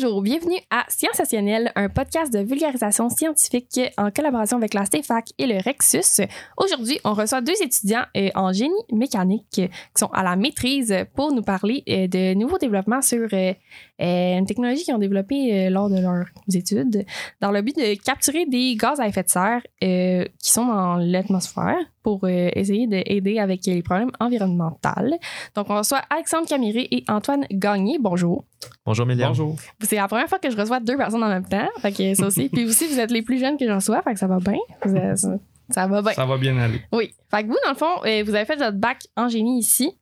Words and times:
Bonjour, 0.00 0.22
bienvenue 0.22 0.60
à 0.70 0.84
Sciensationnel, 0.86 1.72
un 1.74 1.88
podcast 1.88 2.32
de 2.32 2.38
vulgarisation 2.38 3.08
scientifique 3.08 3.80
en 3.96 4.12
collaboration 4.12 4.56
avec 4.56 4.72
la 4.72 4.84
STEFAC 4.84 5.30
et 5.38 5.46
le 5.48 5.56
Rexus. 5.56 6.24
Aujourd'hui, 6.56 7.00
on 7.02 7.14
reçoit 7.14 7.40
deux 7.40 7.60
étudiants 7.60 8.04
euh, 8.16 8.28
en 8.36 8.52
génie 8.52 8.80
mécanique 8.92 9.46
qui 9.50 9.68
sont 9.96 10.10
à 10.12 10.22
la 10.22 10.36
maîtrise 10.36 10.94
pour 11.16 11.32
nous 11.32 11.42
parler 11.42 11.82
euh, 11.88 12.06
de 12.06 12.34
nouveaux 12.34 12.58
développements 12.58 13.02
sur 13.02 13.26
euh, 13.32 13.54
une 13.98 14.46
technologie 14.46 14.84
qu'ils 14.84 14.94
ont 14.94 14.98
développée 14.98 15.68
lors 15.68 15.90
de 15.90 15.98
leurs 15.98 16.26
études 16.54 17.04
dans 17.40 17.50
le 17.50 17.60
but 17.62 17.74
de 17.74 18.00
capturer 18.00 18.46
des 18.46 18.76
gaz 18.76 19.00
à 19.00 19.08
effet 19.08 19.24
de 19.24 19.28
serre 19.28 19.62
qui 19.80 20.50
sont 20.52 20.66
dans 20.66 20.94
l'atmosphère 20.98 21.78
pour 22.04 22.28
essayer 22.28 22.86
d'aider 22.86 23.40
avec 23.40 23.66
les 23.66 23.82
problèmes 23.82 24.12
environnementaux. 24.20 25.18
Donc, 25.56 25.66
on 25.68 25.78
reçoit 25.78 26.02
Alexandre 26.10 26.46
Camiré 26.46 26.86
et 26.92 27.02
Antoine 27.08 27.44
Gagné. 27.50 27.98
Bonjour. 27.98 28.44
Bonjour, 28.86 29.04
Mélia. 29.04 29.28
Bonjour. 29.28 29.56
C'est 29.88 29.96
la 29.96 30.06
première 30.06 30.28
fois 30.28 30.38
que 30.38 30.50
je 30.50 30.56
reçois 30.56 30.80
deux 30.80 30.98
personnes 30.98 31.24
en 31.24 31.28
même 31.28 31.46
temps. 31.46 31.66
Fait 31.80 31.92
que 31.92 32.14
ça 32.14 32.26
aussi. 32.26 32.48
Puis 32.52 32.66
aussi, 32.66 32.86
vous 32.88 33.00
êtes 33.00 33.10
les 33.10 33.22
plus 33.22 33.38
jeunes 33.38 33.56
que 33.56 33.66
je 33.66 33.72
reçois. 33.72 34.02
Fait 34.02 34.12
que 34.12 34.18
ça 34.18 34.26
va 34.26 34.38
bien. 34.38 34.58
Vous 34.84 34.94
ça 35.70 35.86
va 35.86 36.02
bien. 36.02 36.12
Ça 36.12 36.26
va 36.26 36.36
bien 36.36 36.58
aller. 36.58 36.82
Oui. 36.92 37.14
Fait 37.30 37.42
que 37.42 37.48
vous, 37.48 37.56
dans 37.64 37.70
le 37.70 37.76
fond, 37.76 38.04
euh, 38.04 38.22
vous 38.22 38.34
avez 38.34 38.44
fait 38.44 38.56
votre 38.56 38.76
bac 38.76 39.06
en 39.16 39.28
génie 39.28 39.58
ici. 39.58 39.92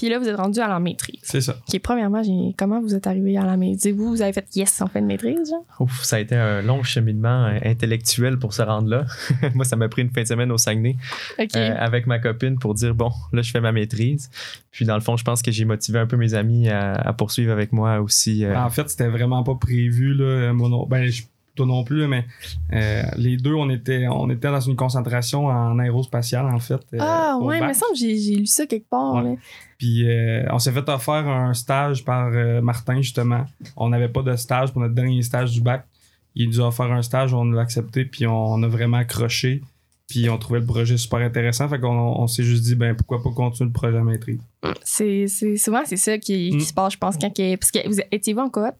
Puis 0.00 0.08
là, 0.08 0.18
vous 0.18 0.26
êtes 0.28 0.36
rendu 0.36 0.58
à 0.60 0.66
la 0.66 0.80
maîtrise. 0.80 1.20
C'est 1.22 1.42
ça. 1.42 1.56
Ok, 1.68 1.78
premièrement, 1.82 2.22
j'ai- 2.22 2.54
comment 2.56 2.80
vous 2.80 2.94
êtes 2.94 3.06
arrivé 3.06 3.36
à 3.36 3.44
la 3.44 3.58
maitrise? 3.58 3.94
Vous, 3.94 4.08
vous 4.08 4.22
avez 4.22 4.32
fait 4.32 4.46
yes, 4.56 4.80
on 4.80 4.86
fait 4.86 5.00
une 5.00 5.06
maîtrise, 5.06 5.50
genre? 5.50 5.62
Ouf, 5.78 6.02
ça 6.04 6.16
a 6.16 6.20
été 6.20 6.34
un 6.34 6.62
long 6.62 6.82
cheminement 6.82 7.44
euh, 7.48 7.58
intellectuel 7.64 8.38
pour 8.38 8.54
se 8.54 8.62
rendre 8.62 8.88
là. 8.88 9.04
Moi, 9.54 9.66
ça 9.66 9.76
m'a 9.76 9.90
pris 9.90 10.00
une 10.00 10.08
fin 10.10 10.22
de 10.22 10.26
semaine 10.26 10.50
au 10.52 10.56
Saguenay 10.56 10.96
euh, 11.38 11.74
avec 11.78 12.06
ma 12.06 12.18
copine 12.18 12.58
pour 12.58 12.72
dire 12.72 12.94
bon, 12.94 13.10
là, 13.34 13.42
je 13.42 13.50
fais 13.50 13.60
ma 13.60 13.72
maîtrise. 13.72 14.30
Puis, 14.70 14.86
dans 14.86 14.94
le 14.94 15.00
fond, 15.02 15.18
je 15.18 15.24
pense 15.24 15.42
que 15.42 15.50
j'ai 15.50 15.66
motivé 15.66 15.98
un 15.98 16.06
peu 16.06 16.16
mes 16.16 16.32
amis 16.32 16.70
à, 16.70 16.92
à 16.94 17.12
poursuivre 17.12 17.52
avec 17.52 17.72
moi 17.72 18.00
aussi. 18.00 18.44
euh, 18.46 18.56
En 18.56 18.70
fait, 18.70 18.88
c'était 18.88 19.08
vraiment 19.08 19.42
pas 19.42 19.56
prévu. 19.56 20.14
Là, 20.14 20.52
non, 20.54 20.86
ben, 20.86 21.08
je- 21.10 21.24
toi 21.54 21.66
non 21.66 21.84
plus, 21.84 22.06
mais 22.06 22.24
euh, 22.72 23.02
les 23.16 23.36
deux, 23.36 23.54
on 23.54 23.68
était, 23.70 24.06
on 24.08 24.30
était 24.30 24.48
dans 24.50 24.60
une 24.60 24.76
concentration 24.76 25.46
en 25.46 25.78
aérospatial, 25.78 26.46
en 26.46 26.58
fait. 26.58 26.80
euh, 26.94 26.98
ah, 27.00 27.36
au 27.40 27.46
ouais, 27.46 27.58
bac. 27.60 27.68
mais 27.68 27.74
ça, 27.74 27.86
j'ai 27.96 28.16
j'ai 28.18 28.34
lu 28.36 28.46
ça 28.46 28.66
quelque 28.66 28.88
part. 28.88 29.24
Ouais. 29.24 29.36
Puis 29.78 30.08
euh, 30.08 30.44
on 30.50 30.58
s'est 30.58 30.72
fait 30.72 30.88
offrir 30.88 31.26
un 31.28 31.54
stage 31.54 32.04
par 32.04 32.30
euh, 32.32 32.60
Martin, 32.60 33.00
justement. 33.00 33.44
On 33.76 33.88
n'avait 33.88 34.08
pas 34.08 34.22
de 34.22 34.36
stage 34.36 34.72
pour 34.72 34.80
notre 34.82 34.94
dernier 34.94 35.22
stage 35.22 35.52
du 35.52 35.60
bac. 35.60 35.86
Il 36.34 36.48
nous 36.48 36.60
a 36.60 36.68
offert 36.68 36.92
un 36.92 37.02
stage, 37.02 37.34
on 37.34 37.44
l'a 37.44 37.60
accepté, 37.62 38.04
puis 38.04 38.26
on 38.26 38.62
a 38.62 38.68
vraiment 38.68 38.98
accroché. 38.98 39.62
Puis 40.08 40.28
on 40.28 40.38
trouvait 40.38 40.60
le 40.60 40.66
projet 40.66 40.96
super 40.96 41.20
intéressant. 41.20 41.68
Fait 41.68 41.78
qu'on 41.80 41.88
on 41.96 42.26
s'est 42.26 42.42
juste 42.42 42.64
dit, 42.64 42.74
ben 42.74 42.94
pourquoi 42.96 43.22
pas 43.22 43.30
continuer 43.30 43.68
le 43.68 43.72
projet 43.72 43.96
à 43.96 44.02
maîtrise. 44.02 44.40
C'est 44.82 45.26
c'est- 45.28 45.56
souvent, 45.56 45.82
c'est 45.84 45.96
ça 45.96 46.18
qui, 46.18 46.50
qui 46.50 46.56
Mm. 46.56 46.60
se 46.60 46.72
passe, 46.74 46.92
je 46.94 46.98
pense, 46.98 47.16
quand. 47.16 47.32
parce 47.58 47.70
que 47.70 47.88
vous 47.88 48.00
étiez-vous 48.10 48.40
en 48.40 48.50
coop? 48.50 48.74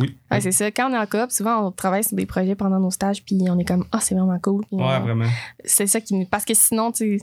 Oui. 0.00 0.16
Ouais, 0.30 0.40
c'est 0.40 0.52
ça. 0.52 0.70
Quand 0.70 0.90
on 0.90 0.94
est 0.94 0.98
en 0.98 1.06
coop, 1.06 1.30
souvent, 1.30 1.66
on 1.66 1.70
travaille 1.70 2.04
sur 2.04 2.16
des 2.16 2.26
projets 2.26 2.54
pendant 2.54 2.78
nos 2.80 2.90
stages, 2.90 3.24
puis 3.24 3.38
on 3.48 3.58
est 3.58 3.64
comme, 3.64 3.84
ah, 3.92 4.00
c'est 4.00 4.14
vraiment 4.14 4.38
cool. 4.40 4.64
Puis 4.66 4.76
Ouais, 4.76 4.84
on- 4.84 5.02
vraiment. 5.02 5.26
c'est 5.64 5.86
ça 5.86 6.00
qui 6.00 6.14
nous- 6.14 6.26
parce 6.26 6.44
que 6.44 6.54
sinon 6.54 6.92
tu 6.92 7.20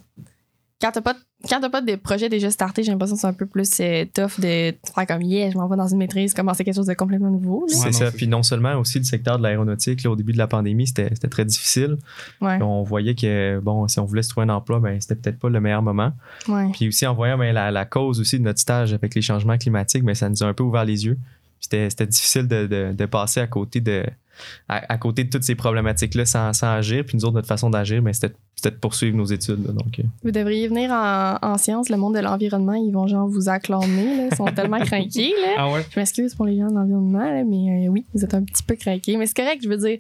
quand 0.81 0.91
t'as 0.91 1.01
pas 1.01 1.15
quand 1.49 1.61
t'as 1.61 1.69
pas 1.69 1.81
de 1.81 1.95
projet 1.95 2.27
déjà 2.27 2.51
starté 2.51 2.83
j'ai 2.83 2.91
l'impression 2.91 3.15
que 3.15 3.21
c'est 3.21 3.27
un 3.27 3.31
peu 3.33 3.45
plus 3.45 3.69
euh, 3.79 4.03
tough 4.13 4.37
de 4.41 4.73
faire 4.93 5.07
comme 5.07 5.21
yeah 5.21 5.49
je 5.49 5.57
m'en 5.57 5.67
vais 5.69 5.77
dans 5.77 5.87
une 5.87 5.97
maîtrise 5.97 6.33
commencer 6.33 6.65
quelque 6.65 6.75
chose 6.75 6.87
de 6.87 6.93
complètement 6.93 7.29
nouveau 7.29 7.65
c'est 7.69 7.85
Ouais, 7.85 7.91
ça. 7.93 8.11
Puis, 8.11 8.27
non 8.27 8.43
seulement 8.43 8.73
aussi 8.75 8.97
le 8.97 9.05
secteur 9.05 9.37
de 9.37 9.43
l'aéronautique, 9.43 10.03
là, 10.03 10.11
au 10.11 10.17
début 10.17 10.33
de 10.33 10.37
la 10.37 10.47
pandémie, 10.47 10.85
c'était 10.87 11.07
c'était 11.13 11.29
très 11.29 11.45
difficile. 11.45 11.97
ouais 12.41 12.61
On 12.61 12.83
voyait 12.83 13.15
que, 13.15 13.59
bon, 13.63 13.87
si 13.87 13.99
on 13.99 14.05
voulait 14.05 14.23
se 14.23 14.29
trouver 14.29 14.45
un 14.45 14.49
emploi, 14.49 14.79
ben, 14.81 14.99
c'était 14.99 15.15
peut-être 15.15 15.39
pas 15.39 15.47
le 15.49 15.61
meilleur 15.61 15.81
moment. 15.83 16.11
ouais 16.49 16.69
Puis 16.73 16.89
aussi, 16.89 17.05
en 17.07 17.13
voyant 17.13 17.37
ben, 17.37 17.53
la, 17.53 17.71
la 17.71 17.85
cause 17.85 18.19
aussi 18.19 18.37
de 18.39 18.43
notre 18.43 18.59
stage 18.59 18.93
avec 18.93 19.15
les 19.15 19.21
changements 19.21 19.57
climatiques, 19.57 20.03
ben, 20.03 20.15
ça 20.15 20.27
nous 20.27 20.43
a 20.43 20.47
un 20.47 20.53
peu 20.53 20.63
ouvert 20.63 20.83
les 20.83 21.05
yeux. 21.05 21.17
C'était 21.69 22.05
difficile 22.07 22.47
de, 22.47 22.67
de- 22.67 22.93
de 22.93 23.05
passer 23.05 23.39
à 23.39 23.47
côté 23.47 23.79
de, 23.81 24.03
à, 24.67 24.93
à 24.93 24.97
côté 24.97 25.23
de 25.23 25.29
toutes 25.29 25.43
ces 25.43 25.55
problématiques-là 25.55 26.25
sans, 26.25 26.51
sans 26.53 26.73
agir. 26.73 27.03
Puis 27.05 27.15
nous 27.17 27.25
autres, 27.25 27.35
notre 27.35 27.47
façon 27.47 27.69
d'agir, 27.69 28.01
ben, 28.01 28.13
c'était 28.13 28.33
de 28.65 28.69
poursuivre 28.69 29.15
nos 29.17 29.25
études. 29.25 29.65
là. 29.65 29.73
donc, 29.73 29.99
euh, 29.99 30.03
vous 30.23 30.31
devriez 30.31 30.67
venir 30.67 30.89
en, 30.91 31.37
en 31.41 31.57
sciences 31.57 31.89
le 31.89 31.97
monde 31.97 32.15
de 32.15 32.19
l'environnement 32.21 32.73
ils 32.75 32.91
vont 32.93 33.07
genre 33.07 33.27
vous 33.27 33.49
acclamer 33.49 34.15
là. 34.17 34.27
ils 34.31 34.35
sont 34.37 34.45
tellement 34.45 34.79
craqués 34.85 35.33
là 35.41 35.55
Ah 35.57 35.69
ouais? 35.71 35.85
je 35.91 35.99
m'excuse 35.99 36.33
pour 36.33 36.45
les 36.45 36.57
gens 36.57 36.67
de 36.69 36.75
l'environnement 36.75 37.43
mais 37.45 37.87
euh, 37.87 37.91
oui 37.91 38.05
vous 38.13 38.23
êtes 38.23 38.33
un 38.33 38.41
petit 38.41 38.63
peu 38.63 38.75
craqués 38.75 39.17
mais 39.17 39.25
c'est 39.25 39.35
correct 39.35 39.59
je 39.63 39.67
veux 39.67 39.75
dire 39.75 39.99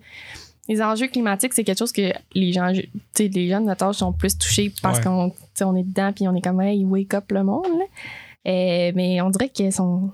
les 0.69 0.81
enjeux 0.81 1.07
climatiques, 1.07 1.53
c'est 1.53 1.65
quelque 1.65 1.79
chose 1.79 1.91
que 1.91 2.13
les 2.35 2.53
gens, 2.53 2.71
les 2.71 3.49
gens 3.49 3.59
de 3.59 3.65
notre 3.65 3.83
âge 3.83 3.95
sont 3.95 4.13
plus 4.13 4.37
touchés 4.37 4.71
parce 4.81 4.99
Ouais. 4.99 5.03
qu'on 5.03 5.33
on 5.61 5.75
est 5.75 5.83
dedans 5.83 6.13
puis 6.15 6.25
on 6.29 6.33
est 6.33 6.41
comme, 6.41 6.61
hey, 6.61 6.85
wake 6.85 7.13
up 7.15 7.25
le 7.33 7.43
monde. 7.43 7.65
Euh, 8.47 8.91
mais 8.95 9.19
on 9.19 9.29
dirait 9.29 9.49
qu'ils 9.49 9.73
sont, 9.73 10.09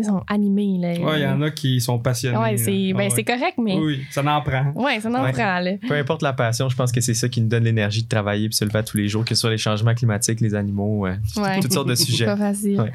ils 0.00 0.06
sont 0.06 0.22
animés. 0.28 0.76
Là. 0.78 0.88
Ouais, 1.00 1.20
il 1.20 1.22
y 1.22 1.26
en 1.26 1.40
a 1.42 1.50
qui 1.50 1.80
sont 1.80 1.98
passionnés. 1.98 2.36
Ouais, 2.38 2.56
c'est 2.56 2.70
ben, 2.92 2.96
ouais. 2.96 3.10
c'est 3.10 3.24
correct, 3.24 3.54
mais. 3.58 3.76
Oui, 3.78 4.00
ça 4.10 4.20
en 4.22 4.40
prend. 4.42 4.72
Ouais, 4.74 5.00
ça 5.00 5.08
en 5.08 5.22
Ouais. 5.22 5.32
prend, 5.32 5.60
là. 5.60 5.72
peu 5.88 5.94
importe 5.94 6.22
la 6.22 6.32
passion, 6.32 6.68
je 6.68 6.76
pense 6.76 6.92
que 6.92 7.00
c'est 7.00 7.14
ça 7.14 7.28
qui 7.28 7.40
nous 7.40 7.48
donne 7.48 7.64
l'énergie 7.64 8.02
de 8.02 8.08
travailler 8.08 8.46
et 8.46 8.48
de 8.48 8.54
se 8.54 8.64
lever 8.64 8.78
à 8.78 8.82
tous 8.82 8.96
les 8.96 9.08
jours, 9.08 9.24
que 9.24 9.34
ce 9.34 9.40
soit 9.42 9.50
les 9.50 9.58
changements 9.58 9.94
climatiques, 9.94 10.40
les 10.40 10.54
animaux, 10.54 11.06
euh, 11.06 11.16
Ouais. 11.36 11.60
toutes 11.60 11.72
sortes 11.72 11.88
de 11.88 11.94
C'est 11.94 12.04
sujets. 12.04 12.24
pas 12.26 12.36
facile. 12.36 12.80
Ouais. 12.80 12.92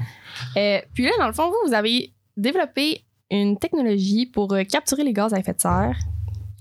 Euh, 0.57 0.81
puis 0.93 1.03
là, 1.05 1.11
dans 1.19 1.27
le 1.27 1.33
fond, 1.33 1.47
vous, 1.47 1.67
vous 1.69 1.73
avez 1.73 2.11
développé 2.37 3.01
une 3.31 3.57
technologie 3.57 4.25
pour 4.25 4.53
euh, 4.53 4.63
capturer 4.63 5.03
les 5.03 5.13
gaz 5.13 5.33
à 5.33 5.39
effet 5.39 5.53
de 5.53 5.59
serre. 5.61 5.97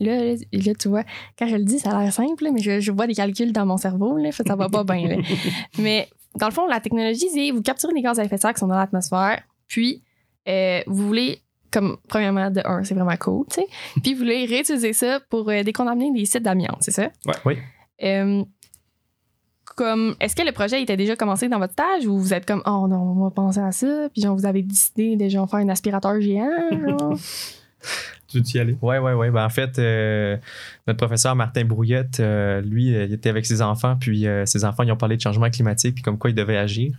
Là, 0.01 0.25
là, 0.25 0.35
là, 0.53 0.73
tu 0.79 0.89
vois, 0.89 1.05
quand 1.39 1.47
je 1.47 1.55
le 1.57 1.65
dis, 1.65 1.79
ça 1.79 1.91
a 1.97 2.03
l'air 2.03 2.13
simple, 2.13 2.49
mais 2.53 2.61
je, 2.61 2.81
je 2.81 2.91
vois 2.91 3.07
des 3.07 3.15
calculs 3.15 3.53
dans 3.53 3.65
mon 3.67 3.77
cerveau, 3.77 4.17
là, 4.17 4.31
ça 4.33 4.57
va 4.57 4.69
pas 4.69 4.83
bien. 4.83 5.07
là. 5.09 5.17
Mais 5.79 6.09
dans 6.37 6.47
le 6.49 6.53
fond, 6.53 6.67
la 6.67 6.81
technologie, 6.81 7.29
c'est 7.33 7.53
vous 7.53 7.63
capturez 7.63 7.93
les 7.95 8.03
gaz 8.03 8.19
à 8.19 8.25
effet 8.25 8.35
de 8.35 8.41
serre 8.41 8.55
qui 8.55 8.59
sont 8.59 8.67
dans 8.67 8.77
l'atmosphère, 8.77 9.41
puis 9.69 10.03
euh, 10.49 10.81
vous 10.87 11.07
voulez, 11.07 11.41
comme 11.71 11.97
premièrement, 12.09 12.51
de 12.51 12.61
un, 12.65 12.85
c'est 12.85 12.95
vraiment 12.95 13.17
cool, 13.17 13.47
tu 13.51 13.61
sais, 13.61 13.67
puis 14.03 14.15
vous 14.15 14.21
voulez 14.21 14.47
réutiliser 14.47 14.93
ça 14.93 15.21
pour 15.29 15.49
euh, 15.49 15.63
décontaminer 15.63 16.13
des 16.13 16.27
sites 16.27 16.43
d'amiante, 16.43 16.79
c'est 16.81 16.91
ça? 16.91 17.11
Ouais. 17.27 17.35
Oui. 17.45 17.59
Euh, 18.03 18.45
comme, 19.77 20.15
est-ce 20.21 20.37
que 20.37 20.43
le 20.43 20.53
projet 20.53 20.81
était 20.83 20.97
déjà 20.97 21.17
commencé 21.17 21.49
dans 21.49 21.59
votre 21.59 21.73
stage 21.73 22.07
ou 22.07 22.19
vous 22.19 22.33
êtes 22.33 22.47
comme, 22.47 22.63
oh 22.67 22.87
non, 22.89 23.15
on 23.17 23.25
va 23.25 23.31
penser 23.31 23.61
à 23.61 23.73
ça, 23.73 24.09
puis 24.13 24.23
genre, 24.23 24.37
vous 24.37 24.47
avez 24.47 24.63
décidé 24.63 25.17
de 25.17 25.29
genre, 25.29 25.49
faire 25.51 25.61
un 25.61 25.69
aspirateur 25.69 26.21
géant, 26.21 26.51
genre? 26.87 27.15
Tu 28.29 28.39
veux 28.39 28.45
y 28.55 28.59
aller? 28.59 28.77
Ouais, 28.83 28.99
ouais, 28.99 29.13
ouais. 29.13 29.31
Ben, 29.31 29.45
en 29.45 29.49
fait, 29.49 29.79
euh, 29.79 30.37
notre 30.87 30.97
professeur 30.97 31.37
Martin 31.37 31.65
Brouillette, 31.65 32.21
euh, 32.21 32.61
lui, 32.63 32.95
euh, 32.95 33.05
il 33.05 33.13
était 33.13 33.29
avec 33.29 33.47
ses 33.47 33.63
enfants, 33.63 33.97
puis 33.99 34.27
euh, 34.27 34.47
ses 34.47 34.65
enfants, 34.65 34.83
ils 34.83 34.93
ont 34.93 34.97
parlé 34.97 35.17
de 35.17 35.21
changement 35.21 35.51
climatique, 35.51 35.95
puis 35.95 36.03
comme 36.03 36.19
quoi 36.19 36.31
ils 36.31 36.35
devaient 36.35 36.57
agir. 36.57 36.97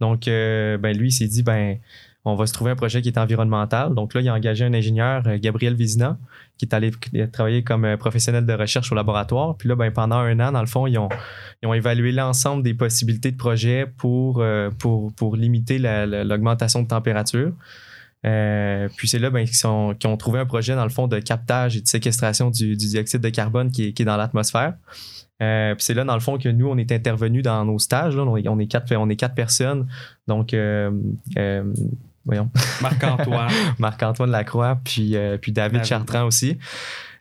Donc, 0.00 0.28
euh, 0.28 0.78
ben, 0.78 0.96
lui, 0.96 1.08
il 1.08 1.12
s'est 1.12 1.26
dit, 1.26 1.42
ben, 1.42 1.78
on 2.26 2.34
va 2.34 2.46
se 2.46 2.52
trouver 2.52 2.72
un 2.72 2.76
projet 2.76 3.02
qui 3.02 3.08
est 3.08 3.18
environnemental. 3.18 3.94
Donc 3.94 4.12
là, 4.12 4.20
il 4.20 4.28
a 4.28 4.34
engagé 4.34 4.64
un 4.64 4.74
ingénieur, 4.74 5.22
euh, 5.28 5.38
Gabriel 5.40 5.74
Vizina, 5.74 6.18
qui 6.58 6.64
est 6.64 6.74
allé 6.74 6.90
travailler 7.32 7.62
comme 7.62 7.84
euh, 7.84 7.96
professionnel 7.96 8.44
de 8.44 8.52
recherche 8.52 8.90
au 8.90 8.96
laboratoire. 8.96 9.54
Puis 9.56 9.68
là, 9.68 9.76
ben, 9.76 9.92
pendant 9.92 10.16
un 10.16 10.40
an, 10.40 10.50
dans 10.50 10.60
le 10.60 10.66
fond, 10.66 10.88
ils 10.88 10.98
ont, 10.98 11.08
évalué 11.72 12.10
l'ensemble 12.10 12.64
des 12.64 12.74
possibilités 12.74 13.30
de 13.30 13.36
projet 13.36 13.86
pour, 13.96 14.40
euh, 14.40 14.70
limiter 15.34 15.78
la- 15.78 16.04
la- 16.04 16.24
l'augmentation 16.24 16.82
de 16.82 16.88
température. 16.88 17.52
Puis 18.24 19.06
c'est 19.06 19.20
là 19.20 19.30
ben, 19.30 19.46
qu'ils, 19.46 19.64
ont 19.68 20.16
trouvé 20.16 20.40
un 20.40 20.46
projet, 20.46 20.74
dans 20.74 20.82
le 20.82 20.90
fond, 20.90 21.06
de 21.06 21.20
captage 21.20 21.76
et 21.76 21.80
de 21.80 21.86
séquestration 21.86 22.50
du, 22.50 22.74
dioxyde 22.74 23.20
de 23.20 23.28
carbone 23.28 23.70
qui 23.70 23.94
est, 23.96 24.04
dans 24.04 24.16
l'atmosphère. 24.16 24.74
Puis 25.38 25.76
c'est 25.78 25.94
là, 25.94 26.02
dans 26.02 26.14
le 26.14 26.20
fond, 26.20 26.36
que 26.38 26.48
nous, 26.48 26.66
on 26.66 26.76
est 26.76 26.90
intervenus 26.90 27.44
dans 27.44 27.64
nos 27.64 27.78
stages. 27.78 28.16
On, 28.16 28.58
est, 28.58 28.66
quatre, 28.66 29.34
personnes. 29.36 29.86
Donc, 30.26 30.56
voyons, 32.26 32.50
Marc-Antoine. 32.82 33.50
Marc-Antoine 33.78 34.30
Lacroix, 34.30 34.78
puis, 34.84 35.16
euh, 35.16 35.38
puis 35.38 35.52
David, 35.52 35.74
David. 35.78 35.88
Chartrand 35.88 36.24
aussi. 36.26 36.58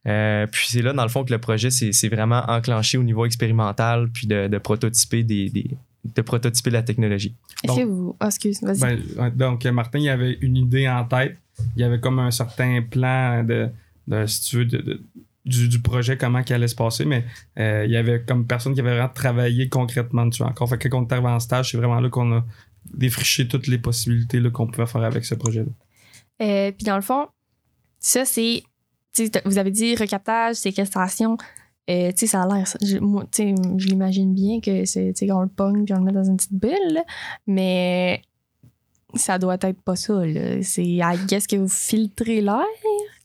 Euh, 0.07 0.46
puis 0.52 0.68
c'est 0.69 0.81
là, 0.81 0.94
dans 0.94 1.04
le 1.04 1.10
fond, 1.10 1.24
que 1.24 1.31
le 1.31 1.40
projet 1.40 1.69
s'est 1.72 2.10
vraiment 2.10 2.44
enclenché 2.48 2.98
au 2.98 3.04
niveau 3.04 3.25
expérimental, 3.25 4.10
puis 4.13 4.28
de, 4.28 4.48
de 4.48 4.57
prototyper 4.57 5.24
des, 5.24 5.50
des- 5.50 5.72
de 6.16 6.22
prototyper 6.22 6.69
la 6.69 6.84
technologie. 6.84 7.34
Est-ce 7.63 7.72
Donc- 7.74 7.80
que 7.80 7.86
vous. 7.86 8.16
Ah, 8.19 8.28
excuse, 8.28 8.62
vas-y. 8.62 8.80
Ben, 9.16 9.30
donc, 9.36 9.66
Martin, 9.66 9.98
il 10.00 10.10
avait 10.10 10.38
une 10.42 10.57
idée 10.57 10.88
en 10.88 11.04
tête. 11.06 11.38
Il 11.75 11.81
y 11.81 11.84
avait 11.84 12.00
comme 12.00 12.19
un 12.19 12.30
certain 12.30 12.81
plan 12.84 13.44
de, 13.44 13.69
de 14.08 14.25
si 14.28 14.42
tu 14.50 14.58
veux, 14.58 14.66
de, 14.66 14.78
de- 14.78 15.01
du, 15.46 15.68
du 15.69 15.80
projet, 15.80 16.18
comment 16.18 16.42
il 16.48 16.54
allait 16.54 16.68
se 16.68 16.75
passer, 16.75 17.06
mais 17.06 17.24
euh, 17.60 17.84
il 17.86 17.92
y 17.92 17.98
avait 17.98 18.22
comme 18.22 18.46
personne 18.46 18.74
qui 18.74 18.80
avait 18.81 18.92
vraiment 18.92 19.10
travaillé 19.10 19.69
concrètement 19.69 20.25
dessus 20.25 20.42
encore. 20.44 20.68
Fait 20.69 20.78
que 20.78 20.88
quand 20.88 21.00
on 21.04 21.08
est 21.08 21.12
arrivé 21.13 21.28
en 21.28 21.40
stage, 21.40 21.72
c'est 21.72 21.78
vraiment 21.78 22.00
là 22.00 22.10
qu'on 22.10 22.31
a 22.38 22.44
défricher 22.94 23.48
toutes 23.48 23.68
les 23.68 23.78
possibilités 23.78 24.42
qu'on 24.52 24.68
pouvait 24.68 24.86
faire 24.86 25.04
avec 25.04 25.26
ce 25.26 25.36
projet-là. 25.36 25.72
Euh, 26.42 26.72
puis 26.72 26.86
dans 26.86 26.96
le 26.96 27.02
fond, 27.02 27.28
ça, 28.00 28.26
c'est. 28.26 28.64
Vous 29.46 29.58
avez 29.58 29.72
dit 29.72 29.96
recaptage, 29.96 30.56
séquestration. 30.56 31.38
Euh, 31.90 32.12
tu 32.12 32.20
sais, 32.20 32.28
ça 32.28 32.44
a 32.44 32.48
l'air. 32.48 32.68
Je, 32.82 32.98
moi, 32.98 33.26
je 33.34 33.88
l'imagine 33.88 34.34
bien 34.34 34.60
que 34.60 34.86
c'est. 34.86 35.14
Tu 35.14 35.20
sais, 35.20 35.28
qu'on 35.28 35.42
le 35.42 35.48
pogne 35.48 35.86
puis 35.86 35.94
on 35.94 36.00
le 36.00 36.04
met 36.04 36.12
dans 36.12 36.24
une 36.24 36.38
petite 36.38 36.54
bulle, 36.54 36.94
là. 36.94 37.04
mais 37.48 38.22
ça 39.14 39.40
doit 39.40 39.58
être 39.62 39.82
pas 39.82 39.96
ça, 39.96 40.26
là. 40.26 40.62
C'est. 40.62 41.00
Guess 41.28 41.48
que 41.48 41.56
vous 41.56 41.70
filtrez 41.70 42.42
l'air. 42.42 42.66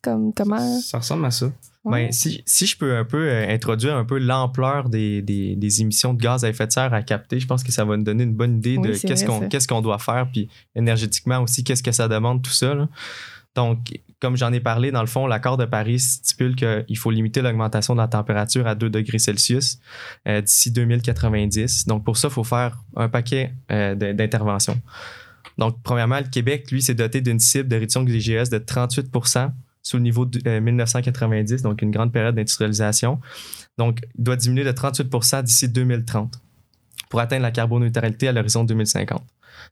Comme, 0.03 0.33
comment? 0.33 0.81
Ça 0.81 0.99
ressemble 0.99 1.27
à 1.27 1.31
ça. 1.31 1.51
Ouais. 1.85 2.06
Ben, 2.06 2.12
si, 2.12 2.43
si 2.44 2.67
je 2.67 2.77
peux 2.77 2.94
un 2.97 3.05
peu 3.06 3.27
euh, 3.29 3.49
introduire 3.49 3.97
un 3.97 4.05
peu 4.05 4.19
l'ampleur 4.19 4.91
des, 4.91 5.23
des- 5.23 5.56
des 5.56 5.81
émissions 5.81 6.12
de 6.12 6.21
gaz 6.21 6.44
à 6.44 6.50
effet 6.50 6.67
de 6.67 6.73
serre 6.73 6.93
à 6.93 7.00
capter, 7.03 7.41
je 7.41 7.47
pense 7.47 7.62
que 7.65 7.73
ça 7.73 7.85
va 7.87 7.97
nous 7.97 8.03
donner 8.05 8.25
une 8.25 8.35
bonne 8.35 8.56
idée 8.59 8.77
Oui, 8.77 8.88
de 8.88 9.49
qu'est-ce 9.49 9.67
qu'on 9.67 9.81
doit 9.81 9.99
faire, 9.99 10.29
puis 10.31 10.49
énergétiquement 10.75 11.38
aussi, 11.41 11.65
qu'est-ce 11.65 11.82
que 11.82 11.93
ça 11.93 12.06
demande, 12.06 12.43
tout 12.43 12.50
ça. 12.50 12.75
là. 12.75 12.87
Donc, 13.56 13.79
comme 14.21 14.37
j'en 14.37 14.53
ai 14.53 14.61
parlé, 14.61 14.93
dans 14.93 15.00
le 15.00 15.06
fond, 15.09 15.27
l'accord 15.27 15.56
de 15.56 15.65
Paris 15.65 15.99
stipule 15.99 16.55
qu'il 16.55 16.99
faut 16.99 17.11
limiter 17.11 17.41
l'augmentation 17.43 17.94
de 17.94 18.00
la 18.00 18.06
température 18.09 18.67
à 18.67 18.75
2 18.75 18.91
degrés 18.91 19.19
Celsius 19.19 19.79
euh, 20.29 20.41
d'ici 20.43 20.71
2090. 20.71 21.87
Donc, 21.87 22.05
pour 22.05 22.17
ça, 22.17 22.29
il 22.29 22.35
faut 22.35 22.44
faire 22.44 22.79
un 22.94 23.09
paquet 23.09 23.53
euh, 23.73 23.94
de- 23.94 24.12
d'interventions. 24.12 24.81
Donc, 25.59 25.79
premièrement, 25.83 26.19
le 26.21 26.29
Québec, 26.29 26.71
lui, 26.71 26.81
s'est 26.83 26.94
doté 26.94 27.23
d'une 27.23 27.41
cible 27.41 27.69
de 27.69 27.75
réduction 27.75 28.03
des 28.03 28.21
GES 28.21 28.50
de 28.50 28.59
38 28.59 29.11
sous 29.82 29.97
le 29.97 30.03
niveau 30.03 30.27
de 30.27 30.41
euh, 30.47 30.61
1990, 30.61 31.62
donc 31.62 31.82
une 31.82 31.91
grande 31.91 32.12
période 32.12 32.35
d'industrialisation. 32.35 33.21
Donc, 33.79 34.00
doit 34.19 34.37
diminuer 34.37 34.65
de 34.65 34.73
38% 34.73 35.43
d'ici 35.43 35.69
2030 35.69 36.41
pour 37.09 37.21
atteindre 37.21 37.43
la 37.43 37.50
carboneutralité 37.50 38.29
à 38.29 38.32
l'horizon 38.32 38.65
2050. 38.65 39.23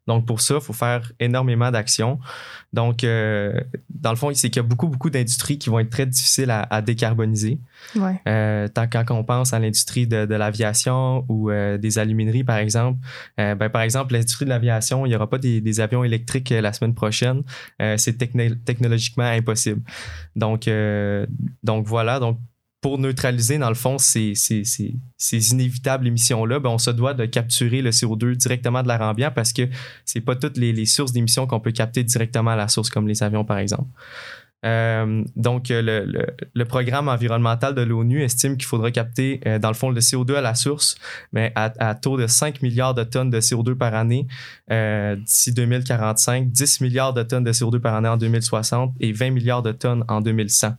Donc, 0.07 0.27
pour 0.27 0.41
ça, 0.41 0.55
il 0.55 0.61
faut 0.61 0.73
faire 0.73 1.13
énormément 1.21 1.71
d'actions. 1.71 2.19
Donc, 2.73 3.05
euh, 3.05 3.59
dans 3.89 4.11
le 4.11 4.17
fond, 4.17 4.33
c'est 4.35 4.51
qu'il 4.51 4.63
y 4.63 4.65
a 4.65 4.69
beaucoup, 4.69 4.89
beaucoup 4.89 5.11
d'industries 5.11 5.59
qui 5.59 5.71
vont 5.71 5.79
être 5.79 5.91
très 5.91 6.07
difficiles 6.07 6.51
à, 6.51 6.63
à 6.63 6.83
décarboniser. 6.83 7.59
Ouais. 7.97 8.21
Euh, 8.27 8.69
tant 8.69 8.87
quand 8.89 9.11
on 9.11 9.25
pense 9.25 9.53
à 9.53 9.59
l'industrie 9.59 10.07
de, 10.07 10.27
de 10.27 10.35
l'aviation 10.35 11.25
ou 11.29 11.51
euh, 11.51 11.79
des 11.79 11.99
alumineries, 11.99 12.45
par 12.45 12.59
exemple, 12.59 12.99
ben, 13.37 13.69
par 13.69 13.83
exemple, 13.83 14.13
l'industrie 14.13 14.45
de 14.45 14.51
l'aviation, 14.51 15.07
il 15.07 15.11
n'y 15.11 15.15
aura 15.15 15.29
pas 15.29 15.39
des, 15.39 15.61
des 15.61 15.81
avions 15.81 16.05
électriques 16.05 16.51
la 16.51 16.73
semaine 16.73 16.95
prochaine. 16.95 17.43
C'est 17.97 18.19
techno- 18.19 18.55
technologiquement 18.65 19.25
impossible. 19.25 19.83
Donc, 20.37 20.69
donc 21.63 21.87
voilà. 21.87 22.19
Donc, 22.21 22.39
pour 22.81 22.99
neutraliser, 22.99 23.59
dans 23.59 23.69
le 23.71 23.75
fond, 23.75 23.99
ces, 23.99 24.35
ces, 24.37 24.63
ces, 24.65 24.95
ces 25.17 25.51
inévitables 25.53 26.07
émissions-là, 26.07 26.61
ben, 26.61 26.71
on 26.71 26.79
se 26.79 26.91
doit 26.91 27.13
de 27.15 27.27
capturer 27.27 27.83
le 27.83 27.91
CO2 27.91 28.37
directement 28.37 28.83
de 28.83 28.89
l'air 28.89 29.01
ambiant 29.03 29.33
parce 29.35 29.53
que 29.53 29.63
c'est 30.05 30.21
pas 30.21 30.37
toutes 30.37 30.57
les, 30.57 30.73
les 30.73 30.87
sources 30.87 31.13
d'émissions 31.13 31.47
qu'on 31.47 31.59
peut 31.61 31.73
capter 31.73 32.05
directement 32.05 32.53
à 32.53 32.57
la 32.57 32.69
source, 32.69 32.89
comme 32.91 33.09
les 33.09 33.23
avions, 33.23 33.45
par 33.45 33.59
exemple. 33.59 33.89
Euh, 34.65 35.23
donc, 35.37 35.69
le, 35.69 35.81
le- 36.05 36.27
le 36.53 36.65
programme 36.65 37.09
environnemental 37.09 37.75
de 37.77 37.83
l'ONU 37.83 38.23
estime 38.23 38.57
qu'il 38.57 38.67
faudra 38.67 38.91
capter, 38.91 39.41
euh, 39.47 39.59
dans 39.61 39.69
le 39.69 39.75
fond, 39.75 39.91
le 39.91 40.01
CO2 40.01 40.35
à 40.35 40.41
la 40.41 40.57
source, 40.57 40.97
mais 41.33 41.53
à, 41.55 41.73
à 41.79 41.95
taux 41.95 42.17
de 42.17 42.27
5 42.27 42.61
milliards 42.63 42.95
de 42.95 43.05
tonnes 43.05 43.31
de 43.31 43.41
CO2 43.41 43.77
par 43.77 43.95
année 43.95 44.27
euh, 44.73 45.15
d'ici 45.15 45.53
2045, 45.53 46.51
10 46.51 46.81
milliards 46.81 47.13
de 47.15 47.23
tonnes 47.23 47.45
de 47.45 47.53
CO2 47.53 47.79
par 47.79 47.95
année 47.95 48.09
en 48.09 48.17
2060 48.17 48.95
et 49.01 49.13
20 49.13 49.31
milliards 49.31 49.63
de 49.63 49.71
tonnes 49.73 50.05
en 50.09 50.21
2100. 50.21 50.75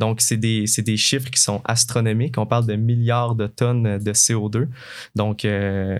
Donc, 0.00 0.20
c'est 0.20 0.36
des, 0.36 0.64
des 0.78 0.96
chiffres 0.96 1.30
qui 1.30 1.40
sont 1.40 1.62
astronomiques. 1.64 2.36
On 2.38 2.46
parle 2.46 2.66
de 2.66 2.74
milliards 2.74 3.34
de 3.34 3.46
tonnes 3.46 3.98
de 3.98 4.12
CO2. 4.12 4.68
Donc, 5.14 5.44
euh, 5.44 5.98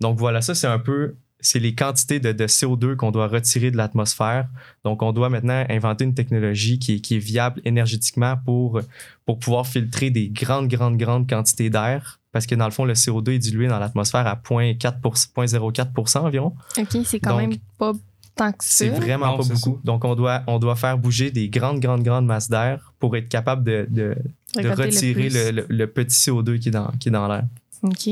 donc 0.00 0.18
voilà, 0.18 0.42
ça, 0.42 0.54
c'est 0.54 0.66
un 0.66 0.78
peu 0.78 1.14
c'est 1.38 1.58
les 1.60 1.74
quantités 1.74 2.18
de, 2.18 2.32
de 2.32 2.46
CO2 2.46 2.96
qu'on 2.96 3.10
doit 3.12 3.28
retirer 3.28 3.70
de 3.70 3.76
l'atmosphère. 3.76 4.48
Donc, 4.84 5.02
on 5.02 5.12
doit 5.12 5.28
maintenant 5.28 5.64
inventer 5.68 6.04
une 6.04 6.14
technologie 6.14 6.78
qui 6.78 6.94
est, 6.94 7.00
qui 7.00 7.16
est 7.16 7.20
viable 7.20 7.60
énergétiquement 7.64 8.36
pour, 8.44 8.80
pour 9.26 9.38
pouvoir 9.38 9.66
filtrer 9.66 10.10
des 10.10 10.28
grandes, 10.28 10.66
grandes, 10.68 10.96
grandes 10.96 11.28
quantités 11.28 11.70
d'air. 11.70 12.18
Parce 12.32 12.46
que 12.46 12.54
dans 12.54 12.64
le 12.64 12.70
fond, 12.72 12.84
le 12.84 12.94
CO2 12.94 13.32
est 13.32 13.38
dilué 13.38 13.68
dans 13.68 13.78
l'atmosphère 13.78 14.26
à 14.26 14.34
0.4 14.34 15.00
pour- 15.00 15.14
0.04% 15.16 16.18
environ. 16.20 16.52
OK, 16.78 16.96
c'est 17.04 17.20
quand 17.20 17.30
Donc, 17.38 17.40
même 17.50 17.58
pas 17.78 17.92
tant 18.36 18.52
que 18.52 18.62
ça. 18.64 18.70
C'est 18.70 18.88
vraiment 18.90 19.36
Non, 19.36 19.38
pas 19.38 19.54
beaucoup. 19.54 19.80
Donc, 19.84 20.04
on 20.04 20.14
doit, 20.14 20.42
on 20.46 20.58
doit 20.58 20.76
faire 20.76 20.96
bouger 20.98 21.30
des 21.30 21.48
grandes, 21.48 21.80
grandes, 21.80 22.02
grandes 22.02 22.26
masses 22.26 22.48
d'air 22.48 22.92
pour 22.98 23.16
être 23.16 23.28
capable 23.28 23.64
de, 23.64 23.86
de, 23.90 24.14
de 24.54 24.68
Récolter 24.68 24.82
le 24.82 24.84
retirer 24.86 25.28
le, 25.28 25.50
le- 25.62 25.66
le 25.68 25.86
petit 25.86 26.16
CO2 26.30 26.58
qui 26.58 26.68
est 26.68 26.72
dans, 26.72 26.88
qui 27.00 27.08
est 27.08 27.12
dans 27.12 27.26
l'air. 27.28 27.44
OK. 27.82 28.08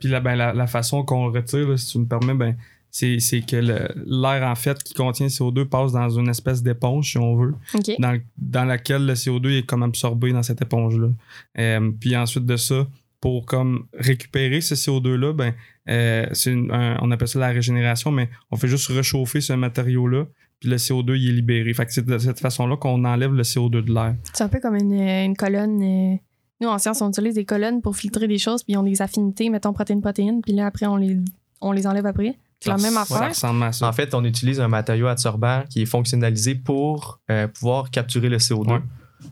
Puis 0.00 0.08
là, 0.08 0.20
ben, 0.20 0.34
la, 0.36 0.52
la 0.52 0.66
façon 0.66 1.02
qu'on 1.04 1.26
le 1.28 1.32
retire, 1.38 1.68
là, 1.68 1.76
si 1.76 1.86
tu 1.92 1.98
me 1.98 2.06
permets, 2.06 2.34
ben, 2.34 2.56
c'est 2.90 3.18
c'est 3.20 3.42
que 3.42 3.56
l'air, 3.56 4.48
en 4.48 4.54
fait, 4.54 4.82
qui 4.82 4.94
contient 4.94 5.26
CO2 5.26 5.64
passe 5.66 5.92
dans 5.92 6.08
une 6.08 6.28
espèce 6.28 6.62
d'éponge, 6.62 7.10
si 7.10 7.18
on 7.18 7.36
veut, 7.36 7.54
OK. 7.74 7.90
dans, 7.98 8.18
dans 8.38 8.64
laquelle 8.64 9.04
le 9.06 9.14
CO2 9.14 9.58
est 9.58 9.62
comme 9.66 9.82
absorbé 9.82 10.32
dans 10.32 10.42
cette 10.42 10.62
éponge-là. 10.62 11.08
Euh, 11.58 11.90
puis 12.00 12.16
ensuite 12.16 12.46
de 12.46 12.56
ça, 12.56 12.86
pour 13.20 13.46
comme 13.46 13.86
récupérer 13.94 14.60
ce 14.60 14.74
CO2-là, 14.74 15.32
ben, 15.32 15.54
euh, 15.88 16.26
c'est 16.32 16.52
une- 16.52 16.70
un- 16.70 16.98
on 17.02 17.10
appelle 17.10 17.28
ça 17.28 17.38
la 17.38 17.48
régénération, 17.48 18.10
mais 18.10 18.28
on 18.50 18.56
fait 18.56 18.68
juste 18.68 18.86
réchauffer 18.88 19.40
ce 19.40 19.52
matériau-là, 19.54 20.26
puis 20.60 20.68
le 20.70 20.76
CO2 20.78 21.16
il 21.16 21.28
est 21.30 21.32
libéré. 21.32 21.72
Fait 21.74 21.86
que 21.86 21.92
c'est 21.92 22.04
de 22.04 22.18
cette 22.18 22.40
façon-là 22.40 22.76
qu'on 22.76 23.04
enlève 23.04 23.32
le 23.32 23.42
CO2 23.42 23.82
de 23.82 23.92
l'air. 23.92 24.14
C'est 24.32 24.44
un 24.44 24.48
peu 24.48 24.60
comme 24.60 24.76
une, 24.76 24.92
une 24.92 25.36
colonne. 25.36 25.82
euh, 25.82 26.16
Nous, 26.60 26.68
en 26.68 26.78
science, 26.78 27.00
on 27.02 27.08
utilise 27.10 27.34
des 27.34 27.44
colonnes 27.44 27.80
pour 27.82 27.96
filtrer 27.96 28.26
des 28.26 28.38
choses, 28.38 28.62
puis 28.64 28.72
ils 28.72 28.76
ont 28.76 28.82
des 28.82 29.00
affinités, 29.00 29.48
mettons 29.50 29.72
protéines-protéines, 29.72 30.40
puis 30.42 30.52
là, 30.52 30.66
après, 30.66 30.86
on 30.86 30.96
les, 30.96 31.16
on 31.60 31.70
les 31.72 31.86
enlève 31.86 32.06
après. 32.06 32.36
C'est 32.60 32.70
la 32.70 32.76
même 32.78 32.94
Ça 32.94 33.02
affaire. 33.02 33.28
ressemble 33.28 33.62
à 33.62 33.70
ça. 33.70 33.88
En 33.88 33.92
fait, 33.92 34.12
on 34.14 34.24
utilise 34.24 34.58
un 34.60 34.66
matériau 34.66 35.06
absorbant 35.06 35.62
qui 35.70 35.82
est 35.82 35.86
fonctionnalisé 35.86 36.56
pour 36.56 37.20
euh, 37.30 37.46
pouvoir 37.46 37.90
capturer 37.92 38.28
le 38.28 38.38
CO2. 38.38 38.72
Ouais. 38.72 38.80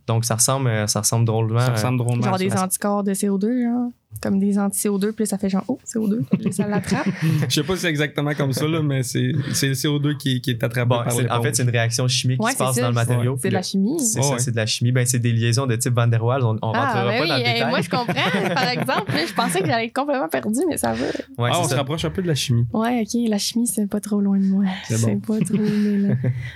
Donc, 0.06 0.25
ça 0.25 0.35
ressemble, 0.37 0.69
euh, 0.69 0.87
ça 0.87 1.00
ressemble 1.00 1.25
drôlement. 1.25 1.61
ça 1.61 1.71
euh, 1.71 1.75
ressemble 1.75 1.99
drôlement 1.99 2.23
Genre 2.25 2.38
des 2.38 2.53
anticorps 2.56 3.05
de 3.05 3.12
CO2, 3.12 3.62
genre. 3.65 3.91
Comme 4.23 4.38
des 4.41 4.59
anti-CO2, 4.59 5.12
puis 5.12 5.27
ça 5.27 5.37
fait 5.37 5.50
genre, 5.50 5.65
oh, 5.69 5.79
CO2, 5.87 6.23
puis 6.41 6.50
ça 6.50 6.67
l'attrape. 6.67 7.06
Je 7.50 7.55
sais 7.55 7.62
pas 7.62 7.75
si 7.75 7.83
c'est 7.83 7.88
exactement 7.91 8.33
comme 8.33 8.55
ça, 8.55 8.67
là, 8.67 8.81
mais 8.83 9.03
c'est 9.03 9.33
c'est 9.53 9.69
le 9.69 9.75
CO2 9.75 10.17
qui, 10.17 10.41
qui 10.41 10.50
est 10.53 10.65
attrapé 10.65 10.88
bon, 10.88 11.05
par 11.05 11.38
en 11.38 11.43
fait, 11.43 11.55
c'est 11.55 11.65
une 11.65 11.69
réaction 11.69 12.09
chimique 12.09 12.43
Ouais, 12.43 12.53
qui 12.53 12.56
se 12.56 12.62
passe 12.65 12.77
ça, 12.77 12.81
dans 12.81 12.88
le 12.88 12.94
matériau. 12.94 13.37
C'est 13.38 13.49
de 13.50 13.53
la 13.55 13.62
chimie. 13.62 14.00
C'est 14.00 14.21
Oh, 14.21 14.23
ça, 14.23 14.33
ouais. 14.33 14.38
c'est 14.38 14.53
de 14.53 14.56
la 14.56 14.65
chimie. 14.65 14.91
Ben, 14.91 15.05
c'est 15.05 15.19
des 15.19 15.33
liaisons 15.33 15.67
de 15.67 15.77
type 15.77 15.93
Van 15.93 16.06
der 16.06 16.25
Waals. 16.25 16.44
On, 16.44 16.56
on 16.62 16.73
Ah, 16.73 16.87
rentrera 16.87 17.05
ben 17.09 17.19
pas 17.19 17.23
oui, 17.25 17.29
dans 17.29 17.37
le 17.37 17.43
euh, 17.43 17.53
détail. 17.53 17.69
moi, 17.69 17.81
je 17.83 17.91
comprends, 17.91 18.55
par 18.55 18.69
exemple. 18.69 19.12
je 19.29 19.35
pensais 19.35 19.61
que 19.61 19.67
j'allais 19.67 19.87
être 19.87 19.94
complètement 19.94 20.29
perdu, 20.31 20.61
mais 20.67 20.79
ça 20.79 20.94
va. 20.94 21.05
Ouais, 21.37 21.50
ah, 21.53 21.61
on 21.61 21.65
se 21.65 21.71
ça. 21.71 21.77
rapproche 21.77 22.05
un 22.06 22.11
peu 22.11 22.23
de 22.23 22.29
la 22.29 22.35
chimie. 22.35 22.65
Ouais, 22.73 23.03
OK, 23.03 23.29
la 23.29 23.38
chimie, 23.38 23.67
c'est 23.67 23.87
pas 23.87 24.00
trop 24.00 24.23
loin 24.23 24.38
de 24.38 24.44
moi. 24.47 24.65
C'est 24.88 24.99
bon. 25.03 25.21
pas 25.21 25.44
trop 25.44 25.59
loin, 25.59 26.09
là. 26.09 26.14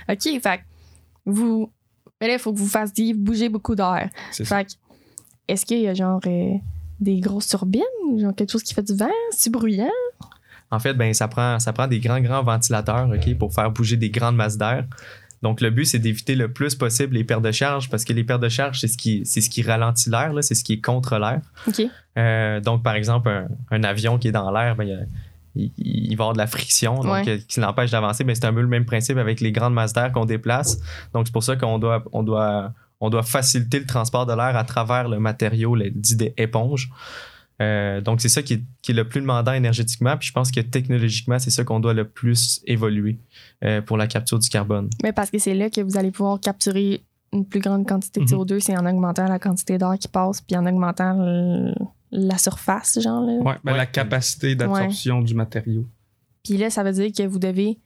OK, 0.13 0.41
fait 0.41 0.61
vous... 1.27 1.69
Mais 2.21 2.27
là, 2.27 2.33
il 2.33 2.39
faut 2.39 2.53
que 2.53 2.59
vous 2.59 2.67
fassiez 2.67 3.13
bouger 3.13 3.49
beaucoup 3.49 3.75
d'air. 3.75 4.09
C'est. 4.31 4.45
Fait 4.45 4.65
que, 4.65 4.71
est-ce 5.47 5.65
qu'il 5.65 5.79
y 5.81 5.87
a 5.87 5.93
genre 5.93 6.21
euh, 6.27 6.53
des 6.99 7.19
grosses 7.19 7.47
turbines? 7.47 7.81
Genre 8.17 8.33
quelque 8.35 8.51
chose 8.51 8.63
qui 8.63 8.73
fait 8.73 8.83
du 8.83 8.95
vent? 8.95 9.09
C'est 9.31 9.49
bruyant? 9.49 9.89
En 10.69 10.79
fait, 10.79 10.93
ben, 10.93 11.13
ça, 11.13 11.27
prend, 11.27 11.59
ça 11.59 11.73
prend 11.73 11.87
des 11.87 11.99
grands, 11.99 12.21
grands 12.21 12.43
ventilateurs 12.43 13.09
ok, 13.09 13.37
pour 13.37 13.53
faire 13.53 13.69
bouger 13.71 13.97
des 13.97 14.09
grandes 14.09 14.35
masses 14.37 14.57
d'air. 14.57 14.85
Donc, 15.41 15.59
le 15.59 15.71
but, 15.71 15.85
c'est 15.85 15.97
d'éviter 15.99 16.35
le 16.35 16.53
plus 16.53 16.75
possible 16.75 17.15
les 17.15 17.23
pertes 17.23 17.41
de 17.41 17.51
charge 17.51 17.89
parce 17.89 18.05
que 18.05 18.13
les 18.13 18.23
pertes 18.23 18.43
de 18.43 18.47
charge, 18.49 18.79
c'est 18.79 18.87
ce 18.87 18.95
qui, 18.97 19.25
c'est 19.25 19.41
ce 19.41 19.49
qui 19.49 19.63
ralentit 19.63 20.09
l'air, 20.11 20.31
là, 20.33 20.43
c'est 20.43 20.53
ce 20.53 20.63
qui 20.63 20.73
est 20.73 20.81
contre 20.81 21.17
l'air. 21.17 21.41
OK. 21.67 21.81
Euh, 22.17 22.59
donc, 22.61 22.83
par 22.83 22.93
exemple, 22.93 23.27
un, 23.27 23.47
un 23.71 23.83
avion 23.83 24.19
qui 24.19 24.27
est 24.27 24.31
dans 24.31 24.51
l'air, 24.51 24.75
ben, 24.75 24.83
il, 24.83 24.89
y 24.91 24.93
a- 24.93 24.99
il- 25.55 25.71
il 25.77 26.07
va 26.07 26.09
y 26.09 26.13
avoir 26.25 26.33
de 26.33 26.37
la 26.37 26.47
friction 26.47 26.95
donc, 26.95 27.05
Ouais. 27.11 27.29
euh, 27.29 27.37
qui 27.47 27.59
l'empêche 27.59 27.91
d'avancer. 27.91 28.23
Mais 28.23 28.35
c'est 28.35 28.45
un 28.45 28.53
peu 28.53 28.61
le 28.61 28.67
même 28.67 28.85
principe 28.85 29.17
avec 29.17 29.39
les 29.41 29.51
grandes 29.51 29.73
masses 29.73 29.93
d'air 29.93 30.11
qu'on 30.11 30.25
déplace. 30.25 30.77
Donc, 31.13 31.27
c'est 31.27 31.33
pour 31.33 31.43
ça 31.43 31.55
qu'on 31.55 31.79
doit, 31.79 32.03
on 32.13 32.23
doit, 32.23 32.73
on 32.99 33.09
doit 33.09 33.23
faciliter 33.23 33.79
le 33.79 33.85
transport 33.85 34.25
de 34.25 34.33
l'air 34.33 34.55
à 34.55 34.63
travers 34.63 35.07
le 35.09 35.19
matériau 35.19 35.75
le 35.75 35.89
dit 35.89 36.15
des 36.15 36.33
éponges. 36.37 36.89
Euh, 37.61 38.01
donc, 38.01 38.21
c'est 38.21 38.29
ça 38.29 38.41
qui 38.41 38.53
est, 38.53 38.63
qui 38.81 38.91
est 38.91 38.95
le 38.95 39.07
plus 39.07 39.21
demandant 39.21 39.53
énergétiquement. 39.53 40.17
Puis 40.17 40.29
je 40.29 40.33
pense 40.33 40.51
que 40.51 40.61
technologiquement, 40.61 41.37
c'est 41.37 41.51
ça 41.51 41.63
qu'on 41.63 41.79
doit 41.79 41.93
le 41.93 42.07
plus 42.07 42.61
évoluer 42.65 43.19
euh, 43.63 43.81
pour 43.81 43.97
la 43.97 44.07
capture 44.07 44.39
du 44.39 44.49
carbone. 44.49 44.89
Mais 45.03 45.11
parce 45.13 45.29
que 45.29 45.37
c'est 45.37 45.53
là 45.53 45.69
que 45.69 45.81
vous 45.81 45.95
allez 45.97 46.09
pouvoir 46.11 46.39
capturer 46.39 47.01
une 47.33 47.45
plus 47.45 47.59
grande 47.59 47.87
quantité 47.87 48.19
de 48.19 48.25
Mhm. 48.25 48.31
CO2, 48.41 48.59
c'est 48.59 48.75
en 48.77 48.85
augmentant 48.85 49.25
la 49.27 49.37
quantité 49.39 49.77
d'air 49.77 49.93
qui 49.99 50.07
passe, 50.07 50.41
puis 50.41 50.57
en 50.57 50.65
augmentant 50.65 51.13
le- 51.17 51.73
la 52.11 52.37
surface, 52.37 52.99
genre. 53.01 53.25
Là. 53.25 53.33
Ouais, 53.33 53.55
ben, 53.63 53.71
Ouais. 53.71 53.77
La 53.77 53.85
capacité 53.85 54.55
d'absorption 54.55 55.21
du 55.21 55.33
matériau. 55.33 55.85
Puis 56.43 56.57
là, 56.57 56.69
ça 56.69 56.83
veut 56.83 56.91
dire 56.91 57.11
que 57.15 57.23
vous 57.23 57.39
devez, 57.39 57.77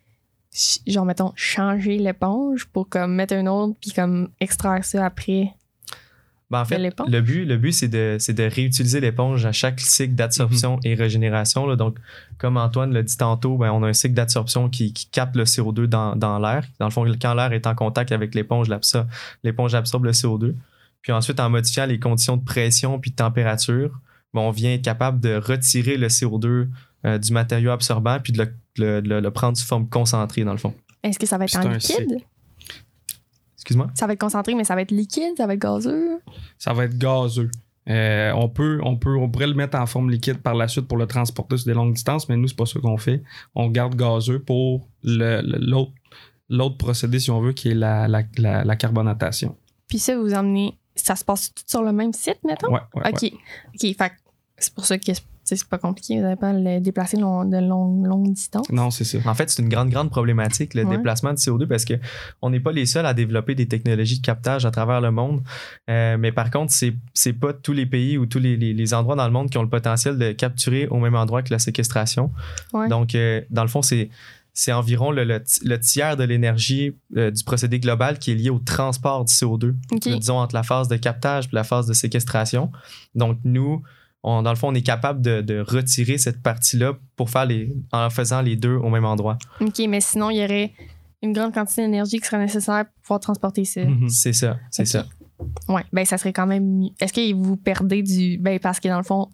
genre, 0.88 1.05
mettons, 1.05 1.32
changer 1.36 1.98
l'éponge 1.98 2.65
pour 2.65 2.89
comme 2.89 3.15
mettre 3.15 3.34
un 3.36 3.46
autre, 3.48 3.77
puis 3.82 3.91
comme 3.91 4.29
extraire 4.39 4.84
ça 4.84 5.05
après. 5.05 5.53
Ben, 6.51 6.62
en 6.62 6.65
fait, 6.65 6.77
le 6.77 7.22
but, 7.22 7.44
le 7.44 7.58
but 7.58 7.72
c'est 7.72 7.88
de, 7.88 8.17
c'est 8.20 8.34
de 8.34 8.44
réutiliser 8.44 9.00
l'éponge 9.00 9.48
à 9.48 9.51
chaque 9.51 9.79
cycle 9.79 10.13
d'absorption 10.13 10.79
et 10.84 10.94
régénération. 10.94 11.65
là. 11.65 11.75
Donc, 11.75 11.98
comme 12.38 12.58
Antoine 12.58 12.94
l'a 12.94 13.01
dit 13.01 13.17
tantôt, 13.17 13.58
ben, 13.58 13.72
on 13.72 13.82
a 13.82 13.88
un 13.88 13.94
cycle 13.94 14.13
d'absorption 14.13 14.70
qui, 14.70 14.94
qui 14.94 15.08
capte 15.08 15.36
le 15.36 15.46
CO2 15.46 15.88
dans, 15.88 16.15
dans 16.15 16.38
l'air. 16.38 16.63
Dans 16.79 16.86
le 16.86 16.91
fond, 16.91 17.03
quand 17.20 17.34
l'air 17.34 17.51
est 17.51 17.65
en 17.65 17.74
contact 17.74 18.12
avec 18.12 18.36
l'éponge, 18.36 18.67
l'éponge 19.44 19.74
absorbe 19.74 20.05
le 20.05 20.12
CO2. 20.12 20.53
Puis 21.01 21.12
ensuite, 21.12 21.39
en 21.39 21.50
modifiant 21.50 21.88
les 21.88 22.00
conditions 22.00 22.38
de 22.38 22.44
pression 22.44 23.00
puis 23.00 23.12
de 23.12 23.15
température, 23.15 24.00
ben, 24.36 24.42
on 24.42 24.51
vient 24.51 24.74
être 24.74 24.84
capable 24.84 25.20
de 25.20 25.36
retirer 25.36 25.98
le 25.98 26.08
CO2 26.08 26.68
euh, 27.06 27.18
du 27.18 27.34
matériau 27.34 27.72
absorbant 27.72 28.20
puis 28.20 28.34
de 28.34 28.44
le, 28.44 28.51
le- 28.77 29.00
le- 29.01 29.20
le 29.22 29.32
prendre 29.32 29.58
sous 29.58 29.65
forme 29.65 29.88
concentrée, 29.89 30.44
dans 30.44 30.51
le 30.51 30.58
fond. 30.58 30.74
Est-ce 31.04 31.18
que 31.18 31.25
ça 31.25 31.38
va 31.38 31.46
être 31.46 31.56
en 31.58 31.62
un 31.68 31.74
liquide? 31.77 32.18
Excuse-moi? 33.58 33.88
Ça 33.96 34.06
va 34.08 34.13
être 34.13 34.20
concentré, 34.20 34.54
mais 34.56 34.63
ça 34.63 34.75
va 34.75 34.82
être 34.82 34.92
liquide, 34.92 35.34
ça 35.38 35.48
va 35.48 35.54
être 35.54 35.60
gazeux? 35.62 36.20
Ça 36.58 36.74
va 36.74 36.86
être 36.86 36.98
gazeux. 36.98 37.50
Euh, 37.88 38.32
on, 38.36 38.50
peut, 38.50 38.80
on, 38.84 38.98
peut, 38.98 39.15
on 39.15 39.30
pourrait 39.30 39.48
le 39.48 39.54
mettre 39.54 39.77
en 39.77 39.86
forme 39.86 40.10
liquide 40.10 40.39
par 40.39 40.56
la 40.56 40.68
suite 40.68 40.88
pour 40.88 40.98
le 40.98 41.06
transporter 41.08 41.58
sur 41.58 41.68
des 41.68 41.74
longues 41.74 41.94
distances, 41.94 42.27
mais 42.30 42.36
nous, 42.38 42.48
c'est 42.48 42.56
pas 42.56 42.65
ça 42.65 42.80
qu'on 42.80 42.98
fait. 42.98 43.24
On 43.54 43.70
garde 43.70 43.96
gazeux 43.96 44.39
pour 44.39 44.88
le- 45.04 45.42
le- 45.42 45.60
l'autre 45.60 45.92
l'autre 46.48 46.77
procédé, 46.77 47.20
si 47.20 47.32
on 47.32 47.42
veut, 47.42 47.54
qui 47.54 47.70
est 47.70 47.74
la, 47.75 48.08
la, 48.08 48.22
la, 48.38 48.63
la 48.63 48.75
carbonatation. 48.75 49.58
Puis 49.88 49.98
ça, 50.00 50.15
vous 50.15 50.32
emmenez. 50.34 50.77
Ça 50.96 51.15
se 51.15 51.25
passe 51.25 51.51
tout 51.54 51.63
sur 51.65 51.82
le 51.82 51.92
même 51.92 52.13
site, 52.13 52.38
mettons? 52.46 52.72
Ouais, 52.72 52.80
ouais, 52.96 53.10
OK. 53.10 53.22
ouais. 53.24 53.34
OK. 53.74 53.82
Fait 53.98 54.10
que 54.10 54.13
c'est 54.58 54.74
pour 54.74 54.86
ça 54.86 54.98
que 54.98 55.12
c'est- 55.44 55.68
pas 55.70 55.78
compliqué. 55.78 56.16
Vous 56.16 56.22
n'avez 56.24 56.36
pas 56.38 56.50
à 56.50 56.54
le 56.54 56.80
déplacer 56.80 57.18
long- 57.18 57.46
de 57.46 57.58
longue, 57.58 58.06
longue 58.08 58.34
distance. 58.34 58.68
Non, 58.72 58.90
c'est 58.90 59.04
ça. 59.04 59.20
En 59.28 59.36
fait, 59.36 59.50
c'est 59.52 59.62
une 59.62 59.70
grande, 59.70 59.90
grande 59.92 60.10
problématique, 60.10 60.74
le 60.74 60.84
Ouais. 60.86 60.98
déplacement 60.98 61.34
de 61.34 61.38
CO2, 61.38 61.68
parce 61.68 61.86
que 61.86 61.94
on 62.42 62.50
n'est 62.50 62.60
pas 62.60 62.72
les 62.72 62.88
seuls 62.88 63.06
à 63.06 63.14
développer 63.14 63.54
des 63.54 63.68
technologies 63.68 64.20
de 64.22 64.26
captage 64.26 64.66
à 64.66 64.72
travers 64.72 65.02
le 65.02 65.12
monde. 65.12 65.44
Euh, 65.90 66.18
mais 66.18 66.32
par 66.32 66.50
contre, 66.50 66.72
c'est 66.74 66.96
c'est 67.14 67.34
pas 67.34 67.54
tous 67.54 67.74
les 67.74 67.86
pays 67.86 68.18
ou 68.18 68.26
tous 68.26 68.40
les, 68.40 68.58
les- 68.58 68.74
les 68.74 68.94
endroits 68.96 69.16
dans 69.16 69.26
le 69.28 69.32
monde 69.34 69.50
qui 69.52 69.58
ont 69.60 69.64
le 69.64 69.70
potentiel 69.70 70.18
de 70.18 70.32
capturer 70.32 70.88
au 70.88 70.98
même 70.98 71.16
endroit 71.16 71.44
que 71.44 71.52
la 71.54 71.60
séquestration. 71.60 72.32
Ouais. 72.74 72.88
Donc, 72.90 73.14
euh, 73.14 73.42
dans 73.52 73.62
le 73.64 73.70
fond, 73.70 73.82
c'est 73.84 74.10
c'est 74.58 74.72
environ 74.72 75.12
le, 75.12 75.26
le 75.26 75.44
ti- 75.44 75.60
le 75.68 75.78
tiers 75.80 76.16
de 76.16 76.24
l'énergie 76.24 76.96
euh, 77.18 77.30
du 77.30 77.44
procédé 77.44 77.78
global 77.80 78.18
qui 78.20 78.32
est 78.32 78.36
lié 78.36 78.50
au 78.50 78.60
transport 78.60 79.26
du 79.26 79.32
CO2, 79.34 79.76
OK. 79.92 80.08
euh, 80.08 80.18
disons 80.18 80.38
entre 80.40 80.56
la 80.56 80.64
phase 80.64 80.88
de 80.88 80.96
captage 80.96 81.46
et 81.46 81.50
la 81.52 81.66
phase 81.66 81.88
de 81.88 81.94
séquestration. 81.94 82.72
Donc, 83.16 83.38
nous, 83.44 83.84
on- 84.27 84.41
dans 84.41 84.50
le 84.50 84.55
fond, 84.55 84.70
on 84.70 84.74
est 84.74 84.82
capable 84.82 85.22
de, 85.22 85.41
de 85.41 85.60
retirer 85.60 86.17
cette 86.17 86.41
partie-là 86.41 86.94
pour 87.15 87.29
faire 87.29 87.46
les, 87.46 87.74
en 87.91 88.10
faisant 88.10 88.41
les 88.41 88.55
deux 88.55 88.75
au 88.75 88.89
même 88.89 89.05
endroit. 89.05 89.38
OK, 89.62 89.79
mais 89.88 90.01
sinon, 90.01 90.29
il 90.32 90.38
y 90.38 90.44
aurait 90.44 90.72
une 91.22 91.32
grande 91.34 91.53
quantité 91.53 91.82
d'énergie 91.84 92.20
qui 92.20 92.25
serait 92.25 92.39
nécessaire 92.39 92.86
pour 92.86 93.01
pouvoir 93.03 93.20
transporter 93.20 93.65
ça. 93.65 93.84
Mhm. 93.86 94.10
C'est 94.10 94.34
ça, 94.34 94.58
c'est 94.72 94.86
ça. 94.86 95.05
Ouais, 95.67 95.84
ben 95.91 96.05
ça 96.05 96.17
serait 96.17 96.34
quand 96.34 96.48
même 96.48 96.65
mieux. 96.65 96.89
Est-ce 97.00 97.12
que 97.13 97.34
vous 97.34 97.58
perdez 97.58 98.01
du. 98.03 98.38
Ben 98.38 98.58
parce 98.60 98.79
que 98.79 98.88
dans 98.88 98.98
le 98.98 99.03
fond, 99.03 99.27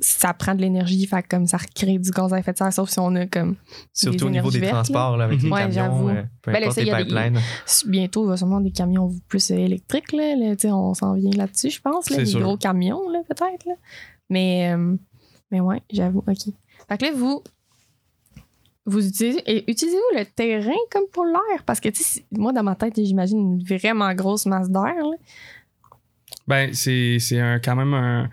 ça 0.00 0.34
prend 0.34 0.56
de 0.56 0.60
l'énergie, 0.60 1.06
fait 1.06 1.24
comme 1.28 1.46
ça 1.46 1.56
recrée 1.58 1.98
du 1.98 2.10
gaz 2.10 2.32
à 2.32 2.40
effet 2.40 2.52
de 2.52 2.58
serre, 2.58 2.72
sauf 2.72 2.90
si 2.90 2.98
on 2.98 3.14
a 3.14 3.26
comme. 3.26 3.54
Surtout 3.92 4.26
au 4.26 4.30
niveau 4.30 4.50
des 4.50 4.58
vertes, 4.58 4.72
transports, 4.72 5.16
là, 5.16 5.24
avec 5.26 5.40
les 5.42 5.48
Ouais, 5.48 5.60
camions, 5.60 6.08
euh, 6.08 6.22
peu 6.42 6.50
Ben 6.50 6.58
là, 6.60 6.66
importe 6.66 6.74
ça, 6.84 6.98
les 6.98 7.04
des-. 7.04 7.40
Bientôt, 7.86 8.24
il 8.24 8.28
va 8.30 8.36
sûrement 8.36 8.60
des 8.60 8.72
camions 8.72 9.10
plus 9.28 9.50
électriques, 9.52 10.12
là. 10.12 10.34
là, 10.34 10.56
tu 10.56 10.62
sais, 10.62 10.72
on 10.72 10.92
s'en 10.94 11.14
vient 11.14 11.30
là-dessus, 11.36 11.70
je 11.70 11.80
pense. 11.80 12.10
Là, 12.10 12.24
sûr. 12.24 12.40
gros 12.40 12.56
camions, 12.56 13.08
là, 13.10 13.20
peut-être. 13.28 13.66
Mais, 14.30 14.72
euh, 14.74 14.96
mais 15.50 15.60
ouais, 15.60 15.82
j'avoue, 15.92 16.24
OK. 16.26 16.52
Fait 16.88 16.98
que 16.98 17.04
là, 17.04 17.12
vous. 17.14 17.42
Vous 18.86 19.06
utilisez, 19.06 19.40
et 19.46 19.64
utilisez-vous 19.70 20.18
le 20.18 20.26
terrain 20.26 20.76
comme 20.90 21.04
pour 21.10 21.24
l'air? 21.24 21.62
Parce 21.64 21.80
que, 21.80 21.88
tu 21.88 22.02
sais, 22.02 22.22
moi, 22.30 22.52
dans 22.52 22.62
ma 22.62 22.74
tête, 22.74 22.92
j'imagine 22.96 23.38
une 23.38 23.64
vraiment 23.64 24.12
grosse 24.12 24.44
masse 24.44 24.68
d'air. 24.68 24.94
là. 24.94 25.16
Ben, 26.46 26.74
c'est 26.74 27.18
c'est 27.18 27.40
un, 27.40 27.58
quand 27.60 27.76
même 27.76 27.94
un. 27.94 28.28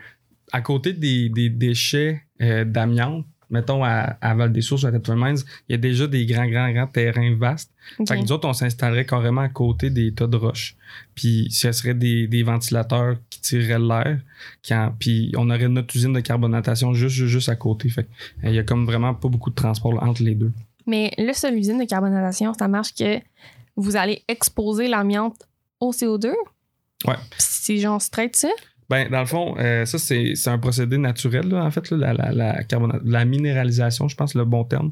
À 0.52 0.60
côté 0.60 0.92
des, 0.92 1.30
des 1.30 1.50
déchets 1.50 2.24
euh, 2.42 2.66
d'amiante, 2.66 3.26
mettons 3.50 3.82
à, 3.86 4.18
à 4.20 4.36
Val-des-Sources 4.36 4.84
ou 4.84 4.88
à 4.88 4.92
Tetford 4.92 5.16
Mines, 5.16 5.38
il 5.70 5.72
y 5.72 5.76
a 5.76 5.78
déjà 5.78 6.06
des 6.08 6.26
grands, 6.26 6.48
grands, 6.50 6.70
grands 6.74 6.88
terrains 6.88 7.34
vastes. 7.38 7.72
OK. 8.00 8.10
Fait 8.10 8.16
que 8.18 8.22
nous 8.22 8.32
autres, 8.34 8.50
on 8.50 8.52
s'installerait 8.54 9.06
carrément 9.06 9.40
à 9.40 9.48
côté 9.48 9.90
des 9.90 10.14
tas 10.14 10.28
de 10.28 10.36
roches. 10.36 10.76
Puis 11.16 11.48
ce 11.50 11.72
serait 11.72 11.94
des, 11.94 12.28
des 12.28 12.44
ventilateurs 12.44 13.16
qui 13.42 13.50
tireraient 13.50 13.80
l'air. 13.80 14.92
Puis 15.00 15.32
on 15.38 15.50
aurait 15.50 15.68
notre 15.68 15.96
usine 15.96 16.14
de 16.14 16.20
carbonatation 16.20 16.94
juste, 16.94 17.16
juste, 17.16 17.32
juste 17.32 17.50
à 17.50 17.56
côté. 17.56 17.90
Fait 17.90 18.04
que, 18.04 18.10
euh, 18.46 18.50
il 18.50 18.56
y 18.56 18.60
a 18.60 18.64
comme 18.64 18.86
vraiment 18.86 19.14
pas 19.14 19.28
beaucoup 19.28 19.50
de 19.50 19.56
transport 19.56 19.94
là, 19.94 20.04
entre 20.04 20.24
les 20.24 20.36
deux. 20.36 20.52
Mais 20.88 21.12
là, 21.18 21.34
seule 21.34 21.58
usine 21.58 21.80
de 21.80 21.86
carbonatation, 21.86 22.54
ça 22.54 22.68
marche 22.68 22.94
que 22.96 23.20
vous 23.76 23.96
allez 23.96 24.24
exposer 24.28 24.88
l'amiante 24.88 25.38
au 25.80 25.92
CO2? 25.92 26.32
Ouais. 27.06 27.16
C'est 27.38 27.78
genre 27.78 28.02
straight 28.02 28.36
ça? 28.36 28.50
Ben, 28.92 29.10
dans 29.10 29.22
le 29.22 29.26
fond, 29.26 29.56
euh, 29.58 29.86
ça, 29.86 29.98
c'est 29.98 30.36
un 30.48 30.58
procédé 30.58 30.98
naturel, 30.98 31.48
là, 31.48 31.64
en 31.64 31.72
fait, 31.72 31.90
là, 31.92 32.14
la, 32.14 32.34
la, 32.34 32.62
la, 33.06 33.26
minéralisation, 33.26 34.10
je 34.10 34.18
pense, 34.18 34.36
le 34.36 34.44
bon 34.44 34.66
terme. 34.66 34.92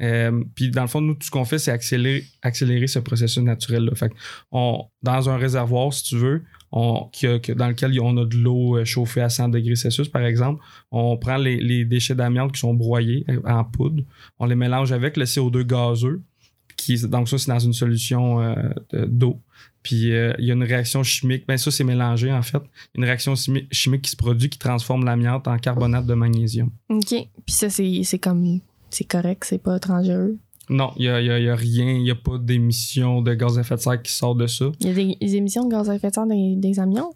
Euh, 0.00 0.44
puis, 0.54 0.70
dans 0.70 0.82
le 0.82 0.86
fond, 0.86 1.00
nous, 1.00 1.14
tout 1.14 1.26
ce 1.26 1.32
qu'on 1.32 1.44
fait, 1.44 1.58
c'est 1.58 1.72
accélérer, 1.72 2.24
accélérer 2.42 2.86
ce 2.86 3.00
processus 3.00 3.42
naturel-là. 3.42 3.96
Fait 3.96 4.10
que 4.10 4.14
on, 4.52 4.84
dans 5.02 5.28
un 5.28 5.38
réservoir, 5.38 5.92
si 5.92 6.04
tu 6.04 6.18
veux, 6.18 6.44
dans 6.72 7.68
lequel 7.68 8.00
on 8.00 8.16
a 8.16 8.24
de 8.24 8.36
l'eau 8.36 8.78
euh, 8.78 8.84
chauffée 8.84 9.20
à 9.20 9.28
100 9.28 9.50
degrés 9.50 9.76
Celsius, 9.76 10.08
par 10.08 10.22
exemple, 10.24 10.62
on 10.90 11.16
prend 11.16 11.36
les, 11.36 11.84
déchets 11.84 12.14
d'amiante 12.14 12.52
qui 12.52 12.60
sont 12.60 12.74
broyés 12.74 13.24
euh, 13.28 13.40
en 13.44 13.62
poudre, 13.64 14.02
on 14.38 14.46
les 14.46 14.54
mélange 14.56 14.90
avec 14.92 15.16
le 15.16 15.24
CO2 15.24 15.62
gazeux, 15.64 16.22
donc 17.04 17.28
ça, 17.28 17.38
c'est 17.38 17.50
dans 17.50 17.58
une 17.60 17.72
solution 17.74 18.40
euh, 18.40 18.54
de- 18.92 19.04
d'eau. 19.04 19.38
Puis 19.84 20.06
il 20.06 20.44
y 20.44 20.50
a 20.50 20.54
une 20.54 20.62
réaction 20.62 21.02
chimique. 21.02 21.44
Ben 21.46 21.56
ça, 21.56 21.70
c'est 21.72 21.82
mélangé 21.84 22.32
en 22.32 22.42
fait. 22.42 22.62
Une 22.94 23.04
réaction 23.04 23.34
chimi- 23.34 23.66
chimique 23.72 24.02
qui 24.02 24.10
se 24.12 24.16
produit 24.16 24.48
qui 24.48 24.58
transforme 24.58 25.04
l'amiante 25.04 25.48
en 25.48 25.58
carbonate 25.58 26.06
de 26.06 26.14
magnésium. 26.14 26.70
OK. 26.88 27.08
Puis 27.08 27.28
ça, 27.48 27.68
c'est 27.68 28.18
comme. 28.20 28.60
C'est 28.90 29.04
correct, 29.04 29.44
c'est 29.44 29.62
pas 29.62 29.78
dangereux. 29.80 30.36
Non, 30.72 30.92
il 30.96 31.02
n'y 31.02 31.08
a, 31.08 31.20
y 31.20 31.30
a- 31.30 31.38
y 31.38 31.48
a 31.48 31.54
rien. 31.54 31.92
Il 31.92 32.02
n'y 32.02 32.10
a 32.10 32.14
pas 32.14 32.38
d'émission 32.38 33.20
de 33.22 33.34
gaz 33.34 33.58
à 33.58 33.60
effet 33.60 33.74
de 33.76 33.80
serre 33.80 34.02
qui 34.02 34.10
sort 34.12 34.34
de 34.34 34.46
ça. 34.46 34.66
Il 34.80 34.86
y 34.86 34.90
a 34.90 34.94
des, 34.94 35.16
des 35.20 35.36
émissions 35.36 35.64
de 35.66 35.70
gaz 35.70 35.88
à 35.90 35.94
effet 35.94 36.08
de 36.08 36.14
serre 36.14 36.26
des, 36.26 36.54
des 36.56 36.80
amiantes? 36.80 37.14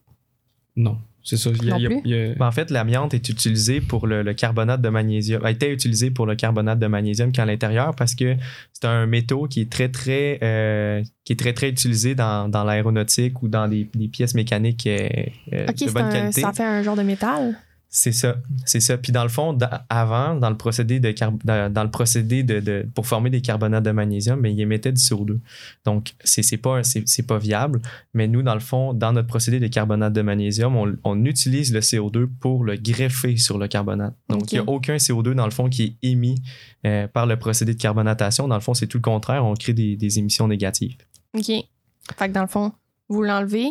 Non, 0.76 0.98
c'est 1.24 1.38
ça. 1.38 1.48
Y 1.50 1.70
a- 1.70 1.70
Non 1.70 1.76
il 1.78 1.82
y 1.82 1.86
a- 1.86 1.88
plus? 1.88 2.00
il 2.04 2.10
y 2.10 2.14
a- 2.14 2.34
Ben, 2.34 2.46
en 2.46 2.52
fait, 2.52 2.70
l'amiante 2.70 3.14
est 3.14 3.28
utilisée 3.30 3.80
pour 3.80 4.06
le, 4.06 4.22
le 4.22 4.34
carbonate 4.34 4.82
de 4.82 4.88
magnésium, 4.90 5.42
a 5.44 5.50
été 5.50 5.72
utilisé 5.72 6.10
pour 6.10 6.26
le 6.26 6.34
carbonate 6.34 6.78
de 6.78 6.86
magnésium 6.86 7.32
qui 7.32 7.40
est 7.40 7.42
à 7.42 7.46
l'intérieur 7.46 7.94
parce 7.96 8.14
que 8.14 8.36
c'est 8.74 8.84
un 8.86 9.06
métaux 9.06 9.46
qui 9.48 9.62
est 9.62 9.72
très, 9.72 9.88
très, 9.88 10.38
euh, 10.42 11.02
qui 11.24 11.32
est 11.32 11.36
très, 11.36 11.54
très 11.54 11.70
utilisé 11.70 12.14
dans, 12.14 12.50
dans 12.50 12.62
l'aéronautique 12.62 13.42
ou 13.42 13.48
dans 13.48 13.68
des, 13.68 13.88
des 13.94 14.08
pièces 14.08 14.34
mécaniques 14.34 14.86
euh, 14.86 15.08
euh, 15.54 15.66
OK, 15.68 15.74
de 15.74 15.78
c'est 15.78 15.92
bonne 15.94 16.02
un- 16.04 16.10
qualité. 16.12 16.40
ça 16.42 16.52
fait 16.52 16.62
un 16.64 16.82
genre 16.82 16.96
de 16.96 17.02
métal? 17.02 17.56
C'est 17.88 18.12
ça, 18.12 18.36
c'est 18.66 18.80
ça. 18.80 18.98
Puis 18.98 19.12
dans 19.12 19.22
le 19.22 19.28
fond, 19.30 19.56
avant, 19.88 20.34
dans 20.34 20.50
le 20.50 20.56
procédé 20.56 21.00
de 21.00 21.14
dans, 21.44 21.82
le 21.84 21.90
procédé 21.90 22.42
de, 22.42 22.60
de- 22.60 22.86
pour 22.94 23.06
former 23.06 23.30
des 23.30 23.40
carbonates 23.40 23.84
de 23.84 23.90
magnésium, 23.92 24.42
ben, 24.42 24.52
ils 24.52 24.60
émettaient 24.60 24.92
du 24.92 25.00
CO2. 25.00 25.38
Donc 25.84 26.14
c'est 26.22 26.56
pas 26.58 26.82
c'est 26.82 27.26
pas 27.26 27.38
viable. 27.38 27.80
Mais 28.12 28.28
nous, 28.28 28.42
dans 28.42 28.54
le 28.54 28.60
fond, 28.60 28.92
dans 28.92 29.12
notre 29.12 29.28
procédé 29.28 29.60
de 29.60 29.68
carbonate 29.68 30.12
de 30.12 30.20
magnésium, 30.20 30.76
on, 30.76 30.94
on 31.04 31.24
utilise 31.24 31.72
le 31.72 31.80
CO2 31.80 32.26
pour 32.26 32.64
le 32.64 32.76
greffer 32.76 33.36
sur 33.38 33.56
le 33.56 33.66
carbonate. 33.68 34.14
Donc 34.28 34.52
il 34.52 34.56
n'y 34.56 34.58
a 34.66 34.68
aucun 34.68 34.96
CO2 34.96 35.32
dans 35.34 35.46
le 35.46 35.52
fond 35.52 35.68
qui 35.70 35.82
est 36.02 36.08
émis 36.08 36.42
euh, 36.84 37.06
par 37.08 37.24
le 37.26 37.38
procédé 37.38 37.72
de 37.74 37.80
carbonatation. 37.80 38.46
Dans 38.48 38.56
le 38.56 38.60
fond, 38.60 38.74
c'est 38.74 38.88
tout 38.88 38.98
le 38.98 39.02
contraire. 39.02 39.44
On 39.44 39.54
crée 39.54 39.72
des, 39.72 39.96
des 39.96 40.18
émissions 40.18 40.48
négatives. 40.48 40.96
OK. 41.34 41.46
Fait 41.46 42.28
que 42.28 42.32
dans 42.32 42.42
le 42.42 42.46
fond, 42.48 42.72
vous 43.08 43.22
l'enlevez 43.22 43.68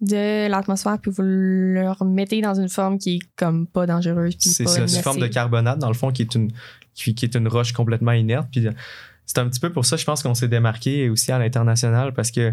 de 0.00 0.48
l'atmosphère 0.48 0.98
puis 1.00 1.10
vous 1.10 1.22
le 1.22 1.90
remettez 1.92 2.40
dans 2.40 2.54
une 2.54 2.68
forme 2.68 2.98
qui 2.98 3.16
est 3.16 3.20
comme 3.36 3.66
pas 3.66 3.86
dangereuse. 3.86 4.36
C'est 4.38 4.66
sous 4.66 5.02
forme 5.02 5.20
de 5.20 5.26
carbonate, 5.26 5.78
dans 5.78 5.88
le 5.88 5.94
fond, 5.94 6.10
qui 6.10 6.22
est 6.22 6.34
une, 6.34 6.50
qui, 6.94 7.14
qui 7.14 7.24
est 7.24 7.34
une 7.34 7.48
roche 7.48 7.72
complètement 7.72 8.12
inerte. 8.12 8.48
Puis 8.50 8.66
c'est 9.32 9.38
un 9.38 9.48
petit 9.48 9.60
peu 9.60 9.70
pour 9.70 9.86
ça, 9.86 9.96
je 9.96 10.04
pense 10.04 10.22
qu'on 10.24 10.34
s'est 10.34 10.48
démarqué 10.48 11.08
aussi 11.08 11.30
à 11.30 11.38
l'international 11.38 12.12
parce 12.12 12.32
que, 12.32 12.52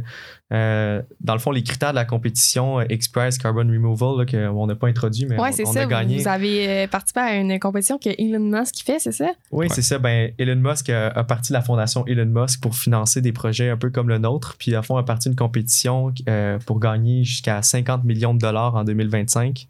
euh, 0.54 1.02
dans 1.22 1.34
le 1.34 1.40
fond, 1.40 1.50
les 1.52 1.64
critères 1.64 1.90
de 1.90 1.96
la 1.96 2.06
compétition 2.06 2.80
euh, 2.80 2.86
Express 2.90 3.40
Carbon 3.40 3.62
Removal, 3.68 4.20
là, 4.20 4.26
qu'on 4.28 4.68
n'a 4.68 4.76
pas 4.76 4.88
introduit, 4.88 5.26
mais 5.26 5.40
Ouais, 5.40 5.50
on, 5.50 5.56
c'est 5.56 5.66
on 5.68 5.72
ça. 5.74 5.82
a 5.82 5.84
vous- 5.86 5.90
gagné. 5.90 6.18
Vous 6.20 6.28
avez 6.28 6.70
euh, 6.70 6.88
participé 6.88 7.20
à 7.22 7.36
une 7.36 7.60
compétition 7.60 7.98
que 7.98 8.10
Elon 8.22 8.40
Musk 8.60 8.84
fait, 8.86 9.00
c'est 9.00 9.12
ça? 9.12 9.32
Oui, 9.52 9.68
c'est 9.72 9.82
ça. 9.82 9.98
Ben, 9.98 10.32
Elon 10.38 10.56
Musk 10.58 10.90
a, 10.90 11.08
a 11.08 11.24
parti 11.24 11.52
de 11.52 11.58
la 11.58 11.62
fondation 11.64 12.06
Elon 12.06 12.26
Musk 12.42 12.62
pour 12.62 12.76
financer 12.76 13.22
des 13.22 13.32
projets 13.32 13.70
un 13.72 13.78
peu 13.78 13.90
comme 13.90 14.10
le 14.10 14.20
nôtre. 14.20 14.56
Puis, 14.60 14.76
à 14.76 14.84
fond, 14.84 14.98
a 14.98 15.04
parti 15.04 15.30
d'une 15.30 15.36
compétition 15.36 16.14
euh, 16.30 16.60
pour 16.66 16.80
gagner 16.80 17.24
jusqu'à 17.24 17.62
50 17.64 18.04
millions 18.04 18.34
de 18.36 18.40
dollars 18.40 18.76
en 18.76 18.84
2025. 18.84 19.68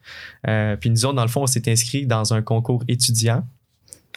Euh, 0.47 0.75
puis, 0.75 0.89
nous 0.89 1.05
autres, 1.05 1.15
dans 1.15 1.21
le 1.23 1.29
fond, 1.29 1.43
on 1.43 1.47
s'est 1.47 1.71
inscrit 1.71 2.05
dans 2.05 2.33
un 2.33 2.41
concours 2.41 2.83
étudiant. 2.89 3.45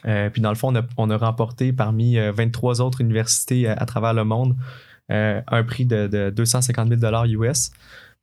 Euh, 0.06 0.30
puis, 0.30 0.40
dans 0.42 0.50
le 0.50 0.54
fond, 0.56 0.68
on 0.74 0.76
a, 0.78 0.82
on 0.96 1.10
a 1.10 1.16
remporté 1.16 1.72
parmi 1.72 2.18
euh, 2.18 2.32
23 2.32 2.80
autres 2.80 3.00
universités 3.00 3.68
euh, 3.68 3.74
à 3.76 3.84
travers 3.86 4.14
le 4.14 4.24
monde 4.24 4.56
euh, 5.10 5.40
un 5.48 5.62
prix 5.64 5.84
de, 5.86 6.06
de 6.06 6.30
250 6.30 6.88
000 6.88 7.00
dollars 7.00 7.26
US. 7.26 7.70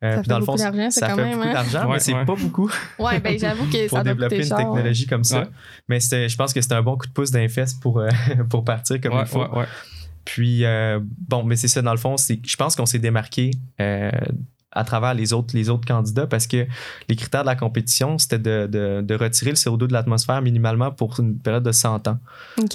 Euh, 0.04 0.12
Ça 0.16 0.18
puis 0.22 0.24
fait 0.26 0.30
dans 0.30 0.40
le 0.40 0.46
beaucoup 0.46 0.58
fond, 0.58 0.64
d'argent, 0.64 0.90
c'est 0.92 1.00
ça 1.00 1.08
quand 1.10 1.16
fait 1.16 1.24
même, 1.24 1.34
beaucoup 1.38 1.48
hein? 1.50 1.54
d'argent, 1.54 1.86
Ouais, 1.88 1.94
mais 1.94 2.00
c'est 2.00 2.14
ouais. 2.14 2.26
pas 2.26 2.36
beaucoup 2.36 2.72
Ouais, 3.00 3.20
ben 3.20 3.38
j'avoue 3.40 3.66
que 3.66 3.88
pour 3.90 3.98
ça 3.98 4.04
développer 4.04 4.38
une 4.38 4.44
cher. 4.44 4.58
ouais. 4.58 4.64
technologie 4.64 5.08
comme 5.08 5.24
ça. 5.24 5.40
Ouais. 5.42 5.48
Mais 5.90 6.00
c'était- 6.00 6.30
je 6.30 6.38
pense 6.38 6.54
que 6.54 6.62
c'était 6.62 6.76
un 6.76 6.84
bon 6.84 6.98
coup 6.98 7.08
de 7.08 7.12
pouce 7.14 7.32
d'un 7.32 7.48
fesses 7.48 7.74
pour, 7.74 8.00
euh, 8.00 8.10
pour 8.50 8.64
partir 8.64 9.02
comme 9.02 9.14
Ouais, 9.14 9.22
il 9.22 9.28
faut. 9.28 9.42
ouais, 9.42 9.58
ouais. 9.60 9.66
Puis, 10.24 10.66
euh, 10.66 11.00
bon, 11.28 11.44
mais 11.44 11.56
c'est 11.56 11.68
ça, 11.68 11.82
dans 11.82 11.92
le 11.94 11.98
fond, 11.98 12.16
c'est, 12.18 12.40
je 12.46 12.56
pense 12.58 12.76
qu'on 12.76 12.86
s'est 12.86 13.00
démarqué 13.00 13.52
euh, 13.82 14.12
à 14.78 14.84
travers 14.84 15.14
les 15.14 15.34
autres, 15.34 15.56
les 15.56 15.70
autres 15.70 15.86
candidats 15.88 16.28
parce 16.28 16.48
que 16.48 16.68
les 17.10 17.16
critères 17.16 17.42
de 17.42 17.48
la 17.48 17.56
compétition, 17.56 18.18
c'était 18.18 18.40
de, 18.40 18.68
de- 18.68 19.02
de 19.02 19.16
retirer 19.16 19.52
le 19.52 19.56
CO2 19.58 19.88
de 19.88 19.94
l'atmosphère 19.94 20.42
minimalement 20.42 20.92
pour 20.92 21.20
une 21.20 21.38
période 21.38 21.64
de 21.64 21.72
100 21.72 22.08
ans. 22.08 22.18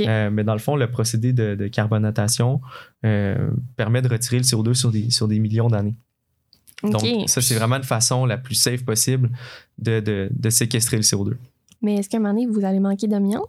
Euh, 0.09 0.31
mais 0.31 0.45
dans 0.45 0.53
le 0.55 0.59
fond, 0.59 0.77
le 0.77 0.91
procédé 0.91 1.33
de, 1.33 1.55
de 1.55 1.69
carbonatation 1.69 2.61
euh, 3.05 3.51
permet 3.77 4.03
de 4.03 4.09
retirer 4.09 4.39
le 4.39 4.45
CO2 4.45 4.75
sur 4.75 4.91
des, 4.91 5.11
sur 5.11 5.29
des 5.29 5.39
millions 5.39 5.69
d'années. 5.69 5.95
Donc, 6.83 7.03
ça, 7.29 7.41
c'est 7.41 7.55
vraiment 7.55 7.77
une 7.77 7.85
façon 7.85 8.27
la 8.27 8.39
plus 8.39 8.57
safe 8.57 8.85
possible 8.85 9.31
de, 9.79 10.01
de- 10.01 10.29
de 10.33 10.51
séquestrer 10.51 10.97
le 10.97 11.03
CO2. 11.05 11.35
Mais 11.81 11.97
est-ce 11.97 12.09
qu'à 12.09 12.17
un 12.17 12.21
moment 12.21 12.35
donné, 12.35 12.47
vous 12.47 12.65
allez 12.65 12.81
manquer 12.81 13.07
d'amiante? 13.09 13.49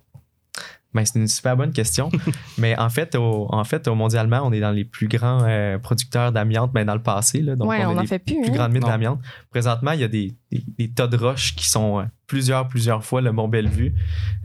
Ben, 0.94 1.04
c'est 1.06 1.18
une 1.20 1.28
super 1.28 1.58
bonne 1.58 1.72
question. 1.72 2.10
Mais 2.58 2.78
en 2.78 2.90
fait, 2.90 3.16
au, 3.16 3.48
en 3.50 3.64
fait, 3.64 3.88
au 3.88 3.96
mondialement, 3.96 4.42
on 4.44 4.52
est 4.54 4.60
dans 4.60 4.72
les 4.72 4.86
plus 4.86 5.08
grands 5.08 5.44
euh, 5.44 5.78
producteurs 5.80 6.32
d'amiante 6.32 6.72
ben, 6.72 6.86
dans 6.86 6.94
le 6.94 7.02
passé. 7.02 7.42
Là, 7.42 7.56
donc, 7.56 7.70
ouais, 7.70 7.84
on 7.86 7.98
a 7.98 8.02
des 8.02 8.08
fait 8.08 8.20
plus. 8.20 8.36
plus 8.42 8.50
hein. 8.52 8.54
grandes 8.54 8.72
mines 8.74 8.84
d'amiante. 8.84 9.20
Présentement, 9.50 9.92
il 9.92 10.02
y 10.02 10.04
a 10.04 10.08
des, 10.08 10.34
des- 10.52 10.64
des 10.78 10.90
tas 10.92 11.08
de 11.08 11.18
roches 11.18 11.56
qui 11.56 11.68
sont 11.68 12.00
euh, 12.00 12.04
plusieurs, 12.28 12.68
plusieurs 12.68 13.04
fois 13.04 13.22
le 13.22 13.32
Mont 13.32 13.48
Bellevue. 13.48 13.94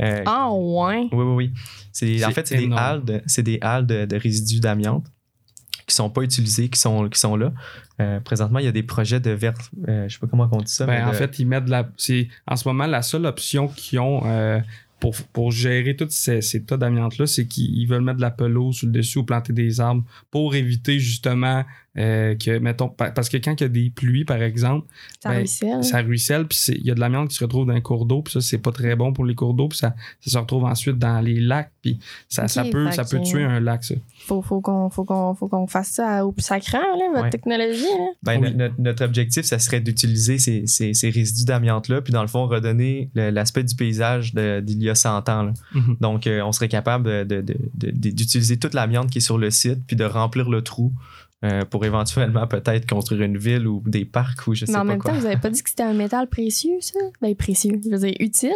Euh, 0.01 0.23
Ah, 0.27 0.49
ouais. 0.53 1.09
Oui, 1.13 1.25
oui, 1.25 1.35
oui. 1.35 1.53
C'est, 1.93 2.25
en 2.25 2.31
fait, 2.31 2.47
c'est 2.47 2.57
des 2.57 2.73
halles, 2.75 3.05
de, 3.05 3.23
c'est 3.27 3.43
des 3.43 3.59
halles 3.61 3.87
de, 3.87 4.05
de 4.07 4.17
résidus 4.17 4.61
d'amiante 4.61 5.07
qui 5.87 5.95
sont 5.95 6.11
pas 6.11 6.21
utilisés, 6.23 6.69
qui 6.69 6.79
sont, 6.79 7.09
qui 7.09 7.19
sont 7.19 7.35
là. 7.35 7.51
Euh, 8.01 8.21
présentement, 8.21 8.59
il 8.59 8.67
y 8.67 8.69
a 8.69 8.73
des 8.73 8.83
projets 8.83 9.21
de 9.21 9.31
ver... 9.31 9.55
euh, 9.89 10.07
je 10.07 10.13
sais 10.15 10.19
pas 10.21 10.27
comment 10.27 10.47
on 10.53 10.61
dit 10.61 10.71
ça. 10.73 10.85
Ben, 10.87 10.99
mais 10.99 11.03
en 11.05 11.11
de- 11.11 11.17
fait, 11.17 11.39
ils 11.39 11.47
mettent 11.47 11.65
de 11.65 11.71
la. 11.71 11.89
C'est 11.97 12.29
en 12.47 12.57
ce 12.57 12.69
moment 12.69 12.87
la 12.87 13.01
seule 13.03 13.25
option 13.25 13.69
qu'ils 13.69 13.99
ont 14.01 14.21
euh, 14.27 14.61
pour, 15.01 15.15
pour 15.33 15.53
gérer 15.53 15.95
tous 15.97 16.09
ces, 16.11 16.41
ces 16.43 16.63
tas 16.65 16.77
d'amiante-là, 16.77 17.27
c'est 17.27 17.47
qu'ils 17.47 17.77
ils 17.79 17.87
veulent 17.87 18.03
mettre 18.03 18.17
de 18.17 18.23
la 18.23 18.31
pelouse 18.33 18.77
sur 18.77 18.87
le 18.87 18.93
dessus 18.93 19.19
ou 19.19 19.25
planter 19.25 19.53
des 19.53 19.81
arbres 19.81 20.03
pour 20.31 20.55
éviter 20.57 20.99
justement 20.99 21.65
euh, 21.97 22.35
que, 22.37 22.59
mettons, 22.59 22.89
pa- 22.89 23.11
parce 23.11 23.29
que 23.29 23.37
quand 23.39 23.61
il 23.61 23.65
y 23.65 23.67
a 23.67 23.69
des 23.69 23.91
pluies, 23.91 24.25
par 24.25 24.41
exemple, 24.43 24.87
Ça 25.21 25.31
Ben, 25.31 25.39
ruisselle. 25.39 25.85
ça 25.85 26.01
ruisselle, 26.03 26.47
puis 26.47 26.59
il 26.69 26.85
y 26.87 26.91
a 26.91 26.95
de 26.95 27.01
l'amiante 27.01 27.29
qui 27.31 27.37
se 27.37 27.43
retrouve 27.45 27.67
dans 27.67 27.73
un 27.75 27.81
cours 27.81 28.07
d'eau, 28.07 28.23
puis 28.23 28.33
ça, 28.33 28.41
c'est 28.41 28.59
pas 28.59 28.71
très 28.73 28.95
bon 28.97 29.13
pour 29.13 29.25
les 29.25 29.35
cours 29.35 29.55
d'eau, 29.55 29.69
puis 29.69 29.79
ça, 29.79 29.95
ça 30.21 30.31
se 30.31 30.39
retrouve 30.39 30.65
ensuite 30.65 30.97
dans 30.99 31.21
les 31.21 31.41
lacs, 31.41 31.73
puis 31.83 31.99
ça, 32.29 32.47
peut, 32.71 32.85
ça 32.93 33.05
peut 33.05 33.19
tuer 33.25 33.43
un 33.45 33.59
lac, 33.61 33.83
ça. 33.85 33.95
Faut, 34.29 34.43
faut 34.43 34.61
qu'on 34.61 34.91
faut 34.91 35.05
qu'on 35.05 35.35
faut 35.35 35.49
qu'on 35.49 35.67
fasse 35.67 35.89
ça 35.89 36.25
au 36.27 36.33
plus 36.33 36.43
sacrant, 36.45 36.79
là, 36.79 37.09
votre 37.13 37.23
Ouais. 37.25 37.31
technologie. 37.31 37.81
Là. 37.83 38.07
Ben, 38.23 38.41
Oui. 38.43 38.55
notre, 38.55 38.75
notre 38.79 39.05
objectif, 39.05 39.45
ça 39.47 39.59
serait 39.59 39.81
d'utiliser 39.81 40.39
ces, 40.39 40.67
ces- 40.67 40.93
ces 40.93 41.09
résidus 41.11 41.47
d'amiante-là, 41.47 42.03
puis 42.03 42.13
dans 42.13 42.21
le 42.23 42.29
fond, 42.29 42.47
redonner 42.47 43.11
l'aspect 43.15 43.65
du 43.65 43.75
paysage 43.75 44.35
d'il 44.35 44.83
y 44.83 44.91
a 44.91 44.95
100 44.95 45.29
ans. 45.31 45.43
là. 45.45 45.53
Mhm. 45.75 45.97
Donc, 46.01 46.27
euh, 46.27 46.43
on 46.43 46.53
serait 46.53 46.69
capable 46.69 47.07
de- 47.07 47.25
de- 47.25 47.41
de- 47.41 47.57
de- 47.75 47.91
de- 47.91 48.11
d'utiliser 48.11 48.59
toute 48.59 48.75
l'amiante 48.75 49.09
qui 49.11 49.19
est 49.19 49.23
sur 49.23 49.39
le 49.39 49.51
site, 49.51 49.79
puis 49.87 49.97
de 49.97 50.05
remplir 50.05 50.51
le 50.51 50.63
trou 50.63 50.93
euh, 51.45 51.65
pour 51.65 51.85
éventuellement 51.85 52.47
peut-être 52.49 52.87
construire 52.89 53.23
une 53.23 53.39
ville 53.39 53.67
ou 53.69 53.81
des 53.87 54.05
parcs 54.05 54.47
ou 54.49 54.55
je 54.55 54.65
sais 54.65 54.73
Mais 54.73 54.79
en 54.79 54.81
pas 54.83 54.85
même 54.89 54.99
quoi. 54.99 55.13
temps, 55.13 55.19
vous 55.21 55.27
avez 55.27 55.37
pas 55.37 55.51
dit 55.51 55.63
que 55.63 55.71
c'était 55.71 55.85
un 55.85 55.95
métal 55.95 56.29
précieux, 56.29 56.79
ça? 56.81 56.99
Ben, 57.23 57.33
précieux. 57.37 57.81
Je 57.85 57.91
veux 57.91 57.99
dire, 57.99 58.15
utile. 58.19 58.51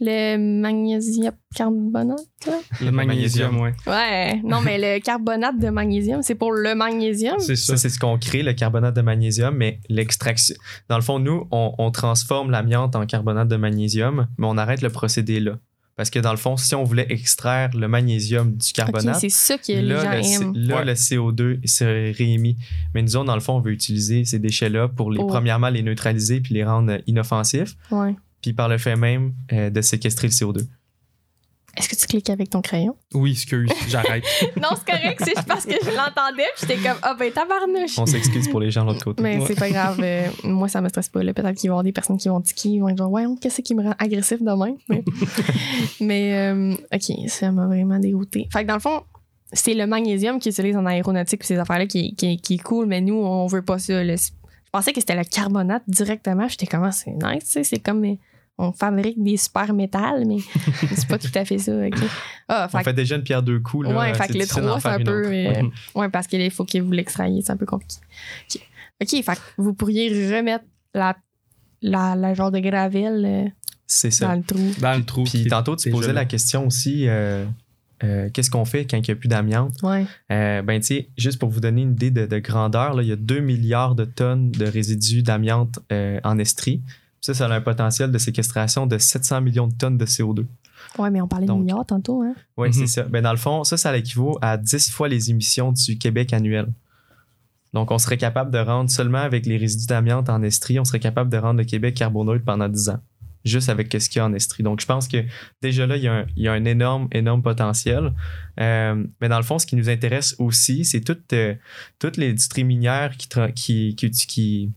Le 0.00 0.36
magnésium 0.36 1.32
carbonate, 1.54 2.18
là? 2.46 2.58
Le 2.82 2.90
magnésium, 2.90 3.60
ouais. 3.60 3.72
Ouais. 3.86 4.40
Non, 4.44 4.60
mais 4.60 4.78
le 4.78 5.00
carbonate 5.00 5.58
de 5.58 5.68
magnésium, 5.70 6.22
c'est 6.22 6.34
pour 6.34 6.52
le 6.52 6.74
magnésium? 6.74 7.38
C'est 7.38 7.56
ça. 7.56 7.76
C'est 7.76 7.88
ce 7.88 7.98
qu'on 7.98 8.18
crée, 8.18 8.42
le 8.42 8.52
carbonate 8.52 8.94
de 8.94 9.00
magnésium, 9.02 9.54
mais 9.56 9.80
l'extraction. 9.88 10.54
Dans 10.88 10.96
le 10.96 11.02
fond, 11.02 11.18
nous, 11.18 11.46
on, 11.50 11.72
on 11.78 11.90
transforme 11.90 12.50
l'amiante 12.50 12.94
en 12.94 13.06
carbonate 13.06 13.48
de 13.48 13.56
magnésium, 13.56 14.26
mais 14.38 14.46
on 14.46 14.58
arrête 14.58 14.82
le 14.82 14.90
procédé 14.90 15.40
là. 15.40 15.52
Parce 15.96 16.10
que 16.10 16.18
dans 16.18 16.30
le 16.32 16.36
fond, 16.36 16.58
si 16.58 16.74
on 16.74 16.84
voulait 16.84 17.06
extraire 17.08 17.70
le 17.74 17.88
magnésium 17.88 18.54
du 18.54 18.72
carbonate, 18.74 19.18
c'est 19.18 19.30
ça 19.30 19.56
que 19.56 19.68
les 19.72 19.80
là, 19.80 20.02
gens 20.20 20.50
le, 20.52 20.68
là, 20.68 20.76
Ouais. 20.76 20.84
le 20.84 20.92
CO2 20.92 21.66
serait 21.66 22.10
réémis. 22.10 22.58
Mais 22.94 23.00
nous 23.00 23.16
autres, 23.16 23.24
dans 23.24 23.34
le 23.34 23.40
fond, 23.40 23.54
on 23.54 23.60
veut 23.60 23.72
utiliser 23.72 24.26
ces 24.26 24.38
déchets-là 24.38 24.88
pour 24.88 25.10
les, 25.10 25.18
Oh. 25.18 25.26
premièrement, 25.26 25.70
les 25.70 25.80
neutraliser 25.82 26.40
puis 26.42 26.52
les 26.52 26.64
rendre 26.64 26.98
inoffensifs, 27.06 27.76
Ouais. 27.90 28.14
Puis 28.46 28.54
par 28.54 28.68
le 28.68 28.78
fait 28.78 28.94
même 28.96 29.32
euh, 29.52 29.70
de 29.70 29.80
séquestrer 29.80 30.28
le 30.28 30.32
CO2. 30.32 30.66
Est-ce 31.76 31.88
que 31.90 31.96
tu 31.96 32.06
cliques 32.06 32.30
avec 32.30 32.48
ton 32.48 32.62
crayon? 32.62 32.96
Oui, 33.12 33.32
excuse, 33.32 33.68
j'arrête. 33.88 34.24
non, 34.62 34.68
c'est 34.76 34.86
correct, 34.86 35.20
c'est 35.22 35.34
juste 35.36 35.46
parce 35.46 35.66
que 35.66 35.72
je 35.72 35.90
l'entendais, 35.90 36.46
puis 36.56 36.66
j'étais 36.68 36.76
comme, 36.76 36.96
ah 37.02 37.14
ben 37.18 37.30
tabarnouche. 37.30 37.98
On 37.98 38.06
s'excuse 38.06 38.48
pour 38.48 38.60
les 38.60 38.70
gens 38.70 38.84
de 38.86 38.92
l'autre 38.92 39.04
côté. 39.04 39.22
Mais 39.22 39.38
Ouais. 39.38 39.44
c'est 39.48 39.58
pas 39.58 39.68
grave. 39.68 40.00
euh, 40.02 40.28
moi, 40.44 40.68
ça 40.68 40.80
me 40.80 40.88
stresse 40.88 41.08
pas. 41.10 41.20
Peut-être 41.20 41.52
qu'il 41.52 41.68
va 41.68 41.72
y 41.74 41.74
avoir 41.74 41.82
des 41.82 41.92
personnes 41.92 42.16
qui 42.16 42.28
vont 42.30 42.40
tiquer, 42.40 42.70
ils 42.70 42.80
vont 42.80 42.88
être 42.88 42.96
genre, 42.96 43.10
ouais, 43.10 43.24
qu'est-ce 43.42 43.60
qui 43.60 43.74
me 43.74 43.82
rend 43.82 43.94
agressif 43.98 44.40
demain? 44.40 44.74
Mais, 44.88 45.04
mais, 46.00 46.32
euh, 46.52 46.74
OK, 46.94 47.28
ça 47.28 47.50
m'a 47.52 47.66
vraiment 47.66 47.98
dégoûté. 47.98 48.48
Fait 48.52 48.62
que 48.62 48.68
dans 48.68 48.74
le 48.74 48.80
fond, 48.80 49.02
c'est 49.52 49.74
le 49.74 49.86
magnésium 49.86 50.38
qu'ils 50.38 50.52
utilisent 50.52 50.76
en 50.76 50.86
aéronautique 50.86 51.40
pis 51.40 51.46
ces 51.46 51.58
affaires-là 51.58 51.86
qui, 51.86 52.14
qui, 52.14 52.38
qui 52.40 52.54
est 52.54 52.62
cool, 52.62 52.86
mais 52.86 53.00
nous, 53.02 53.16
on 53.16 53.46
veut 53.46 53.62
pas 53.62 53.78
ça. 53.78 54.02
là. 54.02 54.16
Je 54.16 54.30
pensais 54.72 54.94
que 54.94 55.00
c'était 55.00 55.14
le 55.16 55.24
carbonate 55.24 55.82
directement. 55.88 56.48
J'étais 56.48 56.66
comme, 56.66 56.84
Ah, 56.84 56.92
c'est 56.92 57.10
nice, 57.10 57.44
tu 57.44 57.50
sais, 57.50 57.64
c'est 57.64 57.78
comme. 57.80 58.02
euh, 58.04 58.14
On 58.58 58.72
fabrique 58.72 59.22
des 59.22 59.36
super 59.36 59.74
métals, 59.74 60.24
mais 60.26 60.38
c'est 60.94 61.06
pas 61.08 61.18
tout 61.18 61.30
à 61.34 61.44
fait 61.44 61.58
ça. 61.58 61.72
OK. 61.76 61.94
Ah, 62.48 62.68
On 62.72 62.78
fait, 62.78 62.92
déjà 62.94 63.16
une 63.16 63.22
pierre 63.22 63.42
deux 63.42 63.60
coups. 63.60 63.86
Là, 63.86 63.96
ouais, 63.98 64.14
fait 64.14 64.28
que 64.28 64.32
le 64.32 64.38
difficile 64.40 64.62
d'en 64.62 64.78
3, 64.78 64.80
c'est 64.80 64.88
un 64.88 65.04
peu. 65.04 65.26
euh. 65.26 65.62
Ouais, 65.94 66.08
parce 66.08 66.26
qu'il 66.26 66.50
faut 66.50 66.64
que 66.64 66.78
vous 66.78 66.92
l'extrahiez, 66.92 67.42
c'est 67.42 67.52
un 67.52 67.56
peu 67.56 67.66
compliqué. 67.66 67.96
OK, 68.54 68.60
OK, 69.02 69.08
fait 69.24 69.34
que 69.34 69.40
vous 69.58 69.74
pourriez 69.74 70.08
remettre 70.34 70.64
la, 70.94 71.16
la, 71.82 72.16
la 72.16 72.32
genre 72.34 72.50
de 72.50 72.58
gravelle 72.60 73.24
euh, 73.26 73.48
C'est 73.86 74.10
ça. 74.10 74.28
dans 74.28 74.34
le 74.36 74.42
trou. 74.42 74.70
Dans 74.80 74.96
le 74.96 75.04
trou. 75.04 75.24
Puis 75.24 75.46
tantôt, 75.46 75.76
tu 75.76 75.90
posais 75.90 76.14
la 76.14 76.24
question 76.24 76.66
aussi 76.66 77.06
euh, 77.08 77.44
euh, 78.04 78.30
qu'est-ce 78.32 78.50
qu'on 78.50 78.64
fait 78.64 78.86
quand 78.86 78.96
il 78.96 79.02
n'y 79.02 79.10
a 79.10 79.16
plus 79.16 79.28
d'amiante? 79.28 79.74
Ouais. 79.82 80.06
Euh, 80.32 80.62
Ben, 80.62 80.80
tu 80.80 80.86
sais, 80.86 81.08
juste 81.18 81.38
pour 81.38 81.50
vous 81.50 81.60
donner 81.60 81.82
une 81.82 81.92
idée 81.92 82.10
de, 82.10 82.24
de 82.24 82.38
grandeur, 82.38 82.94
là, 82.94 83.02
il 83.02 83.08
y 83.08 83.12
a 83.12 83.16
2 83.16 83.40
milliards 83.40 83.94
de 83.94 84.06
tonnes 84.06 84.50
de 84.50 84.64
résidus 84.66 85.22
d'amiante 85.22 85.78
euh, 85.92 86.20
en 86.24 86.38
Estrie. 86.38 86.80
Ça, 87.26 87.34
ça 87.34 87.46
a 87.46 87.54
un 87.56 87.60
potentiel 87.60 88.12
de 88.12 88.18
séquestration 88.18 88.86
de 88.86 88.98
700 88.98 89.40
millions 89.40 89.66
de 89.66 89.74
tonnes 89.74 89.98
de 89.98 90.06
CO2. 90.06 90.46
Ouais, 90.96 91.10
mais 91.10 91.20
on 91.20 91.26
parlait 91.26 91.46
Donc- 91.46 91.58
de 91.58 91.64
milliards 91.64 91.84
tantôt, 91.84 92.22
hein? 92.22 92.34
Oui, 92.56 92.68
Mhm. 92.68 92.72
c'est 92.74 92.86
ça. 92.86 93.02
Ben, 93.02 93.20
dans 93.20 93.32
le 93.32 93.36
fond, 93.36 93.64
ça, 93.64 93.76
ça 93.76 93.96
équivaut 93.96 94.38
à 94.40 94.56
10 94.56 94.90
fois 94.92 95.08
les 95.08 95.28
émissions 95.30 95.72
du 95.72 95.98
Québec 95.98 96.32
annuel. 96.32 96.68
Donc, 97.72 97.90
on 97.90 97.98
serait 97.98 98.16
capable 98.16 98.52
de 98.52 98.58
rendre 98.58 98.90
seulement 98.90 99.18
avec 99.18 99.44
les 99.44 99.56
résidus 99.56 99.86
d'amiante 99.88 100.28
en 100.28 100.40
Estrie, 100.42 100.78
on 100.78 100.84
serait 100.84 101.00
capable 101.00 101.28
de 101.28 101.36
rendre 101.36 101.58
le 101.58 101.64
Québec 101.64 101.96
carboneutre 101.96 102.44
pendant 102.44 102.68
10 102.68 102.90
ans. 102.90 103.00
Juste 103.44 103.68
avec 103.70 103.92
ce 104.00 104.08
qu'il 104.08 104.18
y 104.18 104.22
a 104.22 104.26
en 104.26 104.32
Estrie. 104.32 104.62
Donc, 104.62 104.80
je 104.80 104.86
pense 104.86 105.08
que 105.08 105.24
déjà 105.60 105.84
là, 105.84 105.96
il 105.96 106.04
y 106.04 106.08
a 106.08 106.14
un, 106.14 106.26
il 106.36 106.44
y 106.44 106.48
a 106.48 106.52
un 106.52 106.64
énorme, 106.64 107.08
énorme 107.10 107.42
potentiel. 107.42 108.12
Euh, 108.60 109.04
mais 109.20 109.28
dans 109.28 109.36
le 109.38 109.42
fond, 109.44 109.58
ce 109.58 109.66
qui 109.66 109.74
nous 109.74 109.88
intéresse 109.90 110.36
aussi, 110.38 110.84
c'est 110.84 111.00
toutes, 111.00 111.32
euh, 111.32 111.54
toutes 111.98 112.18
les 112.18 112.30
industries 112.30 112.62
minières 112.64 113.16
qui, 113.16 113.26
tra- 113.26 113.52
qui, 113.52 113.96
qui, 113.96 114.10
qui, 114.12 114.70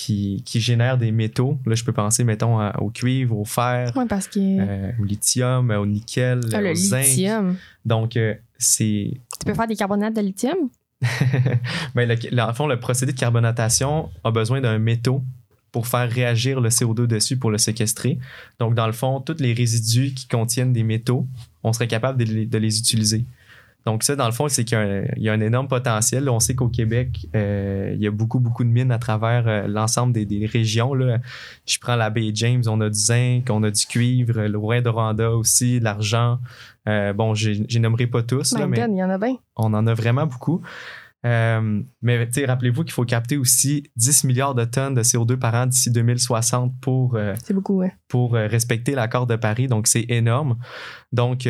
qui, 0.00 0.42
qui 0.46 0.60
génèrent 0.60 0.96
des 0.98 1.10
métaux. 1.12 1.58
Là, 1.66 1.74
je 1.74 1.84
peux 1.84 1.92
penser, 1.92 2.24
mettons, 2.24 2.58
à- 2.58 2.74
au 2.80 2.90
cuivre, 2.90 3.36
au 3.38 3.44
fer, 3.44 3.92
Ouais, 3.96 4.06
parce 4.06 4.28
que. 4.28 4.38
euh, 4.40 4.90
au 5.00 5.04
lithium, 5.04 5.70
au 5.70 5.84
nickel, 5.86 6.40
Ah, 6.52 6.60
le 6.60 6.70
au 6.70 6.74
zinc. 6.74 7.04
lithium. 7.04 7.56
Donc, 7.84 8.16
euh, 8.16 8.34
c'est. 8.58 9.12
Tu 9.38 9.44
peux 9.46 9.54
faire 9.54 9.66
des 9.66 9.76
carbonates 9.76 10.14
de 10.14 10.20
lithium? 10.22 10.56
ben, 11.94 12.08
le, 12.08 12.14
le- 12.30 12.42
en 12.42 12.52
fond, 12.54 12.66
le 12.66 12.78
procédé 12.78 13.12
de 13.12 13.18
carbonatation 13.18 14.10
a 14.24 14.30
besoin 14.30 14.60
d'un 14.60 14.78
métaux 14.78 15.22
pour 15.72 15.86
faire 15.86 16.10
réagir 16.10 16.60
le 16.60 16.68
CO2 16.68 17.06
dessus 17.06 17.36
pour 17.36 17.50
le 17.50 17.58
séquestrer. 17.58 18.18
Donc, 18.58 18.74
dans 18.74 18.86
le 18.86 18.92
fond, 18.92 19.20
tous 19.20 19.36
les 19.38 19.52
résidus 19.52 20.12
qui 20.14 20.26
contiennent 20.26 20.72
des 20.72 20.82
métaux, 20.82 21.26
on 21.62 21.72
serait 21.72 21.86
capable 21.88 22.18
de 22.24 22.58
les 22.58 22.78
utiliser. 22.78 23.24
Donc, 23.86 24.02
ça, 24.02 24.16
dans 24.16 24.26
le 24.26 24.32
fond, 24.32 24.48
c'est 24.48 24.64
qu'il 24.64 24.78
y 24.78 24.80
a 24.80 24.84
un, 24.84 25.04
il 25.16 25.22
y 25.22 25.28
a 25.28 25.32
un 25.32 25.40
énorme 25.40 25.68
potentiel. 25.68 26.28
On 26.28 26.40
sait 26.40 26.54
qu'au 26.54 26.68
Québec, 26.68 27.26
euh, 27.34 27.92
il 27.94 28.02
y 28.02 28.06
a 28.06 28.10
beaucoup, 28.10 28.40
beaucoup 28.40 28.64
de 28.64 28.68
mines 28.68 28.92
à 28.92 28.98
travers 28.98 29.48
euh, 29.48 29.66
l'ensemble 29.66 30.12
des, 30.12 30.26
des 30.26 30.46
régions. 30.46 30.94
Là. 30.94 31.18
Je 31.66 31.78
prends 31.78 31.96
la 31.96 32.10
baie 32.10 32.30
James, 32.34 32.62
on 32.66 32.80
a 32.80 32.88
du 32.88 32.98
zinc, 32.98 33.48
on 33.50 33.62
a 33.62 33.70
du 33.70 33.86
cuivre, 33.86 34.42
le 34.42 34.58
Rouen 34.58 34.82
de 34.82 34.88
Rwanda 34.88 35.30
aussi, 35.30 35.80
l'argent. 35.80 36.38
Euh, 36.88 37.12
bon, 37.12 37.34
j'ai 37.34 37.78
nommerai 37.78 38.06
pas 38.06 38.22
tous, 38.22 38.52
là, 38.52 38.66
My 38.66 38.72
mais 38.72 38.76
God, 38.78 38.90
il 38.92 38.98
y 38.98 39.02
en 39.02 39.10
a 39.10 39.18
bien. 39.18 39.36
on 39.56 39.72
en 39.74 39.86
a 39.86 39.94
vraiment 39.94 40.26
beaucoup. 40.26 40.62
Euh, 41.26 41.82
mais 42.00 42.28
rappelez-vous 42.46 42.82
qu'il 42.84 42.92
faut 42.92 43.04
capter 43.04 43.36
aussi 43.36 43.90
10 43.96 44.24
milliards 44.24 44.54
de 44.54 44.64
tonnes 44.64 44.94
de 44.94 45.02
CO2 45.02 45.36
par 45.36 45.54
an 45.54 45.66
d'ici 45.66 45.90
2060 45.90 46.72
pour, 46.80 47.16
euh, 47.16 47.34
C'est 47.44 47.52
beaucoup, 47.52 47.78
ouais. 47.78 47.94
pour 48.08 48.36
euh, 48.36 48.46
respecter 48.46 48.92
l'accord 48.94 49.26
de 49.26 49.36
Paris. 49.36 49.66
Donc, 49.66 49.86
c'est 49.86 50.06
énorme. 50.08 50.56
Donc, 51.12 51.46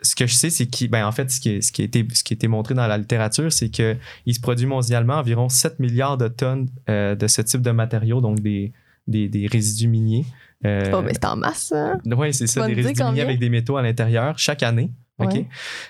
ce 0.00 0.14
que 0.14 0.26
je 0.26 0.34
sais, 0.34 0.50
c'est 0.50 0.66
qu'il, 0.66 0.88
ben, 0.90 1.04
en 1.06 1.12
fait, 1.12 1.30
ce 1.30 1.40
qui, 1.40 1.50
est- 1.50 1.60
ce, 1.60 1.72
qui 1.72 1.82
a 1.82 1.84
été, 1.84 2.06
ce 2.14 2.22
qui 2.22 2.32
a 2.32 2.36
été 2.36 2.46
montré 2.48 2.74
dans 2.74 2.86
la 2.86 2.98
littérature, 2.98 3.52
c'est 3.52 3.68
qu'il 3.70 3.98
se 4.34 4.40
produit 4.40 4.66
mondialement 4.66 5.14
environ 5.14 5.48
7 5.48 5.80
milliards 5.80 6.16
de 6.18 6.28
tonnes 6.28 6.68
euh, 6.88 7.14
de 7.14 7.26
ce 7.26 7.42
type 7.42 7.62
de 7.62 7.70
matériaux, 7.72 8.20
donc 8.20 8.40
des, 8.40 8.72
des, 9.06 9.28
des 9.28 9.46
résidus 9.46 9.88
miniers. 9.88 10.24
Euh, 10.64 10.90
Oh, 10.94 11.02
mais 11.02 11.12
c'est 11.14 11.24
en 11.24 11.36
masse, 11.36 11.72
hein? 11.72 11.98
oui, 12.06 12.32
c'est 12.34 12.46
ça, 12.46 12.66
des 12.66 12.74
résidus 12.74 13.02
miniers 13.04 13.20
avec 13.22 13.38
des 13.38 13.48
métaux 13.50 13.76
à 13.76 13.82
l'intérieur 13.82 14.38
chaque 14.38 14.62
année. 14.62 14.92
OK? 15.20 15.32
Ouais. 15.32 15.48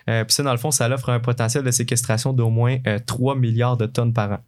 Euh, 0.09 0.25
Puis 0.25 0.35
ça, 0.35 0.43
dans 0.43 0.53
le 0.53 0.59
fond, 0.59 0.71
ça 0.71 0.89
offre 0.91 1.11
un 1.11 1.21
potentiel 1.21 1.63
de 1.63 1.71
séquestration 1.71 2.33
d'au 2.33 2.49
moins 2.49 2.79
euh, 2.87 2.99
3 3.05 3.37
milliards 3.37 3.77
de 3.77 3.85
tonnes 3.87 4.15
par 4.15 4.33
an. 4.33 4.39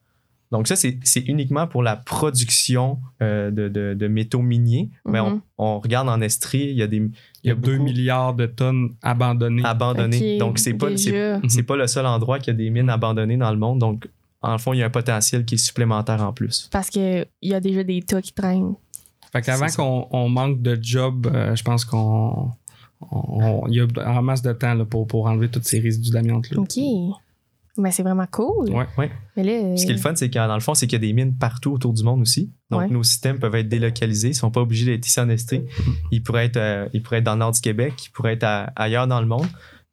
Donc 0.53 0.67
ça, 0.67 0.75
c'est 0.75 0.99
uniquement 1.29 1.67
pour 1.69 1.83
la 1.83 1.95
production 1.97 2.99
euh, 3.23 3.51
de, 3.51 3.69
de- 3.69 3.95
de 3.95 4.09
métaux 4.09 4.43
miniers. 4.43 4.91
Mais 5.07 5.21
on, 5.21 5.31
Mhm. 5.35 5.41
on 5.59 5.79
regarde 5.81 6.09
en 6.09 6.21
Estrie, 6.21 6.65
il 6.71 6.77
y 6.77 6.83
a 6.83 6.87
des 6.87 7.09
Il 7.45 7.49
y 7.49 7.51
a 7.51 7.55
2 7.55 7.73
beaucoup 7.73 7.85
milliards 7.85 8.35
de 8.35 8.47
tonnes 8.47 8.95
abandonnées. 9.03 9.63
Donc 10.39 10.59
c'est 10.59 10.75
pas, 10.75 10.87
c'est- 10.97 11.11
pas 11.63 11.77
le 11.77 11.87
seul 11.87 12.07
endroit 12.07 12.39
qu'il 12.39 12.49
y 12.49 12.57
a 12.57 12.59
des 12.59 12.71
mines 12.71 12.91
abandonnées 12.91 13.37
dans 13.37 13.51
le 13.51 13.59
monde. 13.59 13.79
Donc, 13.79 14.09
en 14.43 14.57
fond, 14.59 14.73
il 14.73 14.79
y 14.79 14.83
a 14.83 14.87
un 14.87 14.91
potentiel 14.91 15.45
qui 15.45 15.55
est 15.57 15.59
supplémentaire 15.59 16.23
en 16.23 16.33
plus. 16.33 16.69
Parce 16.73 16.89
qu'il 16.91 17.27
y 17.43 17.55
a 17.55 17.61
déjà 17.61 17.83
des 17.85 18.03
tas 18.03 18.21
qui 18.23 18.33
traînent. 18.33 18.75
Fait 19.33 19.43
qu'avant 19.43 19.67
qu'on 19.77 20.07
on 20.11 20.29
manque 20.29 20.61
de 20.61 20.79
job, 20.81 21.29
euh, 21.33 21.55
je 21.55 21.63
pense 21.63 21.85
qu'on. 21.85 22.51
on- 23.11 23.17
on- 23.63 23.67
Il 23.69 23.75
y 23.75 23.81
a 23.81 23.87
en 24.11 24.23
masse 24.23 24.43
de 24.43 24.53
temps 24.53 24.75
là, 24.75 24.85
pour, 24.85 25.07
pour 25.07 25.27
enlever 25.27 25.49
tous 25.49 25.63
ces 25.63 25.79
résidus 25.81 26.11
d'amiante. 26.11 26.51
là. 26.51 26.59
OK. 26.61 26.79
Mais 27.77 27.91
c'est 27.93 28.03
vraiment 28.03 28.27
cool. 28.31 28.69
Ouais. 28.71 28.87
Ouais. 28.99 29.11
Mais 29.37 29.45
là, 29.45 29.77
Ce 29.77 29.85
qui 29.85 29.91
est 29.91 29.95
le 29.95 30.01
fun, 30.01 30.15
c'est 30.15 30.29
que 30.29 30.35
dans 30.35 30.55
le 30.55 30.61
fond, 30.61 30.75
c'est 30.75 30.87
qu'il 30.87 30.95
y 31.01 31.03
a 31.05 31.07
des 31.07 31.13
mines 31.13 31.37
partout 31.37 31.71
autour 31.73 31.93
du 31.93 32.03
monde 32.03 32.21
aussi. 32.21 32.53
Donc, 32.71 32.81
Ouais. 32.83 32.89
nos 32.91 33.03
systèmes 33.03 33.39
peuvent 33.39 33.55
être 33.55 33.69
délocalisés. 33.69 34.29
Ils 34.29 34.33
ne 34.33 34.37
sont 34.37 34.51
pas 34.51 34.61
obligés 34.61 34.87
d'être 34.87 35.07
ici 35.07 35.21
en 35.21 35.29
Estrie. 35.29 35.63
Ils 36.11 36.23
pourraient 36.23 36.47
être, 36.47 36.57
euh, 36.57 36.89
ils 36.93 37.03
pourraient 37.03 37.19
être 37.19 37.25
dans 37.25 37.35
le 37.35 37.39
nord 37.41 37.53
du 37.53 37.61
Québec. 37.61 37.95
Ils 38.07 38.11
pourraient 38.11 38.35
être 38.35 38.45
à- 38.45 38.73
ailleurs 38.77 39.07
dans 39.07 39.21
le 39.21 39.27
monde. 39.27 39.47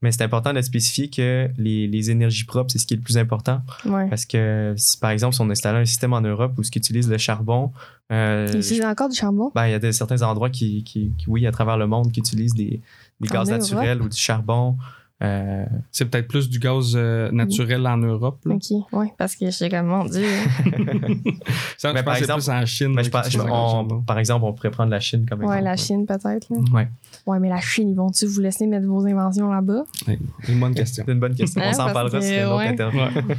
Mais 0.04 0.12
c'est 0.12 0.22
important 0.24 0.54
de 0.54 0.62
spécifier 0.62 1.10
que 1.10 1.50
les, 1.58 1.88
les 1.88 2.12
énergies 2.12 2.44
propres, 2.46 2.70
c'est 2.72 2.78
ce 2.78 2.86
qui 2.86 2.94
est 2.94 2.98
le 2.98 3.04
plus 3.04 3.18
important. 3.18 3.62
ouais. 3.86 4.08
Parce 4.10 4.26
que, 4.28 4.76
si, 4.78 5.00
par 5.00 5.10
exemple, 5.10 5.34
si 5.34 5.42
on 5.42 5.50
installait 5.50 5.80
un 5.80 5.86
système 5.86 6.14
en 6.14 6.22
Europe 6.22 6.54
où 6.58 6.64
ce 6.64 6.70
qui 6.70 6.78
utilise 6.78 7.10
le 7.10 7.18
charbon, 7.18 7.72
euh, 8.12 8.48
Ils 8.54 8.60
utilisent 8.60 8.86
encore 8.86 9.10
du 9.10 9.16
charbon? 9.16 9.52
ben, 9.56 9.66
il 9.66 9.72
y 9.72 9.74
a 9.74 9.80
des, 9.80 9.92
certains 9.94 10.22
endroits 10.22 10.52
qui, 10.52 10.84
qui- 10.84 11.14
qui, 11.18 11.26
oui, 11.30 11.48
à 11.48 11.52
travers 11.52 11.78
le 11.78 11.88
monde, 11.88 12.12
qui 12.12 12.20
utilisent 12.20 12.54
des, 12.54 12.80
des 13.22 13.30
En 13.30 13.34
gaz 13.34 13.50
Europe? 13.50 13.62
naturels 13.62 14.02
ou 14.04 14.10
du 14.10 14.18
charbon. 14.18 14.78
Euh, 15.24 15.66
C'est 15.92 16.06
peut-être 16.06 16.28
plus 16.28 16.48
du 16.48 16.60
gaz 16.60 16.94
euh, 16.96 17.32
naturel 17.32 17.88
en 17.88 17.98
Europe. 17.98 18.40
là. 18.46 18.54
Ok, 18.54 18.64
ouais, 18.94 19.12
parce 19.18 19.36
que 19.36 19.50
j'étais 19.50 19.70
comme, 19.70 19.88
mon 19.88 20.06
Dieu. 20.06 20.22
Ça, 21.78 21.92
Mais 21.94 22.00
je 22.00 22.04
par 22.06 22.14
pense 22.14 22.18
exemple- 22.22 22.42
plus 22.44 22.50
en 22.52 22.66
Chine. 22.68 22.94
mais 22.94 23.04
je 23.04 23.10
je- 23.12 23.18
utilisent 23.18 23.42
on- 23.50 24.02
par 24.04 24.20
exemple, 24.20 24.46
on 24.46 24.54
pourrait 24.54 24.70
prendre 24.72 24.92
la 24.92 25.00
Chine 25.00 25.26
comme 25.28 25.42
exemple. 25.42 25.58
ouais, 25.58 25.64
la 25.64 25.76
Chine 25.76 26.06
peut-être. 26.06 26.48
là. 26.52 26.58
Ouais. 26.72 26.88
Ouais, 27.26 27.40
mais 27.40 27.50
la 27.50 27.60
Chine, 27.60 27.90
ils 27.90 27.96
vont-tu 27.96 28.28
vous 28.28 28.42
laisser 28.42 28.68
mettre 28.68 28.86
vos 28.86 29.06
inventions 29.08 29.52
là-bas? 29.52 29.84
Ouais, 30.08 30.20
c'est 30.44 30.52
une 30.52 30.60
bonne 30.60 30.76
question. 30.76 31.04
C'est 31.06 31.12
une 31.14 31.20
bonne 31.20 31.36
question. 31.36 31.62
Hein, 31.62 31.70
on 31.70 31.74
s'en 31.74 31.78
parce 31.86 31.94
parlera 31.94 32.22
sur 32.22 32.32
une 32.62 32.82
autre. 32.82 33.28
Ouais. 33.28 33.36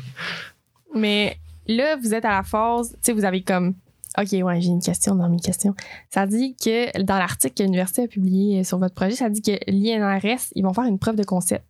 Mais 0.94 1.36
là, 1.66 1.96
vous 1.96 2.12
êtes 2.14 2.24
à 2.24 2.30
la 2.38 2.42
phase, 2.42 2.90
tu 2.92 2.96
sais, 3.02 3.12
vous 3.12 3.24
avez 3.24 3.42
comme. 3.42 3.74
OK, 4.16 4.32
ouais, 4.32 4.60
j'ai 4.60 4.68
une 4.68 4.82
question 4.82 5.14
dans 5.14 5.28
mes 5.28 5.40
questions. 5.40 5.74
Ça 6.10 6.26
dit 6.26 6.56
que 6.56 7.02
dans 7.02 7.18
l'article 7.18 7.54
que 7.54 7.62
l'université 7.62 8.02
a 8.02 8.08
publié 8.08 8.64
sur 8.64 8.78
votre 8.78 8.94
projet, 8.94 9.14
ça 9.14 9.28
dit 9.28 9.42
que 9.42 9.52
l'INRS, 9.68 10.52
ils 10.54 10.62
vont 10.62 10.72
faire 10.72 10.84
une 10.84 10.98
preuve 10.98 11.16
de 11.16 11.24
concept. 11.24 11.64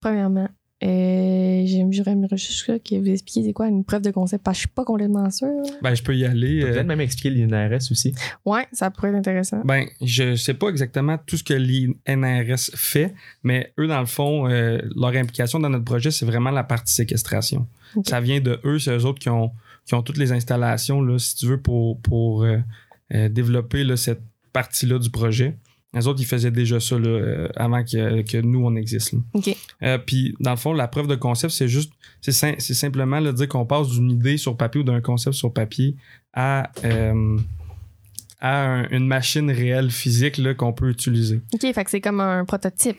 Premièrement, 0.00 0.48
euh, 0.84 1.62
j'aimerais 1.64 2.36
juste 2.36 2.66
que 2.84 2.96
vous 2.96 3.08
expliquiez 3.08 3.44
c'est 3.44 3.54
quoi 3.54 3.66
une 3.66 3.82
preuve 3.82 4.02
de 4.02 4.10
concept 4.10 4.44
parce 4.44 4.56
que 4.56 4.58
je 4.58 4.66
suis 4.66 4.74
pas 4.74 4.84
complètement 4.84 5.30
sûre. 5.30 5.48
Ben, 5.80 5.94
je 5.94 6.02
peux 6.02 6.14
y 6.14 6.26
aller. 6.26 6.62
Euh, 6.62 6.72
peut-être 6.72 6.86
même 6.86 7.00
expliquer 7.00 7.30
l'INRS 7.30 7.90
aussi. 7.90 8.14
Ouais, 8.44 8.66
ça 8.72 8.90
pourrait 8.90 9.08
être 9.08 9.16
intéressant. 9.16 9.62
Ben, 9.64 9.86
je 10.02 10.36
sais 10.36 10.52
pas 10.52 10.68
exactement 10.68 11.16
tout 11.24 11.38
ce 11.38 11.44
que 11.44 11.54
l'INRS 11.54 12.70
fait, 12.74 13.14
mais 13.42 13.72
eux, 13.78 13.86
dans 13.86 14.00
le 14.00 14.06
fond, 14.06 14.50
euh, 14.50 14.78
leur 14.94 15.16
implication 15.16 15.60
dans 15.60 15.70
notre 15.70 15.84
projet, 15.84 16.10
c'est 16.10 16.26
vraiment 16.26 16.50
la 16.50 16.64
partie 16.64 16.92
séquestration. 16.92 17.66
Ça 18.04 18.20
vient 18.20 18.40
de 18.40 18.60
eux, 18.64 18.78
c'est 18.78 18.94
eux 18.94 19.06
autres 19.06 19.20
qui 19.20 19.30
ont, 19.30 19.52
qui 19.86 19.94
ont 19.94 20.02
toutes 20.02 20.18
les 20.18 20.32
installations, 20.32 21.00
là, 21.00 21.18
si 21.18 21.36
tu 21.36 21.46
veux, 21.46 21.60
pour, 21.60 22.00
pour 22.02 22.42
euh, 22.44 22.58
euh, 23.14 23.28
développer 23.28 23.84
là, 23.84 23.96
cette 23.96 24.20
partie-là 24.52 24.98
du 24.98 25.10
projet. 25.10 25.56
Les 25.94 26.06
autres, 26.08 26.20
ils 26.20 26.26
faisaient 26.26 26.50
déjà 26.50 26.78
ça 26.80 26.98
là, 26.98 27.08
euh, 27.08 27.48
avant 27.56 27.82
que, 27.82 28.20
que 28.22 28.38
nous, 28.38 28.62
on 28.66 28.74
existe. 28.76 29.12
là. 29.12 29.20
OK. 29.32 29.56
Euh, 29.82 29.96
Puis, 29.98 30.34
dans 30.40 30.50
le 30.50 30.56
fond, 30.56 30.72
la 30.74 30.88
preuve 30.88 31.06
de 31.06 31.14
concept, 31.14 31.54
c'est 31.54 31.68
juste, 31.68 31.92
c'est 32.20 32.32
sim- 32.32 32.56
c'est 32.58 32.74
simplement 32.74 33.20
le 33.20 33.32
dire 33.32 33.48
qu'on 33.48 33.64
passe 33.64 33.88
d'une 33.90 34.10
idée 34.10 34.36
sur 34.36 34.56
papier 34.56 34.80
ou 34.82 34.84
d'un 34.84 35.00
concept 35.00 35.36
sur 35.36 35.52
papier 35.52 35.96
à, 36.34 36.70
euh, 36.84 37.38
à 38.40 38.66
un- 38.66 38.88
une 38.90 39.06
machine 39.06 39.50
réelle 39.50 39.90
physique 39.90 40.36
là, 40.38 40.52
qu'on 40.54 40.72
peut 40.74 40.90
utiliser. 40.90 41.40
OK, 41.54 41.60
fait 41.72 41.84
que 41.84 41.90
c'est 41.90 42.00
comme 42.02 42.20
un 42.20 42.44
prototype. 42.44 42.98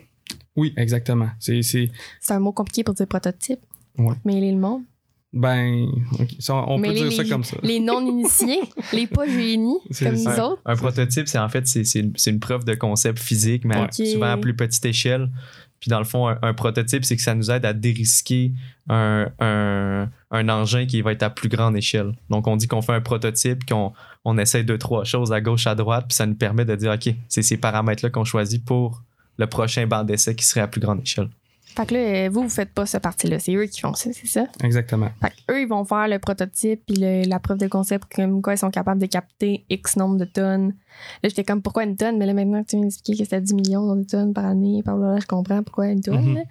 Oui, 0.56 0.74
exactement. 0.78 1.30
C'est, 1.40 1.62
c'est 1.62 1.92
C'est 2.20 2.34
un 2.34 2.40
mot 2.40 2.52
compliqué 2.52 2.84
pour 2.84 2.96
dire 2.96 3.08
prototype. 3.08 3.60
Ouais. 4.00 4.16
Mais 4.26 4.38
il 4.38 4.44
est 4.44 4.52
le 4.52 4.58
monde. 4.58 4.82
Ben, 5.34 5.88
on 6.50 6.78
Mais 6.80 6.88
peut 6.90 6.94
les- 6.94 7.02
dire 7.02 7.12
ça 7.14 7.24
les- 7.24 7.30
comme 7.30 7.44
ça. 7.44 7.58
Les 7.62 7.80
non-initiés, 7.80 8.62
les 8.94 9.08
pas 9.08 9.28
génies, 9.28 9.78
C'est 9.92 10.06
comme 10.06 10.18
ça. 10.18 10.36
nous 10.38 10.44
autres. 10.44 10.62
Un 10.66 10.76
prototype, 10.76 11.28
c'est 11.28 11.38
en 11.40 11.50
fait 11.50 11.68
c'est, 11.68 11.84
c'est 11.84 12.00
une, 12.00 12.14
c'est 12.16 12.32
une 12.32 12.40
preuve 12.40 12.64
de 12.66 12.74
concept 12.76 13.20
physique, 13.20 13.66
mais 13.66 13.88
souvent 13.92 14.32
à 14.32 14.38
plus 14.38 14.56
petite 14.56 14.86
échelle. 14.86 15.30
Puis 15.80 15.90
dans 15.90 16.00
le 16.00 16.06
fond, 16.06 16.28
un, 16.28 16.40
un 16.42 16.54
prototype, 16.56 17.06
c'est 17.06 17.16
que 17.16 17.22
ça 17.22 17.36
nous 17.36 17.52
aide 17.52 17.64
à 17.64 17.72
dérisquer 17.74 18.52
un, 18.90 19.28
un, 19.40 20.10
un 20.32 20.50
engin 20.50 20.88
qui 20.88 21.02
va 21.04 21.12
être 21.12 21.22
à 21.22 21.30
plus 21.30 21.50
grande 21.50 21.78
échelle. 21.78 22.14
Donc 22.32 22.48
on 22.48 22.56
dit 22.56 22.68
qu'on 22.68 22.82
fait 22.82 22.94
un 22.94 23.02
prototype, 23.02 23.64
qu'on 23.64 23.94
on 24.26 24.38
essaie 24.40 24.64
deux, 24.64 24.80
trois 24.80 25.04
choses 25.04 25.32
à 25.32 25.40
gauche, 25.40 25.68
à 25.68 25.76
droite, 25.76 26.06
puis 26.10 26.16
ça 26.16 26.26
nous 26.26 26.34
permet 26.34 26.66
de 26.66 26.76
dire, 26.76 26.92
OK, 26.94 27.14
c'est 27.28 27.44
ces 27.44 27.58
paramètres-là 27.58 28.10
qu'on 28.10 28.24
choisit 28.26 28.66
pour 28.66 29.04
le 29.38 29.46
prochain 29.46 29.86
banc 29.86 30.04
d'essai 30.04 30.34
qui 30.36 30.46
serait 30.46 30.62
à 30.62 30.68
plus 30.68 30.82
grande 30.82 31.02
échelle. 31.02 31.30
Fait 31.78 31.86
que 31.86 31.94
là, 31.94 32.00
euh, 32.00 32.30
vous, 32.32 32.42
vous 32.42 32.50
faites 32.50 32.74
pas 32.74 32.88
cette 32.88 33.04
partie-là. 33.04 33.38
C'est 33.38 33.54
eux 33.54 33.66
qui 33.68 33.80
font 33.82 33.94
ça, 33.94 34.10
c'est 34.12 34.26
ça? 34.26 34.48
Exactement. 34.64 35.10
Fait 35.22 35.30
que 35.30 35.54
eux, 35.54 35.62
ils 35.62 35.68
vont 35.68 35.86
faire 35.86 36.08
le 36.08 36.18
prototype 36.18 36.82
puis 36.88 36.96
le- 36.98 37.30
la 37.30 37.40
preuve 37.40 37.60
de 37.60 37.68
concept, 37.68 38.06
comme 38.16 38.42
quoi 38.42 38.54
ils 38.56 38.58
sont 38.58 38.72
capables 38.72 39.00
de 39.00 39.06
capter 39.06 39.64
X 39.70 39.96
nombre 39.96 40.18
de 40.18 40.26
tonnes. 40.26 40.74
Là, 41.22 41.30
j'étais 41.30 41.44
comme, 41.44 41.62
pourquoi 41.62 41.84
une 41.84 41.96
tonne? 41.96 42.18
Mais 42.18 42.26
là, 42.26 42.34
maintenant 42.34 42.64
que 42.64 42.70
tu 42.70 42.78
m'expliques 42.78 43.20
que 43.20 43.24
c'était 43.24 43.40
10 43.42 43.54
millions 43.54 43.96
de 43.96 44.04
tonnes 44.04 44.34
par 44.34 44.46
année, 44.48 44.82
par 44.84 44.98
là, 44.98 45.20
je 45.22 45.28
comprends 45.28 45.62
pourquoi 45.62 45.88
une 45.90 46.02
tonne. 46.02 46.34
Mhm. 46.34 46.44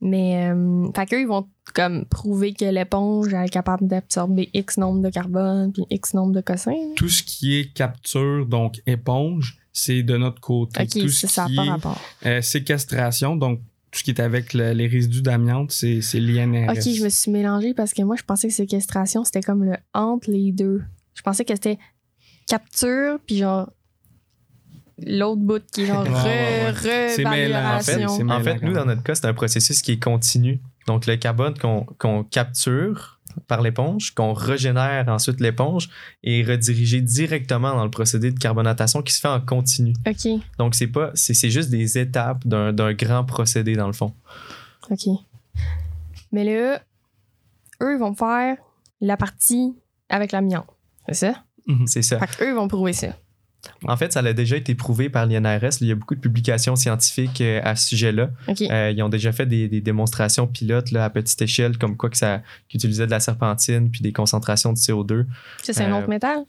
Mais, 0.00 0.50
euh, 0.50 0.90
fait 0.96 1.06
qu'eux, 1.06 1.20
ils 1.20 1.26
vont 1.28 1.46
comme 1.74 2.06
prouver 2.06 2.54
que 2.54 2.64
l'éponge 2.64 3.32
est 3.34 3.48
capable 3.50 3.86
d'absorber 3.86 4.48
X 4.54 4.78
nombre 4.78 5.02
de 5.02 5.10
carbone 5.10 5.70
puis 5.72 5.84
X 5.90 6.14
nombre 6.14 6.32
de 6.32 6.40
cossins. 6.40 6.72
Tout 6.96 7.08
ce 7.10 7.22
qui 7.22 7.58
est 7.60 7.72
capture, 7.74 8.46
donc 8.46 8.80
éponge, 8.86 9.58
c'est 9.72 10.02
de 10.02 10.16
notre 10.16 10.40
côté. 10.40 10.82
Ok, 10.82 10.88
Tout 10.88 11.08
ça, 11.08 11.28
ce 11.28 11.34
ça 11.34 11.46
qui 11.46 11.56
est 11.56 11.68
rapport. 11.70 12.00
euh, 12.26 12.40
séquestration, 12.42 13.36
donc 13.36 13.60
tout 13.92 13.98
ce 13.98 14.04
qui 14.04 14.10
est 14.10 14.20
avec 14.20 14.54
le- 14.54 14.72
les 14.72 14.86
résidus 14.88 15.22
d'amiante, 15.22 15.70
c'est, 15.70 16.00
c'est 16.00 16.18
l'INRS. 16.18 16.70
Ok, 16.70 16.80
je 16.82 17.04
me 17.04 17.08
suis 17.10 17.30
mélangée 17.30 17.74
parce 17.74 17.92
que 17.94 18.02
moi, 18.02 18.16
je 18.16 18.22
pensais 18.24 18.48
que 18.48 18.54
séquestration, 18.54 19.22
c'était 19.24 19.42
comme 19.42 19.62
le 19.64 19.74
entre 19.94 20.30
les 20.30 20.50
deux. 20.50 20.82
Je 21.14 21.22
pensais 21.22 21.44
que 21.44 21.54
c'était 21.54 21.78
capture, 22.48 23.18
puis 23.26 23.36
genre 23.38 23.70
l'autre 25.06 25.40
bout 25.42 25.62
qui 25.72 25.82
est 25.82 25.86
genre 25.86 26.04
Ouais, 26.04 26.10
ouais, 26.10 26.70
re, 26.70 27.10
C'est 27.14 27.24
mêlant, 27.24 27.74
en 27.76 27.78
fait, 27.80 27.82
c'est 27.82 28.04
En 28.04 28.40
fait, 28.40 28.62
nous, 28.62 28.72
dans 28.72 28.84
notre 28.84 29.02
cas, 29.02 29.14
c'est 29.14 29.26
un 29.26 29.34
processus 29.34 29.82
qui 29.82 29.92
est 29.92 30.02
continu. 30.02 30.60
Donc, 30.86 31.06
le 31.06 31.16
carbone 31.16 31.54
qu'on 31.58 31.84
qu'on 31.98 32.24
capture 32.24 33.20
par 33.48 33.62
l'éponge, 33.62 34.12
qu'on 34.14 34.32
régénère 34.32 35.08
ensuite 35.08 35.40
l'éponge, 35.40 35.88
est 36.22 36.42
redirigé 36.42 37.00
directement 37.00 37.74
dans 37.74 37.84
le 37.84 37.90
procédé 37.90 38.30
de 38.30 38.38
carbonatation 38.38 39.02
qui 39.02 39.12
se 39.12 39.20
fait 39.20 39.28
en 39.28 39.40
continu. 39.40 39.94
Ok, 40.06 40.28
Donc, 40.58 40.74
c'est 40.74 40.86
pas, 40.86 41.10
c'est 41.14 41.34
c'est 41.34 41.50
juste 41.50 41.70
des 41.70 41.98
étapes 41.98 42.46
d'un 42.46 42.72
d'un 42.72 42.92
grand 42.94 43.24
procédé, 43.24 43.74
dans 43.74 43.86
le 43.86 43.92
fond. 43.92 44.14
ok. 44.90 45.06
Mais 46.32 46.44
là, 46.44 46.80
eux, 47.82 47.94
ils 47.94 47.98
vont 47.98 48.14
faire 48.14 48.56
la 49.00 49.16
partie 49.16 49.74
avec 50.08 50.32
l'amiante. 50.32 50.66
C'est 51.08 51.14
ça? 51.14 51.44
C'est 51.86 52.02
ça. 52.02 52.18
Fait 52.18 52.36
qu'eux, 52.36 52.48
ils 52.48 52.54
vont 52.54 52.68
prouver 52.68 52.92
ça. 52.92 53.16
En 53.84 53.96
fait, 53.96 54.12
ça 54.12 54.20
a 54.20 54.32
déjà 54.32 54.56
été 54.56 54.74
prouvé 54.74 55.08
par 55.08 55.26
l'INRS. 55.26 55.80
Il 55.80 55.86
y 55.86 55.92
a 55.92 55.94
beaucoup 55.94 56.14
de 56.14 56.20
publications 56.20 56.76
scientifiques 56.76 57.40
euh, 57.40 57.60
à 57.62 57.76
ce 57.76 57.88
sujet-là. 57.88 58.30
Euh, 58.48 58.90
ils 58.90 59.02
ont 59.02 59.08
déjà 59.08 59.32
fait 59.32 59.46
des, 59.46 59.68
des 59.68 59.80
démonstrations 59.80 60.46
pilotes 60.46 60.90
là, 60.90 61.04
à 61.04 61.10
petite 61.10 61.40
échelle, 61.42 61.78
comme 61.78 61.96
quoi 61.96 62.10
que 62.10 62.16
ça 62.16 62.42
qu'ils 62.68 62.78
utilisaient 62.78 63.06
de 63.06 63.10
la 63.10 63.20
serpentine 63.20 63.90
puis 63.90 64.00
des 64.00 64.12
concentrations 64.12 64.72
de 64.72 64.78
CO2. 64.78 65.26
ça, 65.62 65.72
c'est 65.72 65.84
un 65.84 65.92
euh, 65.92 65.98
autre 65.98 66.08
métal? 66.08 66.44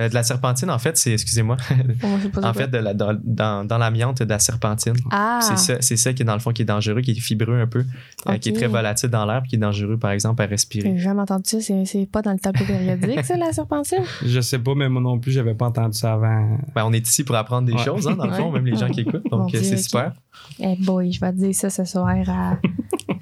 Euh, 0.00 0.08
de 0.08 0.14
la 0.14 0.22
serpentine, 0.22 0.70
en 0.70 0.78
fait, 0.78 0.96
c'est, 0.96 1.12
excusez-moi, 1.12 1.58
en 2.42 2.54
fait, 2.54 2.68
de 2.68 2.78
la- 2.78 2.94
dans, 2.94 3.14
dans, 3.22 3.66
dans 3.66 3.76
l'amiante, 3.76 4.22
de 4.22 4.28
la 4.28 4.38
serpentine. 4.38 4.94
ah, 5.10 5.40
C'est 5.42 5.58
ça, 5.58 5.76
c'est 5.82 5.98
ça 5.98 6.14
qui 6.14 6.22
est 6.22 6.24
dans 6.24 6.32
le 6.32 6.40
fond 6.40 6.50
qui 6.52 6.62
est 6.62 6.64
dangereux, 6.64 7.02
qui 7.02 7.10
est 7.10 7.20
fibreux 7.20 7.60
un 7.60 7.66
peu, 7.66 7.84
euh, 8.26 8.38
qui 8.38 8.48
est 8.48 8.52
très 8.54 8.68
volatile 8.68 9.10
dans 9.10 9.26
l'air, 9.26 9.42
puis 9.42 9.50
qui 9.50 9.56
est 9.56 9.58
dangereux, 9.58 9.98
par 9.98 10.12
exemple, 10.12 10.40
à 10.42 10.46
respirer. 10.46 10.94
J'ai 10.96 11.02
jamais 11.02 11.20
entendu 11.20 11.42
ça. 11.44 11.60
C'est, 11.60 11.84
c'est 11.84 12.06
pas 12.06 12.22
dans 12.22 12.32
le 12.32 12.38
tableau 12.38 12.64
périodique, 12.64 13.22
ça, 13.22 13.36
la 13.36 13.52
serpentine? 13.52 13.98
Je 14.24 14.40
sais 14.40 14.58
pas, 14.58 14.74
mais 14.74 14.88
moi 14.88 15.02
non 15.02 15.18
plus, 15.18 15.30
j'avais 15.32 15.54
pas 15.54 15.66
entendu 15.66 15.98
ça 15.98 16.14
avant. 16.14 16.58
Ben, 16.74 16.84
on 16.86 16.92
est 16.94 17.06
ici 17.06 17.22
pour 17.22 17.36
apprendre 17.36 17.66
des 17.66 17.74
Ouais. 17.74 17.84
choses, 17.84 18.08
hein, 18.08 18.16
dans 18.16 18.26
le 18.26 18.32
fond, 18.32 18.50
même 18.50 18.64
les 18.64 18.76
gens 18.76 18.88
qui 18.88 19.00
écoutent, 19.02 19.28
donc 19.30 19.48
euh, 19.54 19.58
Dieu, 19.58 19.62
c'est 19.62 19.76
super. 19.76 20.12
Eh 20.58 20.74
boy, 20.76 21.12
je 21.12 21.20
vais 21.20 21.32
te 21.32 21.36
dire 21.36 21.54
ça 21.54 21.68
ce 21.68 21.84
soir 21.84 22.08
à, 22.28 22.56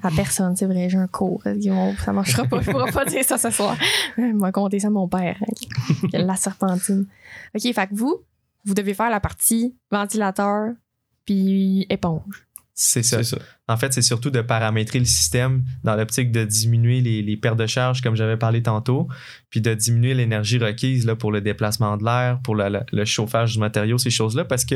à 0.03 0.09
personne, 0.11 0.55
c'est 0.55 0.65
vrai, 0.65 0.89
j'ai 0.89 0.97
un 0.97 1.07
cours. 1.07 1.43
Ça 2.03 2.13
marchera 2.13 2.45
pas, 2.45 2.61
je 2.61 2.71
pourrai 2.71 2.91
pas 2.91 3.05
dire 3.05 3.23
ça 3.23 3.37
ce 3.37 3.49
soir. 3.49 3.75
Vais 4.17 4.51
compter 4.51 4.79
ça 4.79 4.87
à 4.87 4.91
mon 4.91 5.07
père. 5.07 5.37
hein, 5.41 6.07
La 6.13 6.35
serpentine. 6.35 7.05
OK, 7.55 7.61
fait 7.73 7.87
que 7.87 7.95
vous, 7.95 8.21
vous 8.65 8.73
devez 8.73 8.93
faire 8.93 9.09
la 9.09 9.19
partie 9.19 9.75
ventilateur 9.91 10.69
puis 11.25 11.85
éponge. 11.89 12.47
C'est 12.73 13.03
ça. 13.03 13.21
En 13.67 13.77
fait, 13.77 13.93
c'est 13.93 14.01
surtout 14.01 14.31
de 14.31 14.41
paramétrer 14.41 14.97
le 14.97 15.05
système 15.05 15.63
dans 15.83 15.95
l'optique 15.95 16.31
de 16.31 16.45
diminuer 16.45 17.01
les, 17.01 17.21
les 17.21 17.37
pertes 17.37 17.57
de 17.57 17.67
charge, 17.67 18.01
comme 18.01 18.15
j'avais 18.15 18.37
parlé 18.37 18.63
tantôt, 18.63 19.07
puis 19.49 19.61
de 19.61 19.73
diminuer 19.75 20.15
l'énergie 20.15 20.57
requise 20.57 21.05
là, 21.05 21.15
pour 21.15 21.31
le 21.31 21.41
déplacement 21.41 21.95
de 21.97 22.03
l'air, 22.05 22.39
pour 22.43 22.55
la- 22.55 22.69
la- 22.69 22.85
le 22.91 23.05
chauffage 23.05 23.53
du 23.53 23.59
matériau, 23.59 23.97
ces 23.99 24.09
choses-là, 24.09 24.45
parce 24.45 24.65
que 24.65 24.75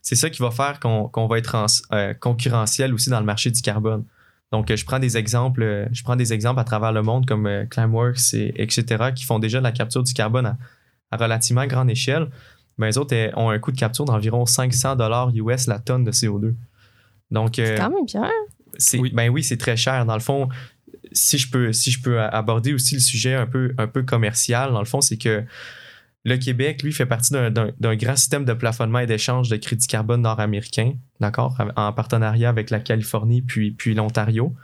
c'est 0.00 0.14
ça 0.14 0.30
qui 0.30 0.40
va 0.40 0.50
faire 0.50 0.80
qu'on 0.80 1.08
qu'on 1.08 1.26
va 1.26 1.36
être 1.38 1.54
en- 1.54 1.66
euh, 1.92 2.14
concurrentiel 2.14 2.94
aussi 2.94 3.10
dans 3.10 3.20
le 3.20 3.26
marché 3.26 3.50
du 3.50 3.60
carbone. 3.60 4.04
Donc, 4.52 4.70
euh, 4.70 4.76
je 4.76 4.84
prends 4.84 4.98
des 4.98 5.16
exemples, 5.16 5.62
euh, 5.62 5.86
je 5.92 6.02
prends 6.02 6.14
des 6.14 6.32
exemples 6.32 6.60
à 6.60 6.64
travers 6.64 6.92
le 6.92 7.02
monde 7.02 7.26
comme 7.26 7.46
euh, 7.46 7.64
Climeworks 7.64 8.34
et 8.34 8.62
etc. 8.62 9.10
qui 9.14 9.24
font 9.24 9.38
déjà 9.38 9.58
de 9.58 9.64
la 9.64 9.72
capture 9.72 10.02
du 10.02 10.12
carbone 10.12 10.46
à, 10.46 10.58
à 11.10 11.16
relativement 11.16 11.66
grande 11.66 11.90
échelle. 11.90 12.28
Mais 12.76 12.86
les 12.86 12.98
autres 12.98 13.16
ont 13.36 13.50
un 13.50 13.58
coût 13.58 13.72
de 13.72 13.78
capture 13.78 14.04
d'environ 14.04 14.46
500 14.46 14.96
dollars 14.96 15.30
US 15.34 15.66
la 15.66 15.78
tonne 15.78 16.04
de 16.04 16.12
CO2. 16.12 16.54
Donc, 17.30 17.52
C'est 17.56 17.76
quand 17.76 17.90
même 17.90 18.04
bien. 18.06 18.28
c'est 18.76 18.98
Oui. 18.98 19.10
ben 19.14 19.30
oui, 19.30 19.42
c'est 19.42 19.56
très 19.56 19.76
cher. 19.76 20.04
Dans 20.04 20.14
le 20.14 20.20
fond, 20.20 20.48
si 21.12 21.38
je 21.38 21.50
peux, 21.50 21.72
si 21.72 21.90
je 21.90 22.02
peux 22.02 22.20
aborder 22.20 22.74
aussi 22.74 22.94
le 22.94 23.00
sujet 23.00 23.34
un 23.34 23.46
peu, 23.46 23.74
un 23.78 23.86
peu 23.86 24.02
commercial, 24.02 24.72
dans 24.72 24.80
le 24.80 24.86
fond, 24.86 25.00
c'est 25.00 25.16
que 25.18 25.44
le 26.24 26.36
Québec, 26.36 26.82
lui, 26.82 26.92
fait 26.92 27.06
partie 27.06 27.32
d'un- 27.32 27.96
grand 27.96 28.16
système 28.16 28.44
de 28.44 28.52
plafonnement 28.52 29.00
et 29.00 29.06
d'échange 29.06 29.48
de 29.48 29.56
crédits 29.56 29.88
carbone 29.88 30.22
nord-américain, 30.22 30.94
d'accord, 31.20 31.56
en 31.76 31.92
partenariat 31.92 32.48
avec 32.48 32.70
la 32.70 32.78
Californie 32.78 33.42
puis, 33.42 33.94
l'Ontario. 33.94 34.54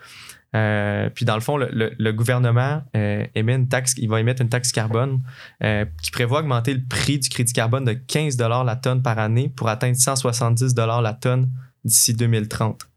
Euh, 0.55 1.11
puis 1.11 1.25
dans 1.25 1.35
le 1.35 1.41
fond, 1.41 1.57
le, 1.59 2.13
gouvernement 2.13 2.83
euh, 2.97 3.27
émet 3.35 3.55
une 3.55 3.69
taxe, 3.69 3.95
il 3.99 4.09
va 4.09 4.21
émettre 4.21 4.41
une 4.41 4.49
taxe 4.49 4.73
carbone 4.73 5.21
euh, 5.63 5.85
qui 6.03 6.11
prévoit 6.11 6.41
augmenter 6.41 6.73
le 6.75 6.83
prix 6.89 7.19
du 7.19 7.29
crédit 7.29 7.53
carbone 7.53 7.85
de 7.85 7.93
15 7.93 8.39
la 8.39 8.77
tonne 8.77 9.03
par 9.03 9.19
année 9.19 9.53
pour 9.55 9.69
atteindre 9.69 9.97
170 9.97 10.75
la 10.77 11.13
tonne 11.13 11.51
d'ici 11.85 12.15
2030. 12.15 12.89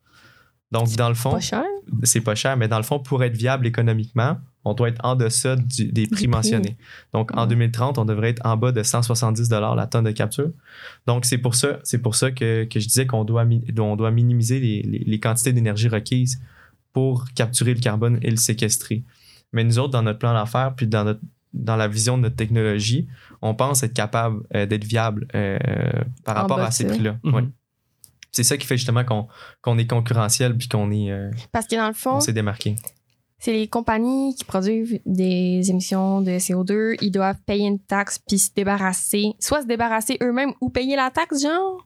Donc, 0.72 0.96
dans 0.96 1.10
le 1.10 1.16
fond. 1.16 1.32
C'est 2.04 2.22
pas 2.22 2.36
cher, 2.36 2.58
mais 2.58 2.68
dans 2.68 2.78
le 2.78 2.84
fond, 2.84 3.00
pour 3.00 3.24
être 3.24 3.36
viable 3.36 3.66
économiquement, 3.68 4.38
on 4.64 4.74
doit 4.74 4.90
être 4.90 5.04
en 5.04 5.16
deçà 5.16 5.56
du- 5.56 5.92
des 5.92 6.08
prix 6.08 6.28
mentionnés. 6.28 6.78
Donc, 7.14 7.36
en 7.36 7.42
Ouais. 7.44 7.48
2030, 7.50 7.98
on 7.98 8.06
devrait 8.06 8.30
être 8.30 8.46
en 8.46 8.58
bas 8.58 8.72
de 8.72 8.84
170 8.84 9.50
la 9.50 9.88
tonne 9.88 10.06
de 10.06 10.12
capture. 10.12 10.52
Donc, 11.08 11.26
c'est 11.26 11.38
pour 11.40 11.56
ça, 11.56 11.80
c'est 11.84 11.98
pour 12.00 12.16
ça 12.16 12.32
que, 12.32 12.66
que 12.66 12.80
je 12.80 12.86
disais 12.88 13.08
qu'on 13.08 13.24
doit, 13.24 13.44
mi- 13.46 13.64
on 13.80 13.96
doit 13.96 14.12
minimiser 14.12 14.60
les, 14.60 14.82
les- 14.84 15.04
les 15.06 15.20
quantités 15.20 15.52
d'énergie 15.54 15.88
requises 15.88 16.40
pour 16.94 17.26
capturer 17.34 17.74
le 17.74 17.80
carbone 17.80 18.20
et 18.22 18.30
le 18.30 18.38
séquestrer. 18.38 19.04
Mais 19.54 19.64
nous 19.64 19.80
autres, 19.80 19.92
dans 19.92 20.04
notre 20.04 20.20
plan 20.20 20.34
d'affaires, 20.34 20.74
puis 20.76 20.86
dans, 20.88 21.04
notre, 21.06 21.22
dans 21.54 21.76
la 21.76 21.88
vision 21.88 22.18
de 22.18 22.24
notre 22.24 22.36
technologie, 22.36 23.08
on 23.42 23.56
pense 23.56 23.82
être 23.84 23.94
capable 23.94 24.42
euh, 24.56 24.66
d'être 24.66 24.84
viable 24.86 25.28
euh, 25.36 25.58
par 26.24 26.38
En 26.38 26.42
rapport 26.42 26.60
à 26.60 26.70
ces 26.72 26.86
prix-là. 26.86 27.18
Mhm. 27.24 27.34
Ouais. 27.34 27.44
C'est 28.32 28.44
ça 28.44 28.58
qui 28.58 28.66
fait 28.66 28.78
justement 28.78 29.04
qu'on 29.04 29.78
est 29.78 29.88
concurrentiel 29.88 30.58
puis 30.58 30.70
qu'on 30.70 30.92
est, 30.92 31.12
euh, 31.12 31.30
Parce 31.52 31.68
que 31.68 31.76
dans 31.76 31.88
le 31.88 31.94
fond, 31.94 32.16
on 32.16 32.20
s'est 32.22 32.34
démarqué. 32.34 32.76
C'est 33.44 33.54
les 33.54 33.68
compagnies 33.68 34.36
qui 34.36 34.46
produisent 34.46 35.00
des 35.06 35.70
émissions 35.72 36.22
de 36.22 36.30
CO2, 36.32 36.96
ils 37.02 37.10
doivent 37.12 37.40
payer 37.48 37.66
une 37.68 37.80
taxe 37.80 38.20
puis 38.28 38.38
se 38.38 38.52
débarrasser, 38.56 39.34
soit 39.40 39.64
se 39.64 39.68
débarrasser 39.68 40.18
eux-mêmes 40.22 40.52
ou 40.62 40.70
payer 40.70 40.96
la 40.96 41.10
taxe, 41.10 41.42
genre? 41.42 41.84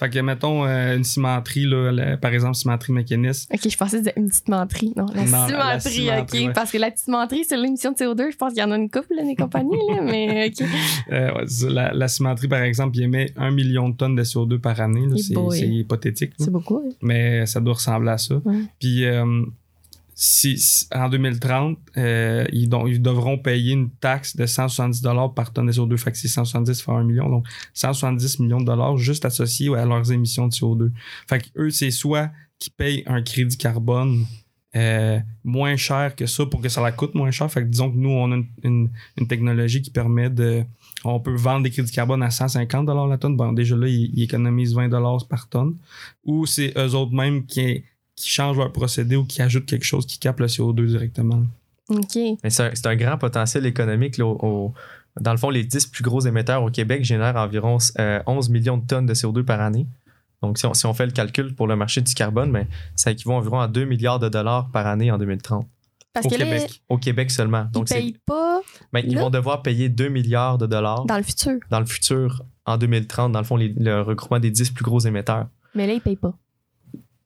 Fait 0.00 0.10
que, 0.10 0.18
mettons, 0.18 0.64
euh, 0.66 0.96
une 0.96 1.04
cimenterie, 1.04 1.64
là, 1.66 1.92
la- 1.92 2.16
par 2.16 2.32
exemple, 2.34 2.56
cimenterie 2.56 2.92
mécaniste. 2.92 3.48
Ok, 3.54 3.70
je 3.70 3.76
pensais 3.76 3.98
que 4.00 4.04
c'était 4.04 4.20
une 4.20 4.28
petite 4.28 4.48
menterie. 4.48 4.92
Non, 4.96 5.06
la 5.14 5.20
Non, 5.22 5.46
cimenterie, 5.46 5.52
la 5.56 5.80
cimenterie, 5.80 6.40
ok. 6.40 6.46
ouais. 6.48 6.52
Parce 6.54 6.72
que 6.72 6.78
la 6.78 6.90
petite 6.90 7.08
menterie, 7.08 7.44
c'est 7.44 7.56
l'émission 7.56 7.92
de 7.92 7.96
CO2, 7.96 8.32
je 8.32 8.36
pense 8.36 8.52
qu'il 8.52 8.60
y 8.60 8.64
en 8.64 8.72
a 8.72 8.76
une 8.76 8.90
couple, 8.90 9.14
là, 9.16 9.22
des 9.22 9.36
compagnies, 9.36 9.76
là, 9.94 10.02
mais 10.02 10.50
ok. 10.60 10.66
Euh, 11.12 11.32
ouais, 11.34 11.90
la, 11.94 12.08
cimenterie, 12.08 12.48
par 12.48 12.62
exemple, 12.62 12.96
il 12.96 13.04
émet 13.04 13.32
un 13.36 13.52
million 13.52 13.88
de 13.90 13.96
tonnes 13.96 14.16
de 14.16 14.24
CO2 14.24 14.58
par 14.58 14.80
année. 14.80 15.06
C'est 15.16 15.68
hypothétique. 15.68 16.32
C'est 16.38 16.50
beaucoup. 16.50 16.78
hein. 16.84 16.90
mais 17.00 17.46
ça 17.46 17.60
doit 17.60 17.74
ressembler 17.74 18.10
à 18.10 18.18
ça. 18.18 18.34
Ouais. 18.44 18.56
Puis 18.80 19.04
euh, 19.04 19.44
si, 20.22 20.86
en 20.94 21.08
2030, 21.08 21.78
euh, 21.96 22.44
ils, 22.52 22.68
ils 22.88 23.00
devront 23.00 23.38
payer 23.38 23.72
une 23.72 23.88
taxe 23.88 24.36
de 24.36 24.44
170 24.44 25.00
par 25.34 25.50
tonne 25.50 25.68
de 25.68 25.72
CO2. 25.72 25.96
Fait 25.96 26.12
que 26.12 26.18
c'est 26.18 26.28
170 26.28 26.82
fois 26.82 26.98
1 26.98 27.04
million. 27.04 27.30
Donc 27.30 27.46
170 27.72 28.38
millions 28.40 28.60
de 28.60 28.66
dollars 28.66 28.98
juste 28.98 29.24
associés 29.24 29.74
à 29.74 29.86
leurs 29.86 30.12
émissions 30.12 30.46
de 30.46 30.52
CO2. 30.52 30.90
Fait 31.26 31.38
que 31.38 31.46
eux, 31.56 31.70
c'est 31.70 31.90
soit 31.90 32.30
qu'ils 32.58 32.74
payent 32.74 33.02
un 33.06 33.22
crédit 33.22 33.56
carbone 33.56 34.26
euh, 34.76 35.18
moins 35.42 35.76
cher 35.76 36.14
que 36.14 36.26
ça 36.26 36.44
pour 36.44 36.60
que 36.60 36.68
ça 36.68 36.82
la 36.82 36.92
coûte 36.92 37.14
moins 37.14 37.30
cher. 37.30 37.50
Fait 37.50 37.62
que 37.62 37.68
disons 37.68 37.90
que 37.90 37.96
nous, 37.96 38.10
on 38.10 38.30
a 38.30 38.36
une, 38.62 38.90
une- 39.16 39.26
technologie 39.26 39.80
qui 39.80 39.90
permet 39.90 40.28
de. 40.28 40.64
On 41.02 41.18
peut 41.18 41.34
vendre 41.34 41.62
des 41.62 41.70
crédits 41.70 41.92
carbone 41.92 42.22
à 42.22 42.30
150 42.30 42.86
la 43.08 43.16
tonne. 43.16 43.38
Bon, 43.38 43.54
déjà 43.54 43.74
là, 43.74 43.88
ils, 43.88 44.10
ils 44.12 44.24
économisent 44.24 44.74
20 44.74 44.90
par 45.30 45.48
tonne. 45.48 45.78
Ou 46.26 46.44
c'est 46.44 46.76
eux 46.76 46.94
autres 46.94 47.14
mêmes 47.14 47.46
qui, 47.46 47.84
qui 48.20 48.30
changent 48.30 48.56
leur 48.58 48.72
procédé 48.72 49.16
ou 49.16 49.24
qui 49.24 49.42
ajoutent 49.42 49.66
quelque 49.66 49.84
chose 49.84 50.06
qui 50.06 50.18
capte 50.18 50.40
le 50.40 50.46
CO2 50.46 50.86
directement. 50.86 51.42
Ok. 51.88 52.16
Mais 52.44 52.50
c'est 52.50 52.62
un, 52.64 52.70
c'est 52.74 52.86
un 52.86 52.96
grand 52.96 53.18
potentiel 53.18 53.66
économique. 53.66 54.16
là, 54.18 54.26
au- 54.26 54.38
au- 54.46 54.74
dans 55.20 55.32
le 55.32 55.38
fond, 55.38 55.50
les 55.50 55.64
10 55.64 55.86
plus 55.86 56.04
gros 56.04 56.20
émetteurs 56.20 56.62
au 56.62 56.70
Québec 56.70 57.04
génèrent 57.04 57.36
environ 57.36 57.78
euh, 57.98 58.22
11 58.26 58.48
millions 58.50 58.76
de 58.76 58.86
tonnes 58.86 59.06
de 59.06 59.14
CO2 59.14 59.42
par 59.44 59.60
année. 59.60 59.86
Donc, 60.42 60.56
si 60.58 60.66
on, 60.66 60.72
si 60.74 60.86
on 60.86 60.94
fait 60.94 61.06
le 61.06 61.12
calcul 61.12 61.54
pour 61.54 61.66
le 61.66 61.76
marché 61.76 62.00
du 62.00 62.14
carbone, 62.14 62.50
ben, 62.52 62.66
ça 62.94 63.10
équivaut 63.10 63.34
environ 63.34 63.60
à 63.60 63.68
2 63.68 63.84
milliards 63.84 64.18
de 64.20 64.28
dollars 64.28 64.70
par 64.70 64.86
année 64.86 65.10
en 65.10 65.18
2030. 65.18 65.66
Parce 66.12 66.26
Au 66.26 66.28
que 66.30 66.36
Québec. 66.36 66.82
Au 66.88 66.96
Québec 66.98 67.30
seulement. 67.30 67.66
ils 67.68 67.72
Donc, 67.72 67.88
payent 67.88 68.16
pas 68.24 68.60
ben, 68.92 69.04
ils 69.06 69.18
vont 69.18 69.30
devoir 69.30 69.62
payer 69.62 69.88
2 69.88 70.08
milliards 70.08 70.58
de 70.58 70.66
dollars 70.66 71.04
dans 71.06 71.16
le 71.16 71.22
futur. 71.22 71.58
dans 71.70 71.80
le 71.80 71.86
futur, 71.86 72.42
en 72.66 72.78
2030, 72.78 73.32
dans 73.32 73.38
le 73.40 73.44
fond, 73.44 73.56
les- 73.56 73.74
le 73.76 74.00
regroupement 74.02 74.38
des 74.40 74.50
10 74.50 74.70
plus 74.70 74.82
gros 74.84 75.00
émetteurs. 75.00 75.46
Mais 75.74 75.86
là, 75.86 75.92
ils 75.94 76.00
payent 76.00 76.16
pas. 76.16 76.34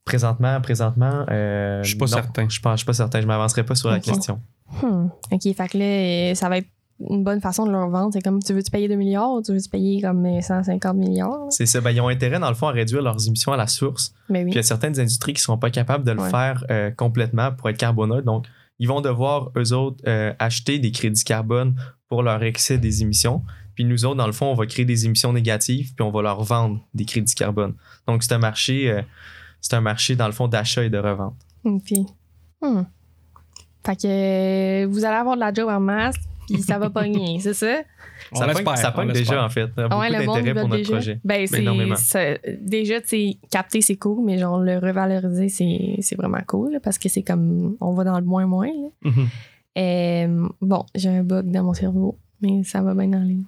Présentement, 0.04 0.60
présentement, 0.60 1.24
euh, 1.30 1.82
Je 1.82 1.88
suis 1.88 1.96
pas 1.98 2.04
non, 2.06 2.12
certain. 2.12 2.48
Je 2.48 2.60
pense, 2.60 2.72
je 2.72 2.76
suis 2.78 2.86
pas 2.86 2.92
certain. 2.92 3.20
Je 3.20 3.26
m'avancerai 3.26 3.64
pas 3.64 3.74
sur 3.74 3.90
la 3.90 4.00
question. 4.00 4.40
Hmm. 4.82 5.06
Ok, 5.32 5.42
fait 5.42 5.68
que 5.68 5.78
là, 5.78 5.84
euh, 6.30 6.34
ça 6.34 6.48
va 6.48 6.58
être 6.58 6.68
une 7.10 7.24
bonne 7.24 7.40
façon 7.40 7.66
de 7.66 7.72
leur 7.72 7.88
vendre. 7.88 8.10
C'est 8.12 8.20
comme, 8.22 8.42
tu 8.42 8.52
veux-tu 8.52 8.70
payer 8.70 8.86
2 8.88 8.96
milliards 8.96 9.32
ou 9.32 9.42
tu 9.42 9.52
veux-tu 9.52 9.68
payer 9.68 10.00
comme 10.02 10.24
euh, 10.26 10.40
150 10.40 10.96
milliards? 10.96 11.30
là? 11.30 11.46
C'est 11.50 11.66
ça. 11.66 11.80
Ben, 11.80 11.90
ils 11.90 12.00
ont 12.00 12.08
intérêt, 12.08 12.38
dans 12.38 12.48
le 12.48 12.54
fond, 12.54 12.68
à 12.68 12.72
réduire 12.72 13.02
leurs 13.02 13.26
émissions 13.26 13.52
à 13.52 13.56
la 13.56 13.66
source. 13.66 14.14
Mais 14.28 14.40
oui. 14.40 14.44
Puis 14.46 14.52
il 14.52 14.56
y 14.56 14.58
a 14.58 14.62
certaines 14.62 14.98
industries 15.00 15.32
qui 15.32 15.38
ne 15.40 15.42
seront 15.44 15.58
pas 15.58 15.70
capables 15.70 16.04
de 16.04 16.12
le 16.12 16.20
Ouais. 16.20 16.30
faire 16.30 16.64
euh, 16.70 16.90
complètement 16.90 17.52
pour 17.52 17.68
être 17.70 17.78
carboneutres. 17.78 18.24
Donc, 18.26 18.46
ils 18.78 18.88
vont 18.88 19.00
devoir, 19.00 19.50
eux 19.56 19.72
autres, 19.72 20.02
euh, 20.06 20.32
acheter 20.38 20.78
des 20.78 20.90
crédits 20.92 21.24
carbone 21.24 21.74
pour 22.08 22.22
leur 22.22 22.42
excès 22.42 22.76
des 22.78 23.02
émissions. 23.02 23.42
Puis 23.74 23.84
nous 23.84 24.04
autres, 24.04 24.16
dans 24.16 24.26
le 24.26 24.32
fond, 24.32 24.46
on 24.46 24.54
va 24.54 24.66
créer 24.66 24.84
des 24.84 25.04
émissions 25.06 25.32
négatives, 25.32 25.94
puis 25.94 26.04
on 26.04 26.10
va 26.10 26.22
leur 26.22 26.42
vendre 26.42 26.80
des 26.94 27.04
crédits 27.04 27.34
carbone. 27.34 27.74
Donc, 28.06 28.22
c'est 28.22 28.32
un 28.34 28.38
marché, 28.38 28.90
euh, 28.90 29.02
c'est 29.64 29.74
un 29.76 29.80
marché, 29.80 30.14
dans 30.14 30.26
le 30.26 30.32
fond, 30.32 30.46
d'achat 30.46 30.84
et 30.84 30.90
de 30.90 30.98
revente. 30.98 31.36
Ok. 31.64 31.92
Hmm. 32.60 32.82
Fait 33.84 33.96
que 33.96 34.06
euh, 34.06 34.86
vous 34.86 35.06
allez 35.06 35.16
avoir 35.16 35.36
de 35.36 35.40
la 35.40 35.54
job 35.54 35.70
en 35.70 35.80
masse, 35.80 36.16
puis 36.46 36.60
ça 36.60 36.78
va 36.78 36.90
pogner, 37.00 37.40
c'est 37.40 37.54
ça? 37.54 37.80
On 38.32 38.36
ça 38.36 38.46
pogne, 38.48 38.76
ça 38.76 38.92
pogne 38.92 39.12
déjà, 39.12 39.42
en 39.42 39.48
fait. 39.48 39.70
Il 39.74 39.80
y 39.80 39.82
a 39.84 39.88
beaucoup 39.88 40.00
ouais, 40.02 40.10
le 40.10 40.26
monde 40.26 40.36
d'intérêt 40.36 40.60
pour 40.60 40.68
notre 40.68 40.82
déjà. 40.82 40.92
projet. 40.92 41.20
Ben, 41.24 41.46
c'est, 41.96 42.58
déjà, 42.60 43.00
tu 43.00 43.08
sais, 43.08 43.38
capter, 43.50 43.80
c'est 43.80 43.96
cool, 43.96 44.22
mais 44.22 44.36
genre, 44.36 44.58
le 44.58 44.76
revaloriser, 44.76 45.48
c'est, 45.48 45.96
c'est 46.00 46.16
vraiment 46.16 46.42
cool, 46.46 46.74
là, 46.74 46.80
parce 46.80 46.98
que 46.98 47.08
c'est 47.08 47.22
comme, 47.22 47.78
on 47.80 47.94
va 47.94 48.04
dans 48.04 48.18
le 48.18 48.26
moins-moins. 48.26 48.68
là. 48.68 49.10
Mhm. 49.10 49.28
Euh, 49.76 50.48
bon, 50.60 50.84
j'ai 50.94 51.08
un 51.08 51.24
bug 51.24 51.50
dans 51.50 51.64
mon 51.64 51.72
cerveau, 51.72 52.18
mais 52.42 52.62
ça 52.64 52.82
va 52.82 52.94
bien 52.94 53.08
dans 53.08 53.26
les. 53.26 53.38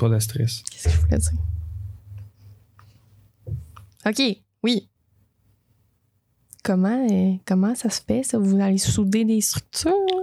Pas 0.00 0.08
de 0.08 0.18
stress. 0.18 0.64
Qu'est-ce 0.68 0.88
que 0.88 0.90
je 0.90 1.00
voulais 1.00 1.18
dire? 1.18 1.32
OK, 4.04 4.36
oui. 4.64 4.89
Comment, 6.62 7.06
euh, 7.10 7.32
comment 7.46 7.74
ça 7.74 7.88
se 7.90 8.00
fait, 8.06 8.22
ça? 8.22 8.38
Vous 8.38 8.60
allez 8.60 8.78
souder 8.78 9.24
des 9.24 9.40
structures? 9.40 9.90
là? 9.90 10.22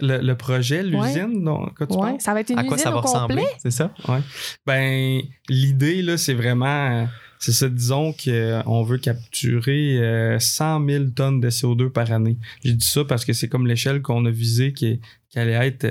Le, 0.00 0.18
le 0.26 0.36
projet, 0.36 0.82
l'usine, 0.82 1.48
Ouais, 1.48 1.96
parles? 2.00 2.20
ça 2.20 2.34
va 2.34 2.40
être 2.40 2.50
une 2.50 2.58
À 2.58 2.64
quoi 2.64 2.76
usine 2.76 2.84
ça 2.84 2.90
va 2.90 2.96
au 2.98 3.00
complet? 3.00 3.14
ressembler, 3.14 3.44
c'est 3.58 3.70
ça? 3.70 3.94
Ben, 4.66 5.20
l'idée, 5.48 6.02
là, 6.02 6.16
c'est 6.18 6.34
vraiment. 6.34 6.90
euh, 6.90 7.04
C'est 7.38 7.52
ça, 7.52 7.68
disons 7.68 8.12
qu'on 8.12 8.82
veut 8.82 8.98
capturer 8.98 9.98
euh, 10.00 10.38
100 10.40 10.84
000 10.88 11.04
tonnes 11.14 11.40
de 11.40 11.48
CO2 11.48 11.90
par 11.90 12.10
année. 12.10 12.36
J'ai 12.64 12.72
dit 12.74 12.84
ça 12.86 13.04
parce 13.04 13.24
que 13.24 13.32
c'est 13.32 13.48
comme 13.48 13.66
l'échelle 13.68 14.02
qu'on 14.02 14.24
a 14.26 14.30
visée 14.30 14.72
qui, 14.72 15.00
qui 15.30 15.38
allait 15.38 15.66
être. 15.68 15.86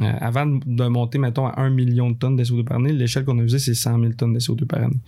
Euh, 0.00 0.10
avant 0.20 0.46
de, 0.46 0.88
monter, 0.88 1.18
mettons, 1.18 1.46
à 1.46 1.60
1 1.60 1.70
million 1.70 2.10
de 2.10 2.16
tonnes 2.16 2.36
de 2.36 2.44
CO2 2.44 2.64
par 2.64 2.78
année, 2.78 2.92
l'échelle 2.92 3.24
qu'on 3.24 3.38
a 3.38 3.42
visée, 3.42 3.58
c'est 3.58 3.74
100 3.74 4.00
000 4.00 4.12
tonnes 4.14 4.32
de 4.32 4.40
CO2 4.40 4.64
par 4.64 4.82
année. 4.82 5.00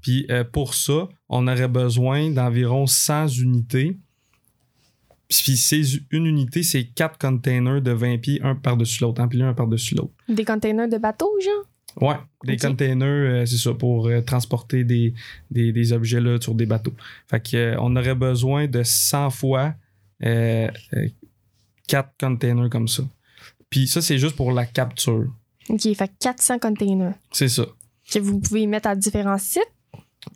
Puis 0.00 0.26
euh, 0.30 0.44
pour 0.44 0.74
ça, 0.74 1.08
on 1.28 1.46
aurait 1.46 1.68
besoin 1.68 2.30
d'environ 2.30 2.86
100 2.86 3.28
unités. 3.28 3.96
Puis 5.28 5.60
une 6.10 6.26
unité, 6.26 6.62
c'est 6.62 6.84
4 6.84 7.18
containers 7.18 7.82
de 7.82 7.92
20 7.92 8.18
pieds, 8.18 8.42
un 8.42 8.54
par-dessus 8.54 9.02
l'autre, 9.02 9.22
empilé 9.22 9.44
un 9.44 9.54
par-dessus 9.54 9.94
l'autre. 9.94 10.12
Des 10.28 10.44
containers 10.44 10.88
de 10.88 10.98
bateaux, 10.98 11.30
genre? 11.44 11.64
Ouais, 12.00 12.16
des 12.44 12.56
containers, 12.56 13.42
euh, 13.42 13.46
c'est 13.46 13.56
ça, 13.56 13.74
pour 13.74 14.06
euh, 14.06 14.20
transporter 14.20 14.84
des, 14.84 15.12
des, 15.50 15.72
des 15.72 15.92
objets 15.92 16.20
là, 16.20 16.40
sur 16.40 16.54
des 16.54 16.66
bateaux. 16.66 16.94
Fait 17.28 17.40
que, 17.40 17.56
euh, 17.56 17.76
on 17.80 17.94
aurait 17.96 18.14
besoin 18.14 18.68
de 18.68 18.82
100 18.82 19.30
fois 19.30 19.74
euh, 20.24 20.68
4 21.88 22.10
containers 22.18 22.70
comme 22.70 22.88
ça. 22.88 23.02
Puis 23.70 23.86
ça, 23.88 24.02
c'est 24.02 24.18
juste 24.18 24.36
pour 24.36 24.52
la 24.52 24.66
capture. 24.66 25.26
OK, 25.68 25.80
fait 25.82 26.08
que 26.08 26.12
400 26.20 26.58
containers 26.58 27.14
C'est 27.32 27.48
ça. 27.48 27.64
que 28.12 28.18
vous 28.18 28.40
pouvez 28.40 28.66
mettre 28.66 28.88
à 28.88 28.96
différents 28.96 29.38
sites? 29.38 29.62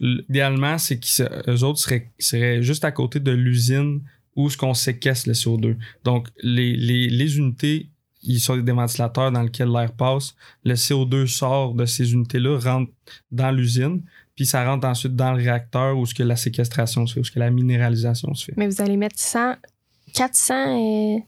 Idéalement, 0.00 0.78
c'est 0.78 0.98
qu'eux 0.98 1.62
autres 1.62 1.78
seraient, 1.80 2.10
seraient 2.18 2.62
juste 2.62 2.84
à 2.84 2.92
côté 2.92 3.20
de 3.20 3.32
l'usine 3.32 4.00
où 4.36 4.48
ce 4.50 4.56
qu'on 4.56 4.74
séquestre 4.74 5.28
le 5.28 5.34
CO2. 5.34 5.76
Donc, 6.04 6.28
les, 6.42 6.76
les, 6.76 7.08
les 7.08 7.38
unités, 7.38 7.90
ils 8.22 8.40
sont 8.40 8.56
des 8.56 8.72
ventilateurs 8.72 9.30
dans 9.30 9.42
lesquels 9.42 9.68
l'air 9.70 9.92
passe. 9.92 10.34
Le 10.64 10.74
CO2 10.74 11.26
sort 11.26 11.74
de 11.74 11.84
ces 11.86 12.12
unités-là, 12.12 12.58
rentre 12.58 12.90
dans 13.30 13.50
l'usine, 13.50 14.02
puis 14.34 14.46
ça 14.46 14.64
rentre 14.68 14.86
ensuite 14.86 15.14
dans 15.14 15.32
le 15.32 15.42
réacteur 15.42 15.96
où 15.98 16.06
ce 16.06 16.14
que 16.14 16.22
la 16.22 16.36
séquestration 16.36 17.06
se 17.06 17.14
fait, 17.14 17.20
où 17.20 17.24
ce 17.24 17.30
que 17.30 17.38
la 17.38 17.50
minéralisation 17.50 18.32
se 18.34 18.46
fait. 18.46 18.54
Mais 18.56 18.66
vous 18.66 18.80
allez 18.80 18.96
mettre 18.96 19.18
100, 19.18 19.56
400, 20.14 20.54
euh, 20.54 21.18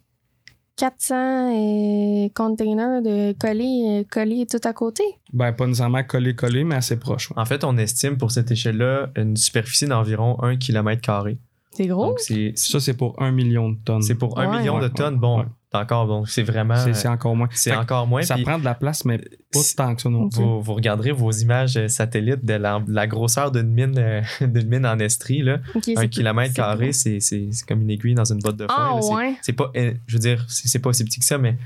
400 0.76 1.14
euh, 1.54 2.28
containers 2.34 3.00
de 3.02 3.32
collés, 3.38 4.00
euh, 4.00 4.04
collés 4.10 4.46
tout 4.46 4.60
à 4.62 4.72
côté. 4.72 5.02
Ben, 5.32 5.52
pas 5.52 5.66
nécessairement 5.66 6.04
collé-collé, 6.04 6.64
mais 6.64 6.74
assez 6.76 6.98
proche. 6.98 7.30
ouais. 7.30 7.38
En 7.38 7.44
fait, 7.46 7.64
on 7.64 7.76
estime 7.78 8.18
pour 8.18 8.30
cette 8.30 8.50
échelle-là 8.50 9.08
une 9.16 9.36
superficie 9.36 9.86
d'environ 9.86 10.36
1 10.42 10.56
km. 10.56 11.24
C'est 11.72 11.86
gros? 11.86 12.06
Donc, 12.06 12.20
c'est 12.20 12.52
Ça, 12.56 12.80
c'est 12.80 12.94
pour 12.96 13.20
un 13.22 13.32
million 13.32 13.70
de 13.70 13.76
tonnes. 13.84 14.02
c'est 14.02 14.14
pour 14.14 14.38
1 14.38 14.50
Ouais. 14.50 14.58
million 14.58 14.78
de 14.78 14.88
tonnes. 14.88 15.14
ouais, 15.14 15.20
Bon, 15.20 15.44
encore, 15.74 16.06
donc 16.06 16.28
c'est 16.28 16.42
vraiment. 16.42 16.76
C'est 16.92 17.08
encore 17.08 17.36
moins. 17.36 17.48
C'est 17.52 17.74
encore 17.74 18.06
moins. 18.06 18.22
Ça 18.22 18.36
prend 18.38 18.58
de 18.58 18.64
la 18.64 18.74
place, 18.74 19.04
mais 19.04 19.18
pas 19.18 19.60
tant 19.76 19.94
que 19.94 20.02
ça 20.02 20.08
non 20.08 20.28
plus. 20.28 20.40
vous, 20.42 20.62
vous 20.62 20.74
regarderez 20.74 21.12
vos 21.12 21.30
images 21.32 21.76
euh, 21.76 21.88
satellites 21.88 22.44
de 22.44 22.54
la, 22.54 22.80
de 22.80 22.92
la 22.92 23.06
grosseur 23.06 23.50
d'une 23.50 23.68
mine, 23.68 23.98
euh, 23.98 24.22
d'une 24.40 24.68
mine 24.68 24.86
en 24.86 24.98
estrie. 24.98 25.42
Là. 25.42 25.58
Ok, 25.74 25.90
Un 25.96 26.08
kilomètre 26.08 26.54
carré, 26.54 26.92
c'est, 26.92 27.20
c'est, 27.20 27.48
c'est 27.50 27.66
comme 27.66 27.82
une 27.82 27.90
aiguille 27.90 28.14
dans 28.14 28.24
une 28.32 28.38
botte 28.38 28.56
de 28.56 28.66
foin. 28.66 28.74
Ah, 28.76 28.94
là. 28.94 29.02
C'est- 29.02 29.14
ouais. 29.14 29.34
C'est 29.42 29.52
pas, 29.52 29.70
euh, 29.76 29.92
je 30.06 30.14
veux 30.14 30.20
dire, 30.20 30.44
c'est 30.48 30.78
pas 30.78 30.90
aussi 30.90 31.04
petit 31.04 31.18
que 31.20 31.26
ça, 31.26 31.36
mais 31.38 31.56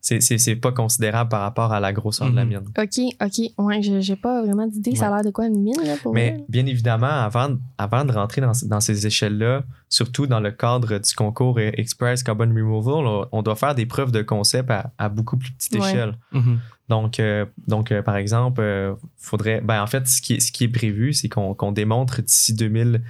c'est, 0.00 0.20
c'est, 0.20 0.38
c'est 0.38 0.56
pas 0.56 0.72
considérable 0.72 1.28
par 1.30 1.40
rapport 1.42 1.72
à 1.72 1.80
la 1.80 1.92
grosseur 1.92 2.30
de 2.30 2.36
la 2.36 2.44
Mhm. 2.44 2.48
mine. 2.50 2.64
Ok, 2.78 3.14
ok. 3.20 3.64
Ouais, 3.66 3.82
j'ai 3.82 4.16
pas 4.16 4.42
vraiment 4.42 4.66
d'idée. 4.66 4.94
Ça 4.94 5.08
a 5.08 5.14
l'air 5.16 5.24
de 5.24 5.30
quoi 5.30 5.46
une 5.46 5.60
mine, 5.60 5.74
là, 5.84 5.96
pour 6.02 6.14
Mais 6.14 6.30
vrai? 6.30 6.44
bien 6.48 6.66
évidemment, 6.66 7.06
avant, 7.06 7.56
avant 7.78 8.04
de 8.04 8.12
rentrer 8.12 8.40
dans, 8.40 8.52
dans 8.66 8.80
ces 8.80 9.06
échelles-là, 9.06 9.64
surtout 9.88 10.26
dans 10.26 10.40
le 10.40 10.50
cadre 10.52 10.98
du 10.98 11.14
concours 11.14 11.58
Express 11.60 12.22
Carbon 12.22 12.48
Removal, 12.48 13.26
on, 13.32 13.42
doit 13.42 13.56
faire 13.56 13.74
des 13.74 13.86
preuves 13.86 14.12
de 14.12 14.22
concept 14.22 14.70
à, 14.70 14.92
à 14.98 15.08
beaucoup 15.08 15.36
plus 15.36 15.52
petite 15.52 15.74
Ouais. 15.74 15.78
échelle. 15.80 16.14
Mhm. 16.32 16.58
Donc, 16.88 17.20
euh, 17.20 17.44
donc 17.66 17.92
euh, 17.92 18.02
par 18.02 18.16
exemple, 18.16 18.60
euh, 18.60 18.94
faudrait. 19.18 19.60
Ben, 19.60 19.82
en 19.82 19.86
fait, 19.86 20.06
ce 20.06 20.22
qui 20.22 20.34
est, 20.34 20.40
ce 20.40 20.50
qui 20.50 20.64
est 20.64 20.68
prévu, 20.68 21.12
c'est 21.12 21.28
qu'on 21.28 21.72
démontre 21.72 22.22
d'ici 22.22 22.54
2000, 22.54 23.02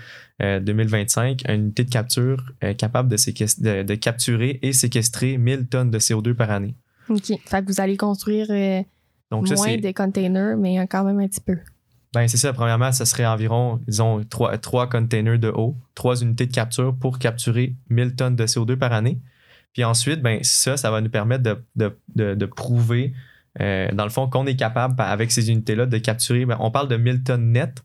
euh, 0.43 0.61
2025 0.61 1.43
une 1.49 1.55
unité 1.55 1.85
de 1.85 1.91
capture 1.91 2.45
capable 2.77 3.09
de, 3.09 3.17
de, 3.17 3.83
de 3.85 3.95
capturer 3.95 4.59
et 4.63 4.73
séquestrer 4.73 5.39
1000 5.39 5.69
tonnes 5.69 5.91
de 5.91 5.99
CO2 5.99 6.35
par 6.35 6.51
année. 6.51 6.75
Ok. 7.09 7.33
Fait 7.47 7.63
que 7.63 7.67
vous 7.67 7.81
allez 7.81 7.97
construire 7.97 8.49
Donc, 9.31 9.49
moins 9.49 9.57
c'est. 9.57 9.77
de 9.77 9.93
containers, 9.93 10.57
mais 10.57 10.87
quand 10.89 11.05
même 11.05 11.21
un 11.21 11.29
petit 11.29 11.41
peu. 11.41 11.57
Ben, 12.15 12.27
c'est 12.27 12.37
ça. 12.37 12.53
Premièrement, 12.53 12.91
ça 12.91 13.05
serait 13.07 13.27
environ, 13.27 13.81
disons, 13.87 14.25
trois, 14.25 14.59
trois 14.59 14.89
containers 14.89 15.39
de 15.39 15.49
eau, 15.49 15.77
trois 15.95 16.21
unités 16.21 16.47
de 16.47 16.53
capture 16.53 16.97
pour 16.97 17.19
capturer 17.19 17.77
1000 17.91 18.17
tonnes 18.17 18.37
de 18.37 18.47
CO2 18.47 18.77
par 18.77 18.93
année. 18.93 19.21
Puis 19.73 19.85
ensuite, 19.85 20.21
ben, 20.21 20.41
ça, 20.43 20.77
ça 20.77 20.91
va 20.91 21.01
nous 21.01 21.11
permettre 21.11 21.45
de, 21.77 21.95
de 22.17 22.47
prouver, 22.47 23.13
euh, 23.61 23.89
dans 23.93 24.05
le 24.05 24.11
fond, 24.11 24.29
qu'on 24.29 24.47
est 24.47 24.57
capable, 24.57 24.95
avec 24.99 25.31
ces 25.33 25.51
unités-là, 25.51 25.87
de 25.87 25.99
capturer. 25.99 26.45
ben, 26.47 26.57
on 26.61 26.71
parle 26.71 26.89
de 26.89 26.97
1000 26.97 27.23
tonnes 27.23 27.53
nettes. 27.53 27.83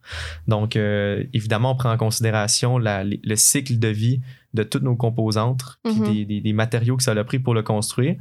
Donc, 0.48 0.76
euh, 0.76 1.24
évidemment, 1.34 1.72
on 1.72 1.76
prend 1.76 1.92
en 1.92 1.98
considération 1.98 2.78
la- 2.78 3.04
le 3.04 3.36
cycle 3.36 3.80
de 3.80 3.88
vie 3.88 4.22
de 4.54 4.64
toutes 4.64 4.84
nos 4.84 4.96
composantes, 4.96 5.64
puis 5.84 5.94
Mhm. 5.96 6.06
des, 6.14 6.26
des- 6.26 6.42
des 6.42 6.54
matériaux 6.54 6.96
que 6.98 7.04
ça 7.04 7.12
a 7.12 7.24
pris 7.24 7.40
pour 7.40 7.54
le 7.54 7.64
construire. 7.64 8.16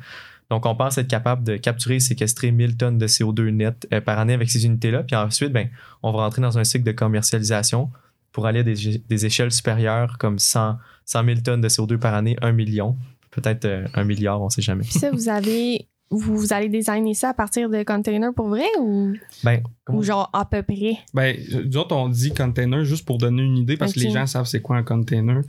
Donc, 0.50 0.66
on 0.66 0.74
pense 0.74 0.98
être 0.98 1.08
capable 1.08 1.44
de 1.44 1.56
capturer 1.56 1.96
et 1.96 2.00
séquestrer 2.00 2.50
1000 2.52 2.76
tonnes 2.76 2.98
de 2.98 3.06
CO2 3.06 3.48
net 3.50 3.86
euh, 3.92 4.00
par 4.00 4.18
année 4.18 4.34
avec 4.34 4.50
ces 4.50 4.66
unités-là. 4.66 5.02
Puis 5.02 5.16
ensuite, 5.16 5.52
ben, 5.52 5.68
on 6.02 6.12
va 6.12 6.18
rentrer 6.24 6.42
dans 6.42 6.58
un 6.58 6.64
cycle 6.64 6.84
de 6.84 6.92
commercialisation 6.92 7.90
pour 8.32 8.46
aller 8.46 8.60
à 8.60 8.62
des, 8.62 9.02
des 9.08 9.26
échelles 9.26 9.52
supérieures 9.52 10.16
comme 10.18 10.38
100, 10.38 10.78
100 11.04 11.24
000 11.24 11.40
tonnes 11.40 11.60
de 11.60 11.68
CO2 11.68 11.98
par 11.98 12.14
année, 12.14 12.36
1 12.42 12.52
million, 12.52 12.96
peut-être 13.30 13.66
un 13.94 14.04
milliard, 14.04 14.40
on 14.42 14.48
sait 14.50 14.62
jamais. 14.62 14.84
Puis 14.84 14.92
ça, 14.98 15.10
vous 15.10 15.28
avez. 15.28 15.86
Vous, 16.12 16.52
allez 16.52 16.68
designer 16.68 17.14
ça 17.14 17.30
à 17.30 17.34
partir 17.34 17.68
de 17.70 17.82
containers 17.82 18.32
pour 18.34 18.48
vrai 18.48 18.66
ou, 18.80 19.12
Ben, 19.42 19.62
ou 19.88 20.02
genre 20.02 20.30
à 20.32 20.44
peu 20.44 20.62
près? 20.62 20.98
Ben, 21.14 21.36
nous 21.64 21.76
autres, 21.78 21.96
on 21.96 22.08
dit 22.08 22.32
container 22.32 22.84
juste 22.84 23.06
pour 23.06 23.18
donner 23.18 23.42
une 23.42 23.56
idée 23.56 23.76
parce 23.76 23.92
que 23.94 24.00
les 24.00 24.10
gens 24.10 24.26
savent 24.26 24.46
c'est 24.46 24.60
quoi 24.62 24.76
un 24.76 24.82
container. 24.82 25.40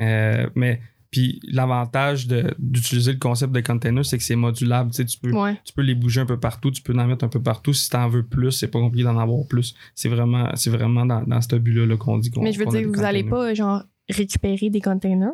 Euh, 0.00 0.48
mais 0.54 0.80
puis 1.10 1.40
l'avantage 1.46 2.26
d'utiliser 2.58 3.12
le 3.12 3.18
concept 3.18 3.52
de 3.52 3.60
container, 3.60 4.02
c'est 4.02 4.16
que 4.16 4.24
c'est 4.24 4.34
modulable. 4.34 4.90
Tu, 4.92 4.96
sais, 4.96 5.04
tu, 5.04 5.18
peux, 5.18 5.30
Ouais. 5.30 5.58
tu 5.62 5.74
peux 5.74 5.82
les 5.82 5.94
bouger 5.94 6.22
un 6.22 6.26
peu 6.26 6.40
partout, 6.40 6.70
tu 6.70 6.80
peux 6.80 6.94
en 6.98 7.06
mettre 7.06 7.24
un 7.24 7.28
peu 7.28 7.42
partout. 7.42 7.74
Si 7.74 7.90
tu 7.90 7.96
en 7.96 8.08
veux 8.08 8.22
plus, 8.24 8.50
c'est 8.52 8.68
pas 8.68 8.80
compliqué 8.80 9.04
d'en 9.04 9.18
avoir 9.18 9.46
plus. 9.46 9.74
C'est 9.94 10.08
vraiment, 10.08 10.48
c'est 10.54 10.70
vraiment 10.70 11.04
dans, 11.04 11.22
dans 11.22 11.40
ce 11.42 11.54
but-là 11.56 11.84
là, 11.84 11.96
qu'on 11.98 12.16
dit 12.16 12.30
qu'on 12.30 12.42
Mais 12.42 12.52
je 12.52 12.58
veux 12.58 12.64
dire, 12.66 12.88
vous 12.88 13.02
allez 13.02 13.24
containers. 13.24 13.30
pas 13.48 13.54
genre 13.54 13.82
récupérer 14.08 14.70
des 14.70 14.80
containers? 14.80 15.32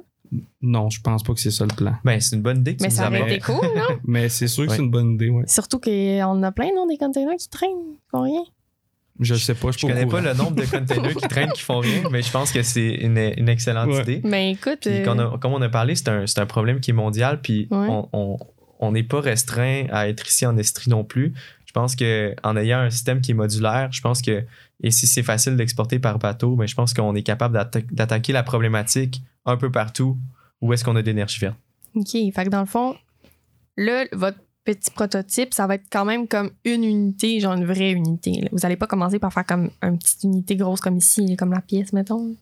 Non, 0.61 0.91
je 0.91 1.01
pense 1.01 1.23
pas 1.23 1.33
que 1.35 1.41
c'est 1.41 1.51
ça 1.51 1.65
le 1.65 1.75
plan. 1.75 1.95
ben, 2.05 2.21
c'est 2.21 2.37
une 2.37 2.43
bonne 2.43 2.59
idée 2.59 2.73
que 2.77 2.79
tu 2.79 2.83
Mais 2.85 2.89
nous 2.91 2.95
ça 2.97 3.09
aurait 3.09 3.23
été 3.35 3.39
cool, 3.41 3.55
non? 3.77 3.99
Mais 4.05 4.29
c'est 4.29 4.47
sûr 4.49 4.65
que 4.65 4.71
Ouais. 4.71 4.77
c'est 4.77 4.83
une 4.83 4.91
bonne 4.91 5.13
idée, 5.15 5.31
ouais. 5.31 5.45
Surtout 5.47 5.79
qu'on 5.81 6.43
a 6.43 6.53
plein, 6.53 6.69
non, 6.75 6.87
des 6.87 6.97
containers 6.99 7.37
qui 7.37 7.49
traînent, 7.49 7.71
qui 7.71 8.09
font 8.11 8.23
rien. 8.23 8.43
Je 9.21 9.35
sais 9.35 9.55
pas, 9.55 9.71
je 9.73 9.79
Je 9.79 9.87
connais 9.87 10.07
pas, 10.07 10.21
le 10.21 10.33
nombre 10.35 10.55
de 10.55 10.65
containers 10.65 11.15
qui 11.17 11.27
traînent 11.29 11.51
qui 11.53 11.63
font 11.63 11.81
rien, 11.81 12.03
mais 12.11 12.23
je 12.23 12.31
pense 12.31 12.53
que 12.53 12.63
c'est 12.63 12.89
une, 12.95 13.19
une 13.37 13.49
excellente 13.49 13.89
Ouais. 13.89 14.03
idée. 14.03 14.21
Mais 14.25 14.53
écoute. 14.53 14.79
Puis 14.83 14.91
euh, 14.91 15.13
a- 15.35 15.39
comme 15.39 15.53
on 15.55 15.63
a 15.63 15.69
parlé, 15.69 15.95
c'est 15.97 16.09
un, 16.09 16.27
c'est 16.27 16.39
un 16.41 16.47
problème 16.47 16.79
qui 16.81 16.91
est 16.91 16.95
mondial, 16.95 17.41
puis 17.41 17.67
Ouais. 17.71 17.87
on- 17.89 18.09
on 18.13 18.37
on 18.81 18.93
n'est 18.93 19.03
pas 19.03 19.21
restreint 19.21 19.87
à 19.91 20.09
être 20.09 20.29
ici 20.29 20.47
en 20.47 20.57
Estrie 20.57 20.89
non 20.89 21.03
plus. 21.03 21.35
Je 21.69 21.73
pense 21.75 21.95
qu'en 21.97 22.57
ayant 22.57 22.79
un 22.79 22.89
système 22.89 23.21
qui 23.21 23.33
est 23.33 23.35
modulaire, 23.35 23.93
je 23.93 24.01
pense 24.01 24.23
que, 24.23 24.43
et 24.83 24.91
si 24.91 25.07
c'est 25.07 25.23
facile 25.23 25.55
d'exporter 25.55 25.99
par 25.99 26.19
bateau, 26.19 26.57
ben, 26.57 26.67
je 26.67 26.75
pense 26.75 26.95
qu'on 26.95 27.15
est 27.15 27.23
capable 27.23 27.55
d'atta- 27.55 27.83
d'attaquer 27.93 28.33
la 28.33 28.43
problématique 28.43 29.23
un 29.45 29.59
peu 29.59 29.71
partout 29.71 30.17
où 30.63 30.73
est-ce 30.73 30.83
qu'on 30.83 30.97
a 30.97 31.03
de 31.03 31.07
l'énergie 31.07 31.39
verte. 31.41 31.57
OK. 31.95 32.11
Fait 32.11 32.45
que 32.45 32.49
dans 32.49 32.61
le 32.61 32.67
fond, 32.67 32.97
là, 33.77 34.07
votre 34.13 34.39
petit 34.65 34.91
prototype, 34.91 35.53
ça 35.53 35.67
va 35.67 35.75
être 35.75 35.85
quand 35.93 36.07
même 36.07 36.27
comme 36.27 36.51
une 36.65 36.85
unité, 36.85 37.39
genre 37.39 37.53
une 37.55 37.67
vraie 37.67 37.93
unité. 37.93 38.33
là. 38.41 38.49
Vous 38.53 38.65
allez 38.65 38.77
pas 38.77 38.87
commencer 38.87 39.19
par 39.19 39.33
faire 39.33 39.45
comme 39.45 39.71
une 39.83 39.99
petite 39.99 40.25
unité 40.25 40.57
grosse 40.57 40.81
comme 40.81 40.97
ici, 40.97 41.37
comme 41.37 41.53
la 41.53 41.61
pièce, 41.61 41.93
mettons. 41.93 42.35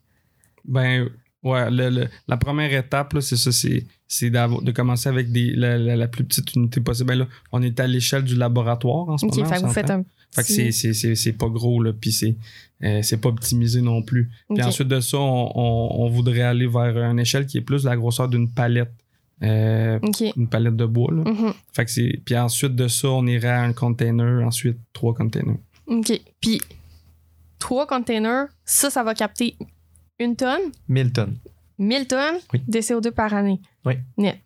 Ben, 0.64 1.08
ouais, 1.42 1.70
le- 1.70 1.90
le- 1.90 2.08
la 2.28 2.36
première 2.36 2.72
étape, 2.72 3.16
c'est 3.20 3.36
ça, 3.36 3.52
c'est, 3.52 3.84
de 4.30 4.70
commencer 4.72 5.08
avec 5.08 5.30
des, 5.32 5.52
la, 5.54 5.78
la- 5.78 5.96
la 5.96 6.08
plus 6.08 6.24
petite 6.24 6.54
unité 6.54 6.80
possible. 6.80 7.08
Ben 7.08 7.18
là, 7.20 7.26
on 7.52 7.62
est 7.62 7.78
à 7.80 7.86
l'échelle 7.86 8.24
du 8.24 8.36
laboratoire 8.36 9.08
en 9.08 9.18
ce 9.18 9.26
moment. 9.26 9.48
Fait 9.48 9.60
vous 9.60 9.72
faites 9.72 9.90
un. 9.90 10.04
Fait 10.34 10.42
que 10.42 10.48
c'est, 11.14 11.32
pas 11.32 11.48
gros, 11.48 11.82
là, 11.82 11.92
puis 11.92 12.12
c'est, 12.12 12.36
euh, 12.84 13.00
pas 13.22 13.28
optimisé 13.30 13.80
non 13.80 14.02
plus. 14.02 14.28
Puis 14.48 14.58
ensuite 14.68 14.88
de 14.88 15.00
ça, 15.00 15.18
on, 15.18 15.52
on- 15.54 16.04
on 16.04 16.08
voudrait 16.08 16.42
aller 16.42 16.66
vers 16.66 16.96
une 17.10 17.18
échelle 17.20 17.46
qui 17.46 17.58
est 17.58 17.62
plus 17.62 17.84
la 17.84 17.96
grosseur 17.96 18.28
d'une 18.28 18.50
palette. 18.50 18.92
Euh, 19.42 19.98
une 20.36 20.48
palette 20.48 20.76
de 20.76 20.86
bois, 20.86 21.12
là. 21.12 21.22
Mhm. 21.30 21.52
Fait 21.74 21.84
que 21.84 21.90
c'est, 21.90 22.20
puis 22.24 22.36
ensuite 22.38 22.74
de 22.74 22.88
ça, 22.88 23.08
on 23.08 23.26
irait 23.26 23.48
à 23.48 23.62
un 23.62 23.72
container, 23.74 24.44
ensuite 24.46 24.78
trois 24.94 25.12
containers. 25.14 25.58
OK. 25.86 26.20
Puis, 26.40 26.60
trois 27.58 27.86
containers, 27.86 28.46
ça, 28.64 28.88
ça 28.90 29.02
va 29.02 29.14
capter 29.14 29.56
une 30.18 30.36
tonne, 30.36 30.60
1000 30.88 31.12
tonnes. 31.12 31.36
1000 31.78 32.06
tonnes 32.06 32.36
Oui. 32.52 32.62
de 32.66 32.78
CO2 32.78 33.10
par 33.10 33.34
année. 33.34 33.60
Oui. 33.84 33.94
Net. 34.16 34.38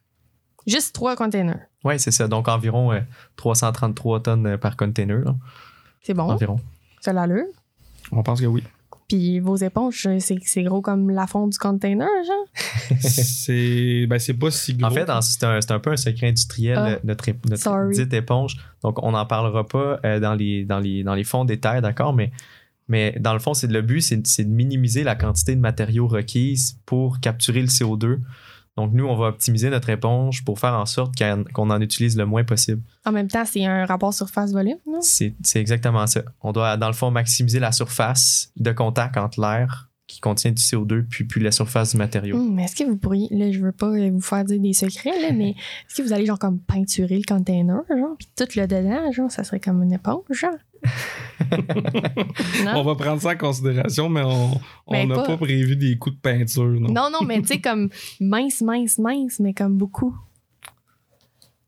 Juste 0.67 0.95
trois 0.95 1.17
containers. 1.17 1.61
Oui, 1.85 1.99
c'est 1.99 2.11
ça. 2.11 2.29
Donc 2.29 2.49
environ 2.49 2.93
euh, 2.93 3.01
333 3.37 4.23
tonnes 4.23 4.47
euh, 4.47 4.59
par 4.59 4.77
container, 4.77 5.23
C'est 6.03 6.15
bon. 6.15 6.25
environ. 6.25 6.59
Ça 7.01 7.13
l'allure? 7.13 7.47
On 8.13 8.23
pense 8.23 8.41
que 8.41 8.47
oui. 8.47 8.63
Puis 9.09 9.41
vos 9.41 9.57
éponges, 9.57 10.07
c'est 10.21 10.63
gros 10.63 10.83
comme 10.83 11.11
la 11.11 11.27
fonte 11.27 11.51
du 11.53 11.59
container, 11.59 12.07
genre? 12.27 12.47
c'est, 13.01 14.07
ben, 14.09 14.19
c'est 14.19 14.35
pas 14.35 14.51
si 14.51 14.75
gros. 14.75 14.87
En 14.89 14.91
fait, 14.93 15.07
c'est 15.23 15.45
un, 15.45 15.61
c'est 15.61 15.73
un 15.73 15.79
peu 15.81 15.91
un 15.93 15.97
secret 15.97 16.29
industriel, 16.29 16.77
Ah. 16.79 16.89
euh, 16.91 16.99
notre, 17.05 17.27
notre 17.49 17.91
dite 17.93 18.13
éponge. 18.13 18.57
Donc, 18.83 19.03
on 19.03 19.13
n'en 19.13 19.27
parlera 19.27 19.67
pas 19.67 19.99
euh, 20.05 20.21
dans, 20.21 20.35
les, 20.35 20.65
dans, 20.65 20.79
les, 20.79 21.03
dans 21.03 21.15
les 21.15 21.25
fonds 21.25 21.45
des 21.45 21.59
terres, 21.59 21.83
d'accord? 21.83 22.13
Mais, 22.13 22.31
mais 22.91 23.17
dans 23.21 23.33
le 23.33 23.39
fond, 23.39 23.55
c'est 23.55 23.69
le 23.69 23.83
but, 23.83 24.01
c'est 24.03 24.45
de 24.45 24.51
minimiser 24.51 25.05
la 25.05 25.15
quantité 25.15 25.55
de 25.55 25.61
matériaux 25.61 26.09
requises 26.09 26.77
pour 26.85 27.21
capturer 27.21 27.61
le 27.61 27.69
CO2. 27.69 28.19
Donc, 28.77 28.93
nous, 28.93 29.05
on 29.05 29.17
va 29.17 29.29
optimiser 29.29 29.71
notre 29.71 29.91
éponge 29.91 30.45
pour 30.45 30.59
faire 30.59 30.75
en 30.75 30.87
sorte 30.87 31.15
qu'on 31.53 31.71
en 31.71 31.81
utilise 31.81 32.17
le 32.17 32.25
moins 32.27 32.45
possible. 32.45 32.83
En 33.05 33.13
même 33.13 33.29
temps, 33.29 33.45
c'est 33.45 33.65
un 33.65 33.85
rapport 33.85 34.15
surface-volume, 34.15 34.79
non? 34.87 35.01
C'est 35.03 35.35
exactement 35.57 36.07
ça. 36.07 36.23
On 36.41 36.53
doit, 36.53 36.77
dans 36.77 36.87
le 36.89 36.95
fond, 36.95 37.11
maximiser 37.11 37.61
la 37.61 37.73
surface 37.73 38.53
de 38.57 38.73
contact 38.73 39.17
entre 39.17 39.41
l'air 39.41 39.90
qui 40.11 40.21
contient 40.21 40.51
du 40.51 40.63
CO2 40.63 41.05
puis, 41.09 41.25
puis 41.25 41.41
la 41.41 41.53
surface 41.53 41.93
du 41.93 41.97
matériau. 41.99 42.37
Hum, 42.37 42.55
mais 42.55 42.65
est-ce 42.65 42.77
que 42.77 42.85
vous 42.85 42.97
pourriez, 42.97 43.29
là, 43.31 43.51
je 43.53 43.61
veux 43.61 43.73
pas 43.73 43.87
euh, 43.89 44.11
vous 44.11 44.21
faire 44.21 44.45
dire 44.45 44.59
des 44.61 44.73
secrets, 44.73 45.21
là, 45.21 45.33
mais 45.33 45.51
est-ce 45.89 45.97
que 45.97 46.03
vous 46.03 46.13
allez, 46.13 46.27
genre, 46.27 46.39
comme 46.39 46.59
peinturer 46.59 47.17
le 47.17 47.25
container, 47.27 47.81
genre, 47.89 48.17
puis 48.19 48.29
tout 48.37 48.47
le 48.57 48.67
dedans, 48.67 49.13
genre, 49.13 49.31
ça 49.31 49.45
serait 49.45 49.61
comme 49.61 49.83
une 49.83 49.93
éponge, 49.93 50.23
genre? 50.31 50.51
On 52.75 52.83
va 52.83 52.95
prendre 52.95 53.21
ça 53.21 53.31
en 53.33 53.37
considération, 53.37 54.09
mais 54.09 54.23
on 54.23 54.51
Mais 54.91 55.03
on 55.05 55.07
n'a 55.09 55.15
pas- 55.17 55.27
pas... 55.27 55.37
prévu 55.37 55.77
des 55.77 55.97
coups 55.99 56.17
de 56.17 56.21
peinture. 56.21 56.65
Non. 56.65 56.89
Non, 56.93 57.11
non, 57.13 57.27
mais 57.27 57.41
tu 57.43 57.49
sais, 57.49 57.61
comme 57.61 57.89
mince, 58.21 58.61
mince, 58.63 58.99
mince, 58.99 59.41
mais 59.41 59.53
comme 59.55 59.77
beaucoup. 59.77 60.15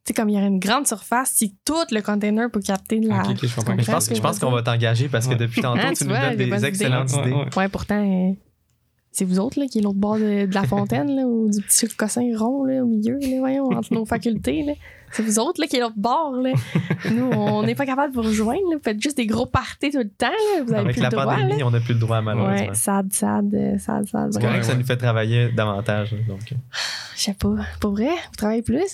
Tu 0.04 0.08
sais, 0.08 0.14
comme 0.14 0.28
il 0.30 0.34
y 0.34 0.36
aurait 0.38 0.48
une 0.48 0.58
grande 0.58 0.86
surface, 0.86 1.30
si 1.34 1.54
tout 1.64 1.74
le 1.92 2.00
container 2.00 2.50
peut 2.50 2.60
capter 2.60 2.98
de 2.98 3.08
la. 3.08 3.22
Je 3.22 3.54
comprends. 3.54 3.76
Mais 3.76 3.82
je 3.84 3.90
pense, 3.92 4.12
je 4.12 4.20
pense 4.20 4.38
qu'on 4.40 4.50
va 4.50 4.62
t'engager 4.62 5.08
parce 5.08 5.26
que 5.26 5.32
Ouais. 5.32 5.36
depuis 5.38 5.62
tantôt, 5.62 5.80
Hein, 5.80 5.90
tu 5.90 5.98
tu 5.98 6.04
nous 6.04 6.10
vois, 6.10 6.30
donnes 6.34 6.36
des 6.50 6.64
excellentes 6.64 7.12
idées. 7.12 7.20
idées. 7.20 7.30
Ouais, 7.32 7.44
ouais. 7.44 7.56
Ouais, 7.56 7.68
pourtant, 7.68 8.04
euh, 8.04 8.32
c'est 9.12 9.24
vous 9.24 9.38
autres 9.38 9.60
là, 9.60 9.66
qui 9.66 9.78
est 9.78 9.82
l'autre 9.82 9.98
bord 10.00 10.16
de, 10.16 10.46
de 10.46 10.54
la 10.54 10.62
fontaine, 10.66 11.14
là, 11.14 11.22
ou 11.24 11.48
du 11.48 11.60
petit 11.62 11.86
cossin 11.88 12.22
rond 12.36 12.64
là, 12.64 12.82
au 12.82 12.86
milieu, 12.86 13.16
là, 13.20 13.38
voyons, 13.38 13.66
entre 13.70 13.94
nos 13.94 14.04
facultés. 14.04 14.64
là. 14.64 14.72
C'est 15.12 15.22
vous 15.22 15.38
autres 15.38 15.60
là, 15.60 15.66
qui 15.68 15.76
est 15.76 15.80
l'autre 15.80 15.94
bord. 15.98 16.32
Là. 16.32 16.50
Nous, 17.12 17.30
on 17.30 17.62
n'est 17.62 17.74
pas 17.76 17.86
capable 17.86 18.12
de 18.12 18.20
vous 18.20 18.26
rejoindre. 18.26 18.62
Là. 18.70 18.76
Vous 18.78 18.82
faites 18.82 19.00
juste 19.00 19.18
des 19.18 19.26
gros 19.26 19.46
parties 19.46 19.90
tout 19.90 19.98
le 19.98 20.08
temps. 20.08 20.26
Là. 20.30 20.62
Vous 20.64 20.72
avez 20.72 20.80
Avec 20.80 20.92
plus 20.94 21.02
la 21.02 21.10
le 21.10 21.12
droit. 21.16 21.26
pandémie, 21.36 21.60
là. 21.60 21.66
on 21.66 21.70
n'a 21.70 21.80
plus 21.80 21.92
le 21.94 22.00
droit, 22.00 22.20
malheureusement. 22.22 22.66
Ouais, 22.68 22.74
sad, 22.74 23.12
sad, 23.12 23.54
euh, 23.54 23.78
sad, 23.78 24.04
sad. 24.08 24.32
C'est 24.32 24.42
ouais. 24.42 24.58
que 24.58 24.62
ça 24.64 24.72
Ouais, 24.72 24.78
nous 24.78 24.84
fait 24.86 24.96
travailler 24.96 25.50
davantage. 25.52 26.16
Donc, 26.26 26.40
Je 27.14 27.20
sais 27.22 27.34
pas. 27.34 27.54
Pour 27.78 27.92
vrai, 27.92 28.06
vous 28.08 28.36
travaillez 28.38 28.62
plus? 28.62 28.90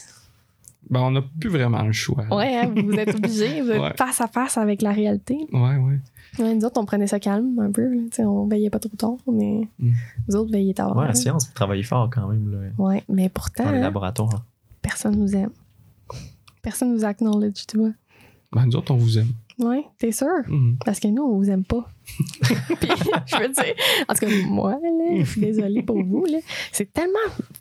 Ben, 0.91 1.01
on 1.01 1.11
n'a 1.11 1.23
plus 1.41 1.51
vraiment 1.51 1.83
le 1.83 1.93
choix. 1.93 2.25
Ouais, 2.31 2.57
hein, 2.57 2.73
vous 2.75 2.93
êtes 2.93 3.15
obligés. 3.15 3.61
Vous 3.63 3.71
êtes 3.71 3.81
Ouais. 3.81 3.93
face 3.97 4.21
à 4.21 4.27
face 4.27 4.57
avec 4.57 4.81
la 4.83 4.93
réalité. 4.93 5.37
Ouais, 5.53 5.77
ouais. 5.77 5.99
Ouais, 6.39 6.55
nous 6.55 6.65
autres, 6.65 6.81
on 6.81 6.85
prenait 6.85 7.07
ça 7.07 7.19
calme 7.21 7.59
un 7.59 7.71
peu. 7.73 7.83
là. 7.83 8.01
Tu 8.11 8.17
sais, 8.17 8.25
on 8.25 8.47
veillait 8.47 8.71
pas 8.71 8.79
trop 8.79 8.97
tard, 8.97 9.17
mais 9.31 9.69
Mm. 9.79 9.93
vous 10.29 10.37
autres 10.37 10.53
veillez 10.53 10.75
tard. 10.75 10.97
ouais, 10.97 11.05
hein. 11.05 11.09
la 11.09 11.15
science, 11.15 11.47
vous 11.49 11.55
travaillez 11.55 11.83
fort 11.83 12.09
quand 12.13 12.29
même 12.29 12.51
là, 12.51 12.59
Ouais, 12.79 13.03
mais 13.09 13.29
pourtant, 13.29 13.65
dans 13.65 13.73
les 13.73 13.79
hein, 13.79 13.83
laboratoires. 13.83 14.45
Personne 14.83 15.17
nous 15.19 15.35
aime. 15.35 15.51
Personne 16.63 16.93
nous 16.93 17.05
acknowledge, 17.05 17.67
tu 17.67 17.79
vois. 17.79 17.91
Ben, 18.53 18.67
nous 18.67 18.77
autres, 18.77 18.93
on 18.93 18.97
vous 18.97 19.19
aime. 19.19 19.29
Ouais, 19.59 19.85
t'es 19.99 20.13
sûr? 20.13 20.27
Mhm. 20.47 20.77
Parce 20.85 21.01
que 21.01 21.09
nous, 21.09 21.23
on 21.23 21.37
vous 21.37 21.51
aime 21.51 21.65
pas. 21.65 21.85
Puis, 22.43 22.89
je 23.27 23.39
veux 23.43 23.49
dire, 23.49 23.75
en 24.09 24.15
tout 24.15 24.21
cas, 24.21 24.29
moi, 24.49 24.79
là, 24.83 25.21
je 25.21 25.25
suis 25.25 25.41
désolée 25.41 25.83
pour 25.83 26.01
vous, 26.03 26.25
là. 26.27 26.39
C'est 26.73 26.93
tellement 26.93 27.19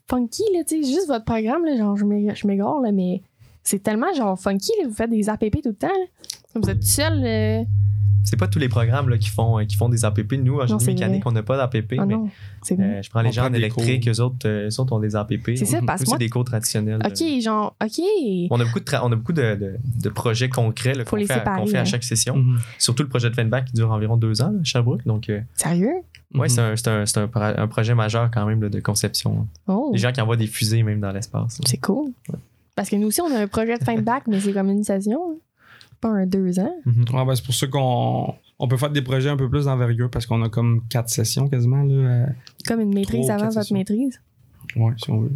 funky, 0.10 0.43
là, 0.54 0.64
tu 0.64 0.84
sais, 0.84 0.88
juste 0.89 1.08
votre 1.08 1.26
programme, 1.26 1.66
là, 1.66 1.76
genre, 1.76 1.98
je 1.98 2.06
m'é- 2.06 2.36
je 2.36 2.45
m'égare, 2.48 2.80
là, 2.82 2.91
mais 2.91 3.22
c'est 3.64 3.82
tellement, 3.82 4.14
genre, 4.14 4.39
funky, 4.39 4.72
là, 4.82 4.88
vous 4.88 4.93
faites 4.93 5.10
des 5.10 5.28
APP 5.28 5.62
tout 5.64 5.70
le 5.70 5.76
temps, 5.76 5.88
là. 5.88 6.06
Vous 6.56 6.70
êtes 6.70 6.80
tout 6.80 6.86
seul, 6.88 7.22
euh, 7.24 7.64
C'est 8.28 8.38
pas 8.38 8.48
tous 8.48 8.60
les 8.60 8.70
programmes 8.70 9.10
là, 9.10 9.18
qui, 9.18 9.30
font, 9.30 9.58
euh, 9.60 9.64
qui 9.66 9.76
font 9.78 9.90
des 9.90 10.04
APP. 10.06 10.34
Nous, 10.34 10.60
en 10.60 10.68
génie 10.68 10.86
mécanique, 10.86 11.24
vrai. 11.24 11.32
on 11.32 11.34
n'a 11.34 11.44
pas 11.44 11.56
d'APP, 11.58 11.96
Ah 11.98 12.06
mais 12.06 12.14
non, 12.16 12.30
c'est 12.62 12.80
euh, 12.80 13.02
je 13.02 13.10
prends 13.10 13.22
les 13.22 13.30
On 13.30 13.32
gens 13.32 13.46
en 13.50 13.54
électrique, 13.54 14.08
eux 14.08 14.20
autres, 14.22 14.46
euh, 14.48 14.70
eux 14.70 14.80
autres 14.82 14.94
ont 14.94 15.00
des 15.00 15.16
APP. 15.16 15.56
C'est 15.56 15.66
ça, 15.66 15.80
parce 15.86 16.02
que 16.02 16.06
c'est 16.06 16.12
moi- 16.12 16.18
des 16.18 16.30
cours 16.30 16.44
traditionnels. 16.44 17.00
OK, 17.06 17.22
euh. 17.22 17.42
genre, 17.42 17.76
OK. 17.84 18.02
On 18.50 18.60
a 18.60 18.66
beaucoup 18.66 18.80
de, 18.80 18.86
on 19.02 19.12
a 19.12 19.16
beaucoup 19.16 19.34
de, 19.34 19.56
de- 19.56 19.76
de 20.04 20.10
projets 20.10 20.50
concrets 20.50 20.94
qu'on 21.06 21.18
fait, 21.18 21.28
fait 21.28 21.78
à 21.78 21.86
chaque 21.86 22.04
session. 22.04 22.36
Mhm. 22.36 22.60
Surtout 22.78 23.04
le 23.04 23.10
projet 23.10 23.30
de 23.30 23.36
Fenback 23.36 23.66
qui 23.66 23.74
dure 23.74 23.92
environ 23.92 24.18
deux 24.18 24.42
ans 24.42 24.52
là, 24.52 24.60
à 24.60 24.64
Sherbrooke. 24.64 25.06
Donc, 25.06 25.30
euh, 25.30 25.40
Sérieux? 25.56 25.88
ouais, 26.36 26.48
Mhm. 26.48 26.76
c'est 26.76 26.88
un, 26.90 27.06
c'est 27.06 27.18
un- 27.20 27.68
projet 27.68 27.96
majeur 27.96 28.30
quand 28.34 28.46
même 28.46 28.62
là, 28.62 28.70
de 28.70 28.80
conception. 28.80 29.48
Oh, 29.68 29.92
Les 29.94 30.00
gens 30.00 30.12
qui 30.12 30.20
envoient 30.22 30.36
des 30.38 30.48
fusées 30.48 30.84
même 30.84 31.00
dans 31.00 31.12
l'espace. 31.12 31.60
c'est 31.66 31.78
cool. 31.78 32.12
Parce 32.76 32.90
que 32.90 32.96
nous 32.96 33.08
aussi, 33.08 33.22
on 33.22 33.32
a 33.34 33.40
un 33.40 33.48
projet 33.48 33.78
de 33.78 33.84
fin 33.84 33.96
de 33.96 34.02
bac, 34.02 34.24
mais 34.28 34.40
c'est 34.40 34.54
comme 34.54 34.70
une 34.70 34.84
session, 34.84 35.20
hein. 35.32 35.36
Pas 36.00 36.10
un 36.10 36.26
deux 36.26 36.60
ans. 36.60 36.76
Mhm. 36.86 37.06
Ouais, 37.14 37.26
ben, 37.26 37.36
c'est 37.36 37.45
pour 37.45 37.54
ça 37.54 37.68
qu'on 37.68 38.34
on 38.60 38.68
peut 38.68 38.78
faire 38.78 38.89
des 38.89 39.02
projets 39.02 39.30
un 39.30 39.38
peu 39.38 39.50
plus 39.50 39.66
d'envergure 39.66 40.10
parce 40.10 40.26
qu'on 40.26 40.41
a 40.43 40.50
comme 40.50 40.82
quatre 40.89 41.10
sessions 41.10 41.48
quasiment. 41.48 41.84
Là, 41.84 41.93
euh, 41.93 42.26
Comme 42.68 42.80
une 42.82 42.93
maîtrise 42.93 43.30
avant 43.30 43.45
votre 43.45 43.54
sessions. 43.62 43.76
maîtrise. 43.76 44.22
ouais, 44.76 44.93
si 44.98 45.10
on 45.12 45.22
veut. 45.22 45.32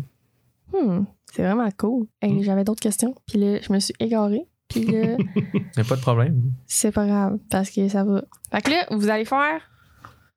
Hmm, 0.73 1.03
c'est 1.33 1.43
vraiment 1.43 1.69
cool. 1.77 2.07
Hey, 2.21 2.33
Hmm. 2.33 2.43
J'avais 2.43 2.63
d'autres 2.63 2.79
questions, 2.81 3.13
puis 3.27 3.39
là, 3.39 3.59
je 3.61 3.71
me 3.73 3.79
suis 3.79 3.93
égarée. 3.99 4.45
Puis 4.69 4.85
là, 4.85 5.17
a 5.77 5.83
pas 5.83 5.95
de 5.97 6.01
problème. 6.01 6.53
c'est 6.65 6.91
pas 6.93 7.05
grave, 7.05 7.37
parce 7.49 7.69
que 7.69 7.87
ça 7.89 8.03
va. 8.05 8.23
Fait 8.51 8.61
que 8.61 8.71
là, 8.71 8.85
vous 8.91 9.09
allez 9.09 9.25
faire 9.25 9.61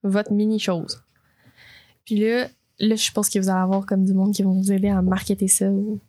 votre 0.03 0.33
mini-chose. 0.33 1.03
Puis 2.05 2.17
là, 2.17 2.49
là, 2.81 2.97
je 2.97 3.11
pense 3.13 3.29
que 3.31 3.39
vous 3.39 3.49
allez 3.49 3.61
avoir 3.61 3.87
comme 3.87 4.05
du 4.05 4.13
monde 4.13 4.33
qui 4.35 4.43
vont 4.43 4.53
vous 4.61 4.73
aider 4.73 4.89
à 4.89 5.01
marketer 5.03 5.47
ça 5.49 5.71
ou 5.71 6.01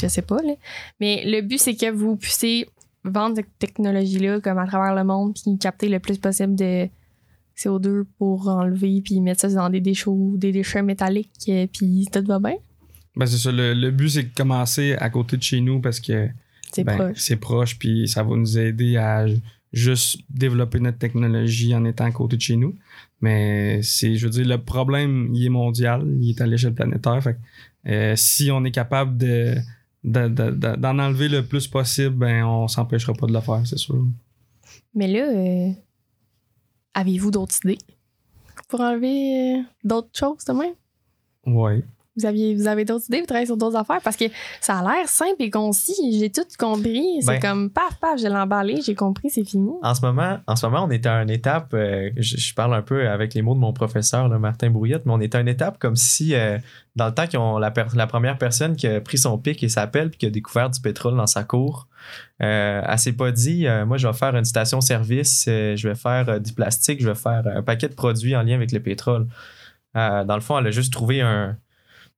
je 0.00 0.06
sais 0.08 0.22
pas, 0.22 0.42
là. 0.42 0.54
Mais 1.00 1.22
le 1.24 1.40
but, 1.40 1.58
c'est 1.58 1.74
que 1.74 1.90
vous 1.90 2.16
puissiez 2.16 2.68
vendre 3.04 3.36
cette 3.36 3.58
technologie-là 3.58 4.40
comme 4.40 4.58
à 4.58 4.66
travers 4.66 4.94
le 4.94 5.04
monde 5.04 5.34
puis 5.34 5.58
capter 5.58 5.88
le 5.88 5.98
plus 6.00 6.18
possible 6.18 6.54
de 6.56 6.88
CO2 7.56 8.04
pour 8.18 8.48
enlever 8.48 9.00
puis 9.04 9.20
mettre 9.20 9.42
ça 9.42 9.48
dans 9.48 9.70
des 9.70 9.80
déchets, 9.80 10.10
des 10.36 10.52
déchets 10.52 10.82
métalliques 10.82 11.30
euh, 11.48 11.66
puis 11.72 12.06
tout 12.12 12.24
va 12.26 12.38
bien. 12.38 12.54
Ben, 13.16 13.26
c'est 13.26 13.36
ça. 13.38 13.52
Le, 13.52 13.74
le 13.74 13.90
but, 13.92 14.08
c'est 14.08 14.22
de 14.24 14.34
commencer 14.34 14.94
à 14.94 15.08
côté 15.10 15.36
de 15.36 15.42
chez 15.42 15.60
nous 15.60 15.80
parce 15.80 16.00
que 16.00 16.28
C'est 16.72 16.82
ben, 16.82 16.96
proche. 16.96 17.16
c'est 17.18 17.36
proche, 17.36 17.78
puis 17.78 18.08
ça 18.08 18.24
va 18.24 18.34
nous 18.36 18.58
aider 18.58 18.96
à 18.96 19.26
ju- 19.28 19.38
juste 19.72 20.18
développer 20.30 20.80
notre 20.80 20.98
technologie 20.98 21.74
en 21.76 21.84
étant 21.84 22.06
à 22.06 22.10
côté 22.10 22.36
de 22.36 22.40
chez 22.42 22.56
nous. 22.56 22.74
Mais 23.20 23.80
c'est, 23.82 24.16
je 24.16 24.26
veux 24.26 24.30
dire, 24.30 24.46
le 24.46 24.58
problème, 24.58 25.30
il 25.32 25.46
est 25.46 25.48
mondial, 25.50 26.04
il 26.20 26.30
est 26.30 26.40
à 26.40 26.46
l'échelle 26.46 26.74
planétaire. 26.74 27.22
Fait 27.22 27.34
que, 27.34 27.90
euh, 27.90 28.16
si 28.16 28.50
on 28.50 28.64
est 28.64 28.70
capable 28.72 29.16
de, 29.16 29.54
de- 30.04 30.28
de- 30.28 30.50
de- 30.50 30.76
d'en 30.76 30.98
enlever 30.98 31.28
le 31.28 31.44
plus 31.44 31.66
possible, 31.66 32.14
ben, 32.16 32.44
on 32.44 32.68
s'empêchera 32.68 33.12
pas 33.14 33.26
de 33.26 33.32
le 33.32 33.40
faire, 33.40 33.66
c'est 33.66 33.78
sûr. 33.78 34.04
Mais 34.94 35.08
là, 35.08 35.28
euh, 35.28 35.70
avez-vous 36.94 37.30
d'autres 37.30 37.56
idées 37.64 37.78
pour 38.68 38.80
enlever 38.80 39.58
euh, 39.58 39.62
d'autres 39.82 40.10
choses 40.12 40.44
de 40.44 40.52
même? 40.52 40.74
Ouais. 41.46 41.82
Vous, 42.16 42.26
aviez, 42.26 42.54
vous 42.54 42.68
avez 42.68 42.84
d'autres 42.84 43.06
idées? 43.08 43.20
Vous 43.20 43.26
travaillez 43.26 43.46
sur 43.46 43.56
d'autres 43.56 43.76
affaires? 43.76 44.00
Parce 44.02 44.16
que 44.16 44.26
ça 44.60 44.78
a 44.78 44.82
l'air 44.82 45.08
simple 45.08 45.36
et 45.40 45.50
concis. 45.50 46.18
J'ai 46.18 46.30
tout 46.30 46.42
compris. 46.58 47.04
C'est 47.20 47.26
Ben- 47.26 47.40
comme 47.40 47.70
paf, 47.70 47.98
paf, 48.00 48.20
je 48.20 48.28
l'ai 48.28 48.36
emballé, 48.36 48.80
j'ai 48.82 48.94
compris, 48.94 49.30
c'est 49.30 49.44
fini. 49.44 49.72
En 49.82 49.94
ce 49.94 50.00
moment, 50.00 50.38
en 50.46 50.54
ce 50.54 50.66
moment, 50.66 50.84
on 50.84 50.90
est 50.90 51.06
à 51.06 51.22
une 51.22 51.30
étape. 51.30 51.74
euh, 51.74 52.10
je, 52.16 52.36
je 52.36 52.54
parle 52.54 52.72
un 52.74 52.82
peu 52.82 53.08
avec 53.08 53.34
les 53.34 53.42
mots 53.42 53.54
de 53.54 53.58
mon 53.58 53.72
professeur, 53.72 54.28
là, 54.28 54.38
Martin 54.38 54.70
Brouillette, 54.70 55.06
mais 55.06 55.12
on 55.12 55.20
est 55.20 55.34
à 55.34 55.40
une 55.40 55.48
étape 55.48 55.78
comme 55.78 55.96
si, 55.96 56.34
euh, 56.34 56.58
dans 56.94 57.06
le 57.06 57.14
temps 57.14 57.26
qu'ils 57.26 57.40
ont 57.40 57.58
la, 57.58 57.72
première 57.72 58.38
personne 58.38 58.76
qui 58.76 58.86
a 58.86 59.00
pris 59.00 59.18
son 59.18 59.36
pic 59.36 59.62
et 59.64 59.68
sa 59.68 59.88
pelle 59.88 60.10
puis 60.10 60.18
qui 60.18 60.26
a 60.26 60.30
découvert 60.30 60.70
du 60.70 60.80
pétrole 60.80 61.16
dans 61.16 61.26
sa 61.26 61.42
cour, 61.42 61.88
euh, 62.42 62.82
elle 62.86 62.98
s'est 62.98 63.12
pas 63.14 63.32
dit, 63.32 63.66
euh, 63.66 63.86
moi, 63.86 63.96
je 63.96 64.06
vais 64.06 64.12
faire 64.12 64.36
une 64.36 64.44
station-service, 64.44 65.46
euh, 65.48 65.74
je 65.74 65.88
vais 65.88 65.94
faire 65.96 66.40
du 66.40 66.52
plastique, 66.52 67.00
je 67.02 67.08
vais 67.08 67.14
faire 67.16 67.42
un 67.46 67.62
paquet 67.62 67.88
de 67.88 67.94
produits 67.94 68.36
en 68.36 68.42
lien 68.42 68.54
avec 68.54 68.70
le 68.70 68.80
pétrole. 68.80 69.26
Dans 69.94 70.34
le 70.34 70.40
fond, 70.40 70.58
elle 70.58 70.66
a 70.66 70.70
juste 70.72 70.92
trouvé 70.92 71.20
un, 71.20 71.56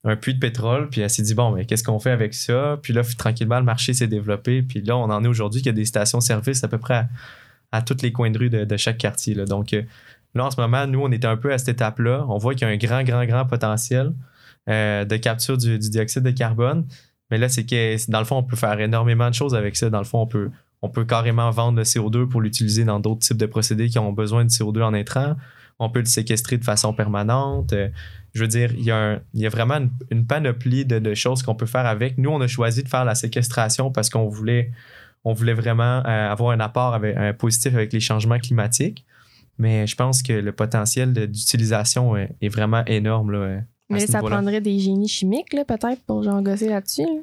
un 0.07 0.17
puits 0.17 0.35
de 0.35 0.39
pétrole, 0.39 0.89
puis 0.89 1.01
elle 1.01 1.11
s'est 1.11 1.23
dit, 1.23 1.35
bon, 1.35 1.51
mais 1.51 1.67
qu'est-ce 1.67 1.83
qu'on 1.83 1.99
fait 1.99 2.11
avec 2.11 2.33
ça? 2.33 2.79
Puis 2.81 2.93
là, 2.93 3.03
tranquillement, 3.19 3.59
le 3.59 3.65
marché 3.65 3.93
s'est 3.93 4.07
développé, 4.07 4.63
puis 4.63 4.81
là, 4.81 4.97
on 4.97 5.11
en 5.11 5.25
est 5.25 5.29
aujourd'hui 5.29 5.61
qu'il 5.61 5.71
y 5.71 5.75
a 5.75 5.77
des 5.77 5.85
stations-service 5.85 6.63
à 6.63 6.69
peu 6.69 6.79
près 6.79 7.07
à, 7.73 7.83
tous 7.83 8.03
les 8.03 8.13
coins 8.13 8.31
de 8.31 8.39
rue 8.39 8.49
de, 8.49 8.77
chaque 8.77 8.99
quartier. 8.99 9.35
Donc, 9.35 9.73
euh, 9.73 9.83
là, 10.35 10.47
en 10.47 10.51
ce 10.51 10.61
moment, 10.61 10.87
nous, 10.87 11.01
on 11.01 11.11
est 11.11 11.25
un 11.25 11.37
peu 11.37 11.53
à 11.53 11.59
cette 11.59 11.71
étape-là. 11.71 12.25
On 12.29 12.39
voit 12.39 12.55
qu'il 12.55 12.67
y 12.67 12.71
a 12.71 12.73
un 12.73 12.77
grand, 12.77 13.03
grand, 13.03 13.25
grand 13.27 13.45
potentiel 13.47 14.13
euh, 14.69 15.05
de 15.05 15.17
capture 15.17 15.59
du, 15.59 15.79
du 15.79 15.91
dioxyde 15.91 16.23
de 16.23 16.31
carbone. 16.31 16.87
Mais 17.31 17.39
là, 17.39 17.49
c'est 17.49 17.67
que, 17.67 18.11
dans 18.11 18.21
le 18.21 18.25
fond, 18.25 18.37
on 18.37 18.43
peut 18.45 18.57
faire 18.57 18.79
énormément 18.81 19.29
de 19.29 19.35
choses 19.35 19.55
avec 19.55 19.77
ça. 19.77 19.91
Dans 19.91 19.99
le 19.99 20.05
fond, 20.05 20.21
on 20.21 20.27
peut, 20.27 20.51
on 20.83 20.89
peut 20.89 21.05
carrément 21.05 21.51
vendre 21.51 21.79
le 21.79 21.85
CO2 21.85 22.29
pour 22.29 22.41
l'utiliser 22.41 22.85
dans 22.85 23.01
d'autres 23.01 23.21
types 23.21 23.37
de 23.37 23.47
procédés 23.47 23.89
qui 23.89 23.99
ont 23.99 24.13
besoin 24.13 24.45
de 24.45 24.51
CO2 24.51 24.83
en 24.83 24.95
intrant. 24.95 25.37
On 25.79 25.91
peut 25.91 25.99
le 26.01 26.05
séquestrer 26.07 26.57
de 26.59 26.65
façon 26.65 26.93
permanente. 26.95 27.73
Euh, 27.73 27.89
je 28.35 28.41
veux 28.43 28.49
dire, 28.49 28.73
il 28.75 28.85
y 28.85 28.91
a, 28.91 28.97
un- 28.97 29.21
il 29.35 29.41
y 29.41 29.47
a 29.47 29.51
vraiment 29.51 29.75
une, 29.77 29.91
une 30.11 30.27
panoplie 30.27 30.85
de, 30.85 30.99
de 30.99 31.15
choses 31.15 31.43
qu'on 31.43 31.55
peut 31.55 31.67
faire 31.67 31.87
avec. 31.87 32.17
Nous, 32.19 32.31
on 32.31 32.41
a 32.41 32.47
choisi 32.47 32.83
de 32.83 32.89
faire 32.89 33.05
la 33.05 33.15
séquestration 33.15 33.91
parce 33.91 34.09
qu'on 34.11 34.29
voulait, 34.29 34.71
on 35.25 35.33
voulait 35.33 35.55
vraiment 35.55 36.03
euh, 36.07 36.31
avoir 36.33 36.51
un 36.53 36.61
apport 36.61 36.95
avec, 36.95 37.17
un 37.17 37.33
positif 37.35 37.75
avec 37.75 37.93
les 37.93 38.01
changements 38.01 38.39
climatiques. 38.39 39.05
Mais 39.59 39.87
je 39.87 39.97
pense 39.97 40.23
que 40.23 40.33
le 40.35 40.53
potentiel 40.53 41.13
d'utilisation 41.15 42.17
est, 42.17 42.31
est 42.43 42.49
vraiment 42.49 42.85
énorme. 42.87 43.31
Là, 43.33 43.39
euh, 43.39 43.59
à 43.59 43.63
Mais 43.95 44.01
ce 44.01 44.13
ça 44.13 44.21
prendrait 44.21 44.61
des 44.61 44.79
génies 44.79 45.09
chimiques, 45.09 45.51
peut-être, 45.51 46.03
pour 46.07 46.23
genre 46.23 46.43
gosser 46.43 46.69
là-dessus. 46.69 47.03
là. 47.03 47.21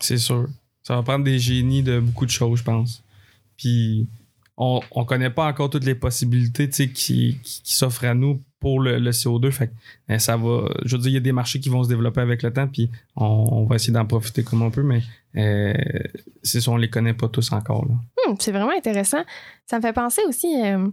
C'est 0.00 0.18
sûr. 0.18 0.46
Ça 0.82 0.96
va 0.96 1.02
prendre 1.02 1.24
des 1.24 1.38
génies 1.38 1.82
de 1.82 2.00
beaucoup 2.00 2.26
de 2.26 2.30
choses, 2.30 2.60
je 2.60 2.64
pense. 2.64 3.02
Puis, 3.56 4.08
on, 4.60 4.80
on 4.90 5.04
connaît 5.04 5.30
pas 5.30 5.46
encore 5.46 5.70
toutes 5.70 5.84
les 5.84 5.94
possibilités 5.94 6.68
tu 6.68 6.74
sais, 6.74 6.88
qui, 6.88 7.38
qui, 7.42 7.62
qui 7.62 7.74
s'offrent 7.74 8.04
à 8.04 8.14
nous 8.14 8.42
pour 8.60 8.80
le, 8.80 8.98
le 8.98 9.10
CO2. 9.12 9.50
Fait 9.52 9.68
que, 9.68 9.72
euh, 10.14 10.18
ça 10.18 10.36
va. 10.36 10.68
Je 10.84 10.96
veux 10.96 11.02
dire, 11.02 11.10
il 11.12 11.14
y 11.14 11.16
a 11.16 11.20
des 11.20 11.32
marchés 11.32 11.60
qui 11.60 11.68
vont 11.68 11.84
se 11.84 11.88
développer 11.88 12.20
avec 12.20 12.42
le 12.42 12.52
temps, 12.52 12.66
puis 12.66 12.90
on, 13.16 13.24
on 13.24 13.64
va 13.66 13.76
essayer 13.76 13.92
d'en 13.92 14.04
profiter 14.04 14.42
comme 14.42 14.62
on 14.62 14.70
peut, 14.72 14.82
mais 14.82 15.00
euh, 15.36 15.72
c'est 16.42 16.60
ça, 16.60 16.70
on 16.72 16.76
les 16.76 16.90
connaît 16.90 17.14
pas 17.14 17.28
tous 17.28 17.52
encore. 17.52 17.86
Là. 17.86 17.94
Hmm, 18.26 18.34
c'est 18.40 18.50
vraiment 18.52 18.72
intéressant. 18.76 19.22
Ça 19.66 19.76
me 19.76 19.82
fait 19.82 19.92
penser 19.92 20.22
aussi. 20.28 20.60
euh, 20.62 20.88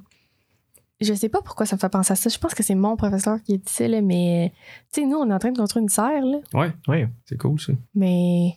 je 1.02 1.14
sais 1.14 1.28
pas 1.28 1.42
pourquoi 1.42 1.66
ça 1.66 1.76
me 1.76 1.80
fait 1.82 1.90
penser 1.90 2.14
à 2.14 2.16
ça. 2.16 2.30
Je 2.30 2.38
pense 2.38 2.54
que 2.54 2.64
c'est 2.64 2.76
mon 2.76 2.96
professeur 2.96 3.42
qui 3.44 3.56
a 3.56 3.58
dit 3.58 3.64
ça, 3.66 3.86
là, 3.88 4.02
mais 4.02 4.54
tu 4.94 5.02
sais, 5.02 5.08
nous, 5.08 5.18
on 5.18 5.30
est 5.30 5.34
en 5.34 5.40
train 5.40 5.52
de 5.52 5.58
construire 5.58 5.84
une 5.84 5.90
serre, 5.90 6.24
là, 6.24 6.38
Ouais, 6.54 6.72
Oui. 6.88 7.06
c'est 7.26 7.38
cool 7.38 7.60
ça. 7.60 7.74
mais 7.96 8.54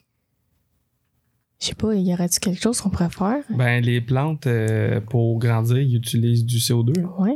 je 1.61 1.66
sais 1.66 1.74
pas, 1.74 1.94
y 1.94 2.12
aurait-tu 2.12 2.40
quelque 2.40 2.61
chose 2.62 2.80
qu'on 2.80 2.90
pourrait 2.90 3.11
faire? 3.11 3.42
Ben, 3.50 3.82
les 3.82 4.00
plantes, 4.00 4.46
euh, 4.46 5.00
pour 5.00 5.38
grandir, 5.38 5.78
ils 5.78 5.96
utilisent 5.96 6.44
du 6.46 6.59
CO2. 6.59 7.00
hein. 7.00 7.11
Ouais. 7.18 7.34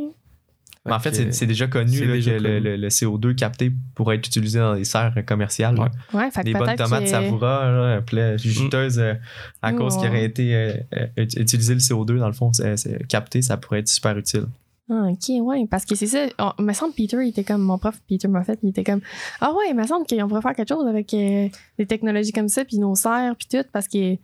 Mais 0.85 0.93
en 0.93 0.99
fait, 0.99 1.33
c'est 1.33 1.47
déjà 1.47 1.68
connu 1.68 1.93
c'est 1.99 2.07
là, 2.07 2.14
déjà 2.14 2.33
que 2.33 2.37
le, 2.39 2.49
connu. 2.49 2.61
le- 2.61 2.77
le 2.77 2.89
CO2 2.89 3.35
capté 3.37 3.70
pourrait 3.95 4.16
être 4.16 4.27
utilisé 4.27 4.59
dans 4.59 4.75
des 4.75 4.83
serres 4.83 5.14
commerciales. 5.25 5.79
Ouais. 5.79 5.87
Ouais, 6.12 6.29
fait 6.33 6.41
que 6.41 6.47
Des 6.47 6.55
bonnes 6.55 6.75
tomates 6.75 7.05
que- 7.05 7.09
savoura, 7.09 7.70
là, 7.70 8.03
là, 8.12 8.37
juteuses, 8.37 8.99
euh, 8.99 9.14
à 9.62 9.70
Mm, 9.70 9.77
cause 9.77 9.97
qu'il 9.97 10.09
aurait 10.09 10.25
été 10.25 10.57
euh, 10.57 10.73
ut- 11.16 11.39
utilisé 11.41 11.75
le 11.75 11.79
CO2, 11.81 12.18
dans 12.18 12.27
le 12.27 12.33
fond, 12.33 12.53
c'est 12.53 12.77
c'est 12.77 13.07
capté, 13.07 13.43
ça 13.43 13.57
pourrait 13.59 13.79
être 13.79 13.89
super 13.89 14.18
utile. 14.18 14.47
Ah, 14.95 15.07
ok, 15.11 15.47
ouais, 15.47 15.66
parce 15.70 15.86
que 15.86 15.95
c'est 15.95 16.07
ça. 16.07 16.26
on- 16.38 16.53
il 16.59 16.64
me 16.66 16.72
semble 16.74 16.93
Peter, 16.93 17.16
il 17.22 17.28
était 17.28 17.45
comme 17.45 17.62
mon 17.62 17.78
prof, 17.78 17.99
Peter 18.07 18.28
Moffett, 18.28 18.59
il 18.62 18.68
était 18.68 18.84
comme 18.84 19.01
Ah 19.40 19.53
ouais, 19.55 19.70
il 19.70 19.74
me 19.74 19.86
semble 19.86 20.07
qu'on 20.07 20.28
pourrait 20.28 20.43
faire 20.43 20.55
quelque 20.55 20.68
chose 20.68 20.86
avec 20.86 21.14
euh, 21.14 21.49
des 21.78 21.86
technologies 21.86 22.32
comme 22.32 22.49
ça, 22.49 22.64
puis 22.66 22.78
nos 22.78 22.95
serres, 22.95 23.34
puis 23.38 23.49
tout, 23.51 23.64
parce 23.72 23.88
que 23.88 24.16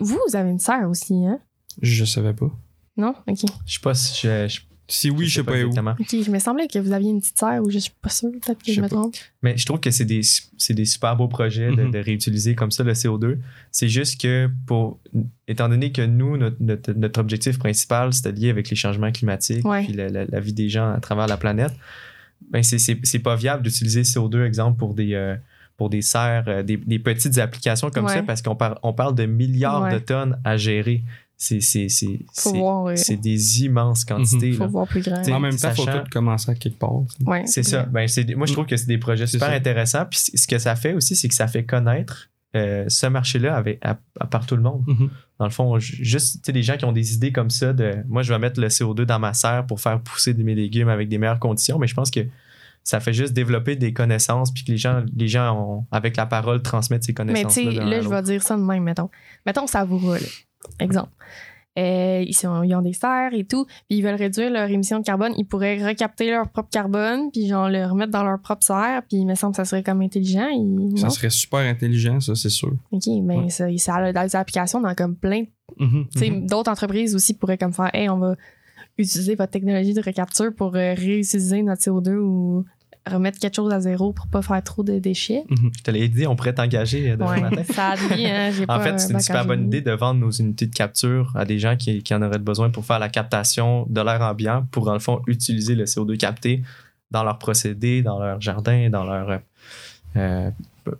vous, 0.00 0.18
vous 0.28 0.36
avez 0.36 0.50
une 0.50 0.58
serre 0.58 0.88
aussi, 0.88 1.14
hein? 1.26 1.38
Je 1.82 2.04
savais 2.06 2.32
pas. 2.32 2.50
Non? 2.96 3.14
Ok. 3.28 3.40
Je 3.66 3.74
sais 3.74 3.80
pas 3.82 3.92
si 3.94 4.26
je, 4.26 4.48
je- 4.48 4.60
Si 4.88 5.10
oui, 5.10 5.26
je 5.26 5.34
sais 5.36 5.42
pas, 5.42 5.52
où. 5.52 5.54
exactement. 5.56 5.96
Ok, 5.98 6.14
je 6.24 6.30
me 6.30 6.38
semblait 6.38 6.68
que 6.68 6.78
vous 6.78 6.92
aviez 6.92 7.10
une 7.10 7.20
petite 7.20 7.38
serre 7.38 7.60
ou 7.62 7.70
je 7.70 7.78
suis 7.78 7.92
pas 8.00 8.08
sûre, 8.08 8.30
peut-être 8.30 8.58
que 8.62 8.70
Je 8.70 8.74
je, 8.74 8.80
me 8.80 8.88
trompe. 8.88 9.16
Mais 9.42 9.56
je 9.56 9.66
trouve 9.66 9.80
que 9.80 9.90
c'est 9.90 10.04
des, 10.04 10.20
c'est 10.58 10.74
des 10.74 10.84
super 10.84 11.16
beaux 11.16 11.26
projets 11.28 11.70
de, 11.74 11.82
Mhm. 11.84 11.90
de 11.90 11.98
réutiliser 11.98 12.54
comme 12.54 12.70
ça 12.70 12.84
le 12.84 12.92
CO2. 12.92 13.38
C'est 13.72 13.88
juste 13.88 14.20
que, 14.20 14.48
pour, 14.66 15.00
étant 15.48 15.68
donné 15.68 15.90
que 15.92 16.02
nous, 16.02 16.36
notre, 16.36 16.56
notre, 16.60 16.92
notre 16.92 17.20
objectif 17.20 17.58
principal, 17.58 18.12
c'était 18.12 18.32
lié 18.32 18.50
avec 18.50 18.70
les 18.70 18.76
changements 18.76 19.10
climatiques 19.10 19.64
Ouais. 19.66 19.84
puis 19.84 19.92
la, 19.92 20.08
la- 20.08 20.24
la 20.26 20.40
vie 20.40 20.52
des 20.52 20.68
gens 20.68 20.92
à 20.92 21.00
travers 21.00 21.26
la 21.26 21.36
planète, 21.36 21.72
ben 22.50 22.62
c'est, 22.62 22.78
c'est, 22.78 22.98
c'est 23.02 23.18
pas 23.18 23.34
viable 23.34 23.62
d'utiliser 23.64 24.00
le 24.00 24.04
CO2, 24.04 24.44
exemple, 24.46 24.78
pour 24.78 24.94
des, 24.94 25.14
euh, 25.14 25.34
pour 25.76 25.90
des 25.90 26.00
serres, 26.02 26.44
euh, 26.48 26.62
des, 26.62 26.76
des 26.76 26.98
petites 26.98 27.38
applications 27.38 27.90
comme 27.90 28.04
Ouais. 28.06 28.14
ça, 28.14 28.22
parce 28.22 28.40
qu'on 28.40 28.54
parle, 28.56 28.78
on 28.82 28.92
parle 28.92 29.14
de 29.14 29.26
milliards 29.26 29.82
Ouais. 29.82 29.92
de 29.94 29.98
tonnes 29.98 30.38
à 30.44 30.56
gérer. 30.56 31.02
C'est, 31.38 31.60
c'est, 31.60 31.88
Faut 32.34 32.90
des 33.20 33.62
immenses 33.64 34.04
quantités. 34.06 34.52
faut 34.52 34.62
là. 34.64 34.68
voir 34.68 34.86
plus 34.88 35.02
grand. 35.02 35.20
T'sais, 35.20 35.32
En 35.32 35.40
même 35.40 35.54
temps, 35.56 35.68
il 35.70 35.76
faut 35.76 35.84
tout 35.84 36.10
commencer 36.10 36.50
à 36.50 36.54
quelque 36.54 36.78
part. 36.78 37.02
Ouais, 37.26 37.46
C'est 37.46 37.62
ça. 37.62 37.82
Ben, 37.84 38.08
c'est, 38.08 38.34
moi, 38.34 38.46
je 38.46 38.52
trouve 38.54 38.64
que 38.66 38.76
c'est 38.76 38.86
des 38.86 38.96
projets 38.98 39.26
super 39.26 39.48
ça. 39.48 39.54
intéressants. 39.54 40.06
Puis 40.10 40.18
ce 40.34 40.46
que 40.46 40.58
ça 40.58 40.74
fait 40.76 40.94
aussi, 40.94 41.14
c'est 41.14 41.28
que 41.28 41.34
ça 41.34 41.46
fait 41.46 41.64
connaître 41.64 42.30
euh, 42.54 42.86
ce 42.88 43.06
marché-là 43.06 43.62
à, 43.82 43.98
à 44.18 44.26
part 44.26 44.46
tout 44.46 44.56
le 44.56 44.62
monde. 44.62 44.82
Mhm. 44.86 45.10
Dans 45.38 45.44
le 45.44 45.50
fond, 45.50 45.78
ju- 45.78 46.02
juste 46.02 46.36
tu 46.36 46.40
sais, 46.46 46.52
les 46.52 46.62
gens 46.62 46.78
qui 46.78 46.86
ont 46.86 46.92
des 46.92 47.12
idées 47.12 47.32
comme 47.32 47.50
ça 47.50 47.74
de 47.74 47.96
moi, 48.08 48.22
je 48.22 48.32
vais 48.32 48.38
mettre 48.38 48.58
le 48.58 48.68
CO2 48.68 49.02
dans 49.04 49.18
ma 49.18 49.34
serre 49.34 49.66
pour 49.66 49.78
faire 49.78 50.00
pousser 50.00 50.32
mes 50.32 50.54
légumes 50.54 50.88
avec 50.88 51.10
des 51.10 51.18
meilleures 51.18 51.38
conditions, 51.40 51.78
mais 51.78 51.86
je 51.86 51.94
pense 51.94 52.10
que 52.10 52.20
ça 52.82 52.98
fait 53.00 53.12
juste 53.12 53.34
développer 53.34 53.76
des 53.76 53.92
connaissances 53.92 54.54
puis 54.54 54.64
que 54.64 54.70
les 54.72 54.78
gens, 54.78 55.04
les 55.14 55.28
gens 55.28 55.54
ont, 55.58 55.84
avec 55.90 56.16
la 56.16 56.24
parole, 56.24 56.62
transmettent 56.62 57.04
ces 57.04 57.12
Mais 57.12 57.24
tu 57.24 57.32
connaissances. 57.32 57.52
sais, 57.54 57.64
là, 57.64 58.00
je 58.00 58.08
vais 58.08 58.22
dire 58.22 58.42
ça 58.42 58.56
de 58.56 58.62
même, 58.62 58.84
mettons. 58.84 59.10
Mettons 59.44 59.66
Savoura, 59.66 60.18
là. 60.18 60.26
Exemple. 60.80 61.10
Euh, 61.78 62.24
ils, 62.26 62.32
sont, 62.32 62.62
ils 62.62 62.74
ont 62.74 62.80
des 62.80 62.94
serres 62.94 63.34
et 63.34 63.44
tout, 63.44 63.66
puis 63.66 63.98
ils 63.98 64.02
veulent 64.02 64.14
réduire 64.14 64.50
leur 64.50 64.70
émission 64.70 64.98
de 64.98 65.04
carbone. 65.04 65.34
Ils 65.36 65.44
pourraient 65.44 65.86
recapter 65.86 66.30
leur 66.30 66.48
propre 66.48 66.70
carbone, 66.70 67.30
puis 67.30 67.48
genre 67.48 67.68
le 67.68 67.84
remettre 67.84 68.12
dans 68.12 68.24
leur 68.24 68.40
propre 68.40 68.62
serre, 68.64 69.02
puis 69.06 69.18
il 69.18 69.26
me 69.26 69.34
semble 69.34 69.52
que 69.52 69.58
ça 69.58 69.66
serait 69.66 69.82
comme 69.82 70.00
intelligent. 70.00 70.48
Ils- 70.48 70.98
Ça 70.98 71.10
serait 71.10 71.28
super 71.28 71.60
intelligent, 71.60 72.18
ça, 72.20 72.34
c'est 72.34 72.48
sûr. 72.48 72.72
OK, 72.92 73.02
mais 73.22 73.36
Ouais. 73.36 73.50
ça, 73.50 73.66
ça 73.76 73.96
a 73.96 74.10
des 74.26 74.36
applications 74.36 74.80
dans 74.80 74.94
comme 74.94 75.16
plein 75.16 75.44
Mhm, 75.78 76.06
mhm. 76.16 76.46
D'autres 76.46 76.70
entreprises 76.70 77.14
aussi 77.14 77.34
pourraient 77.34 77.58
comme 77.58 77.74
faire 77.74 77.90
Hey, 77.92 78.08
on 78.08 78.18
va 78.18 78.36
utiliser 78.96 79.34
votre 79.34 79.50
technologie 79.50 79.92
de 79.92 80.00
recapture 80.00 80.54
pour 80.54 80.74
euh, 80.76 80.94
réutiliser 80.94 81.62
notre 81.62 81.82
CO2 81.82 82.14
ou 82.16 82.64
remettre 83.06 83.38
quelque 83.38 83.54
chose 83.56 83.72
à 83.72 83.80
zéro 83.80 84.12
pour 84.12 84.26
pas 84.26 84.42
faire 84.42 84.62
trop 84.62 84.82
de 84.82 84.98
déchets. 84.98 85.44
Je 85.50 85.82
te 85.82 85.90
l'ai 85.90 86.08
dit, 86.08 86.26
on 86.26 86.34
pourrait 86.36 86.54
t'engager 86.54 87.10
euh, 87.10 87.16
demain 87.16 87.30
Ouais, 87.32 87.40
matin. 87.40 87.62
ça 87.72 87.90
a 87.90 87.96
dit, 87.96 88.26
hein, 88.26 88.50
En 88.64 88.66
pas 88.66 88.80
fait, 88.80 88.98
c'est 88.98 89.12
une 89.12 89.20
super 89.20 89.44
bonne 89.46 89.66
idée 89.66 89.80
de 89.80 89.92
vendre 89.92 90.20
nos 90.20 90.30
unités 90.30 90.66
de 90.66 90.74
capture 90.74 91.32
à 91.36 91.44
des 91.44 91.58
gens 91.58 91.76
qui, 91.76 92.02
qui 92.02 92.14
en 92.14 92.22
auraient 92.22 92.38
besoin 92.38 92.70
pour 92.70 92.84
faire 92.84 92.98
la 92.98 93.08
captation 93.08 93.86
de 93.88 94.00
l'air 94.00 94.20
ambiant, 94.22 94.66
pour, 94.70 94.84
dans 94.86 94.92
le 94.94 94.98
fond, 94.98 95.22
utiliser 95.26 95.74
le 95.74 95.84
CO2 95.84 96.16
capté 96.16 96.62
dans 97.10 97.22
leur 97.22 97.38
procédé, 97.38 98.02
dans 98.02 98.18
leur 98.18 98.40
jardin, 98.40 98.90
dans 98.90 99.04
leur. 99.04 99.30
euh, 99.30 99.38
euh, 100.16 100.50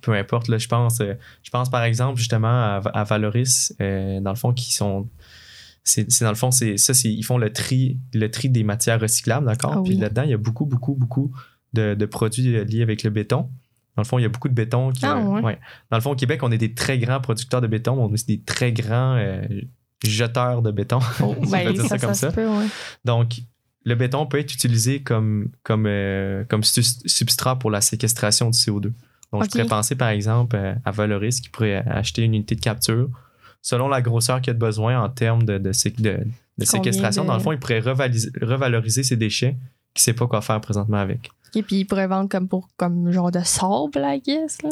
peu- 0.03 0.13
importe, 0.15 0.49
là, 0.49 0.59
je 0.59 0.69
pense. 0.69 0.99
je 1.01 1.51
pense 1.51 1.71
par 1.71 1.83
exemple 1.85 2.19
justement 2.19 2.49
à, 2.49 2.81
à 2.93 3.05
Valoris, 3.05 3.75
euh, 3.81 4.21
dans 4.21 4.31
le 4.31 4.37
fond, 4.37 4.53
qui 4.53 4.73
sont. 4.73 5.09
C'est 5.85 6.21
dans 6.23 6.31
le 6.31 6.35
fond, 6.35 6.51
c'est 6.51 6.77
ça, 6.79 6.95
c'est- 6.95 7.13
ils 7.13 7.23
font 7.23 7.39
le 7.39 7.53
tri, 7.53 7.97
le 8.13 8.29
tri 8.31 8.49
des 8.49 8.65
matières 8.65 9.01
recyclables, 9.01 9.47
d'accord? 9.47 9.75
Ah 9.77 9.83
Puis 9.85 9.95
là-dedans, 9.97 10.23
il 10.23 10.31
y 10.31 10.35
a 10.35 10.37
beaucoup, 10.37 10.67
beaucoup, 10.67 10.95
beaucoup 10.95 11.33
de, 11.73 11.95
de 11.95 12.07
produits 12.07 12.65
liés 12.65 12.83
avec 12.83 13.03
le 13.03 13.11
béton. 13.11 13.49
Dans 13.97 14.03
le 14.03 14.05
fond, 14.07 14.19
il 14.19 14.23
y 14.23 14.25
a 14.27 14.29
beaucoup 14.29 14.49
de 14.49 14.55
béton 14.55 14.91
qui. 14.91 15.07
Ah, 15.07 15.19
ouais. 15.19 15.41
ouais. 15.43 15.59
Dans 15.91 15.97
le 15.97 16.03
fond, 16.03 16.11
au 16.11 16.17
Québec, 16.17 16.43
on 16.43 16.51
est 16.53 16.59
des 16.59 16.75
très 16.75 16.99
grands 16.99 17.21
producteurs 17.21 17.61
de 17.61 17.67
béton, 17.67 17.93
on 17.99 18.11
est 18.11 18.13
aussi 18.13 18.27
des 18.27 18.41
très 18.43 18.73
grands 18.73 19.17
euh, 19.17 19.43
jeteurs 20.05 20.63
de 20.63 20.71
béton. 20.71 20.99
Oh, 21.23 21.35
on 21.41 21.47
ben, 21.47 21.67
peut 21.67 21.73
dire 21.73 21.83
ça, 21.83 21.89
ça 21.91 21.99
comme 21.99 22.15
ça 22.15 22.29
ça. 22.29 22.31
se 22.31 22.35
peut, 22.35 22.47
ouais. 22.49 22.67
Donc, 23.05 23.37
le 23.85 23.95
béton 23.95 24.27
peut 24.27 24.39
être 24.39 24.53
utilisé 24.53 25.03
comme, 25.03 25.49
comme, 25.63 25.87
euh, 25.87 26.45
comme 26.49 26.63
substrat 26.65 27.59
pour 27.59 27.71
la 27.71 27.81
séquestration 27.81 28.51
du 28.51 28.59
CO2. 28.59 28.93
Donc, 29.33 29.45
je 29.45 29.49
pourrais 29.51 29.67
penser, 29.67 29.95
par 29.95 30.09
exemple, 30.09 30.57
euh, 30.57 30.75
à 30.85 30.91
Valoris 30.91 31.41
qui 31.41 31.49
pourrait 31.49 31.77
acheter 31.89 32.23
une 32.23 32.35
unité 32.35 32.55
de 32.55 32.61
capture 32.61 33.09
selon 33.63 33.89
la 33.89 34.01
grosseur 34.03 34.41
qu'il 34.41 34.53
a 34.53 34.55
de 34.55 34.59
besoin 34.59 35.01
en 35.01 35.09
termes 35.09 35.43
de, 35.45 35.59
de, 35.59 35.73
sé- 35.73 35.91
de- 35.91 36.21
de 36.59 36.65
séquestration. 36.65 37.23
de- 37.23 37.29
Dans 37.29 37.35
le 37.35 37.41
fond, 37.41 37.53
il 37.53 37.59
pourrait 37.59 37.81
revalise- 37.81 38.31
revaloriser 38.41 39.03
ses 39.03 39.17
déchets 39.17 39.57
qui 39.95 40.01
ne 40.01 40.05
sait 40.05 40.13
pas 40.13 40.27
quoi 40.27 40.41
faire 40.43 40.61
présentement 40.61 40.99
avec. 40.99 41.31
Et 41.55 41.63
puis 41.63 41.77
ils 41.77 41.85
pourraient 41.85 42.07
vendre 42.09 42.29
comme 42.29 42.49
pour 42.49 42.69
comme 42.77 43.11
genre 43.13 43.31
de 43.31 43.41
sable, 43.45 43.97
I 44.05 44.21
guess. 44.25 44.63
Là. 44.63 44.71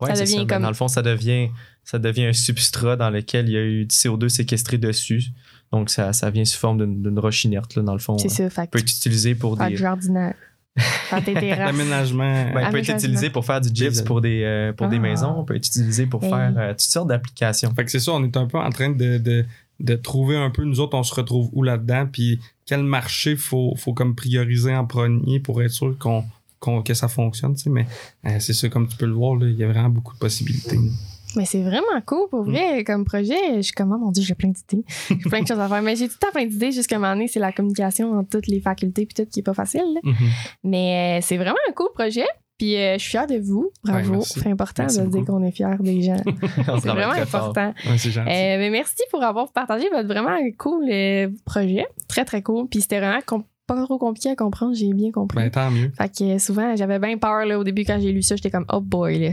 Ouais, 0.00 0.10
Ça 0.10 0.16
c'est 0.16 0.24
devient 0.24 0.36
Ben, 0.38 0.46
comme- 0.46 0.62
Dans 0.62 0.68
le 0.68 0.74
fond, 0.74 0.88
ça 0.88 1.02
devient, 1.02 1.48
ça 1.84 1.98
devient 1.98 2.26
un 2.26 2.32
substrat 2.32 2.96
dans 2.96 3.10
lequel 3.10 3.48
il 3.48 3.52
y 3.52 3.56
a 3.56 3.62
eu 3.62 3.84
du 3.86 3.94
CO2 3.94 4.28
séquestré 4.28 4.76
dessus. 4.78 5.24
Donc, 5.72 5.90
ça, 5.90 6.12
ça 6.12 6.30
vient 6.30 6.44
sous 6.44 6.58
forme 6.58 6.78
d'une 7.02 7.18
roche 7.18 7.44
inerte, 7.44 7.74
là, 7.76 7.82
dans 7.82 7.92
le 7.94 7.98
fond. 7.98 8.18
C'est 8.18 8.26
euh, 8.42 8.48
ça, 8.48 8.50
fait 8.50 8.70
peut 8.70 8.78
être 8.78 8.90
utilisé 8.90 9.34
pour 9.34 9.56
des. 9.56 9.68
du 9.68 9.76
jardinage. 9.76 10.34
L'aménagement. 11.34 12.52
Ben, 12.54 12.70
peut 12.70 12.78
être 12.78 12.90
utilisé 12.92 13.30
pour 13.30 13.44
faire 13.44 13.60
du 13.60 13.70
gyps 13.72 14.02
pour 14.04 14.20
des, 14.20 14.42
euh, 14.42 14.72
pour 14.72 14.88
des 14.88 14.96
Ah. 14.96 15.00
maisons. 15.00 15.44
peut 15.44 15.56
être 15.56 15.66
utilisé 15.66 16.06
pour 16.06 16.22
Hey. 16.22 16.30
faire 16.30 16.52
euh, 16.56 16.70
toutes 16.72 16.80
sortes 16.82 17.08
d'applications. 17.08 17.72
Fait 17.74 17.84
que 17.84 17.90
c'est 17.90 18.00
ça, 18.00 18.12
on 18.12 18.22
est 18.24 18.36
un 18.36 18.46
peu 18.46 18.58
en 18.58 18.70
train 18.70 18.90
de, 18.90 19.18
de, 19.18 19.44
de 19.80 19.94
trouver 19.96 20.36
un 20.36 20.50
peu, 20.50 20.64
nous 20.64 20.80
autres, 20.80 20.96
on 20.96 21.02
se 21.02 21.14
retrouve 21.14 21.48
où 21.52 21.62
là-dedans, 21.62 22.06
puis 22.10 22.40
quel 22.66 22.82
marché 22.82 23.36
faut, 23.36 23.74
faut 23.76 23.94
comme 23.94 24.14
prioriser 24.14 24.74
en 24.74 24.84
premier 24.84 25.40
pour 25.40 25.62
être 25.62 25.70
sûr 25.70 25.96
qu'on, 25.98 26.24
que 26.82 26.94
ça 26.94 27.08
fonctionne, 27.08 27.54
tu 27.54 27.64
sais. 27.64 27.70
Mais 27.70 27.86
euh, 28.26 28.36
c'est 28.40 28.52
ça, 28.52 28.68
comme 28.68 28.88
tu 28.88 28.96
peux 28.96 29.06
le 29.06 29.12
voir, 29.12 29.36
là, 29.36 29.46
il 29.46 29.56
y 29.56 29.64
a 29.64 29.68
vraiment 29.68 29.88
beaucoup 29.88 30.14
de 30.14 30.18
possibilités. 30.18 30.76
là. 30.76 30.90
Mais 31.36 31.44
c'est 31.44 31.62
vraiment 31.62 32.00
cool 32.06 32.28
pour 32.30 32.44
vrai 32.44 32.82
comme 32.82 33.04
projet. 33.04 33.56
Je 33.56 33.60
suis 33.60 33.72
comme, 33.72 33.92
oh 33.92 33.98
mon 33.98 34.10
dieu, 34.10 34.22
j'ai 34.22 34.34
plein 34.34 34.48
d'idées. 34.48 34.84
J'ai 35.08 35.16
plein 35.16 35.42
de 35.42 35.46
choses 35.46 35.58
à 35.58 35.68
faire. 35.68 35.82
Mais 35.82 35.94
j'ai 35.94 36.08
tout 36.08 36.14
le 36.20 36.26
temps 36.26 36.32
plein 36.32 36.46
d'idées 36.46 36.72
jusqu'à 36.72 36.96
un 36.96 36.98
moment 36.98 37.12
donné, 37.12 37.28
c'est 37.28 37.40
la 37.40 37.52
communication 37.52 38.18
entre 38.18 38.30
toutes 38.30 38.46
les 38.46 38.60
facultés 38.60 39.04
puis 39.04 39.14
tout 39.14 39.30
qui 39.30 39.40
est 39.40 39.42
pas 39.42 39.52
facile. 39.52 39.98
Mhm. 40.02 40.14
Mais 40.64 41.18
euh, 41.18 41.26
c'est 41.26 41.36
vraiment 41.36 41.58
un 41.68 41.72
cool 41.72 41.88
projet. 41.94 42.24
Puis 42.58 42.76
euh, 42.76 42.94
je 42.94 42.98
suis 43.02 43.10
fière 43.10 43.26
de 43.26 43.36
vous. 43.38 43.70
Bravo. 43.84 44.14
Ouais, 44.14 44.20
c'est 44.22 44.46
important 44.46 44.84
Merci 44.84 45.00
de 45.02 45.06
dire 45.08 45.24
qu'on 45.24 45.42
est 45.42 45.50
fier 45.50 45.76
des 45.80 46.00
gens. 46.02 46.16
C'est 46.80 46.88
vraiment 46.88 47.12
important. 47.12 47.74
Ouais, 47.88 47.98
c'est 47.98 48.10
gentil. 48.10 48.30
Euh, 48.30 48.56
mais 48.58 48.70
merci 48.70 49.02
pour 49.10 49.22
avoir 49.22 49.52
partagé 49.52 49.88
votre 49.90 50.08
vraiment 50.08 50.38
cool 50.58 50.84
euh, 50.90 51.28
projet. 51.44 51.86
Très, 52.08 52.24
très 52.24 52.40
cool. 52.42 52.66
Puis 52.68 52.80
c'était 52.80 52.98
vraiment 53.00 53.20
com- 53.26 53.44
pas 53.66 53.82
trop 53.84 53.98
compliqué 53.98 54.30
à 54.30 54.36
comprendre. 54.36 54.74
J'ai 54.74 54.92
bien 54.94 55.10
compris. 55.10 55.36
Ben, 55.36 55.50
tant 55.50 55.70
mieux. 55.70 55.90
Fait 55.98 56.08
que 56.08 56.38
souvent, 56.38 56.74
j'avais 56.76 56.98
bien 56.98 57.18
peur 57.18 57.44
là, 57.44 57.58
au 57.58 57.64
début 57.64 57.84
quand 57.84 57.98
j'ai 58.00 58.12
lu 58.12 58.22
ça. 58.22 58.36
J'étais 58.36 58.50
comme, 58.50 58.64
oh 58.72 58.80
boy, 58.80 59.18
là. 59.18 59.30